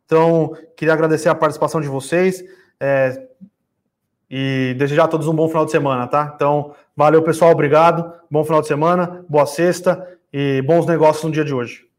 então, 0.04 0.54
queria 0.76 0.92
agradecer 0.92 1.30
a 1.30 1.34
participação 1.34 1.80
de 1.80 1.88
vocês. 1.88 2.44
É, 2.78 3.28
e 4.30 4.76
desejar 4.78 5.04
a 5.04 5.08
todos 5.08 5.26
um 5.26 5.34
bom 5.34 5.48
final 5.48 5.64
de 5.64 5.70
semana, 5.70 6.06
tá? 6.06 6.32
Então, 6.36 6.74
valeu 6.94 7.22
pessoal, 7.22 7.50
obrigado, 7.50 8.12
bom 8.30 8.44
final 8.44 8.60
de 8.60 8.68
semana, 8.68 9.24
boa 9.26 9.46
sexta 9.46 10.06
e 10.30 10.60
bons 10.62 10.84
negócios 10.84 11.24
no 11.24 11.32
dia 11.32 11.44
de 11.46 11.54
hoje. 11.54 11.89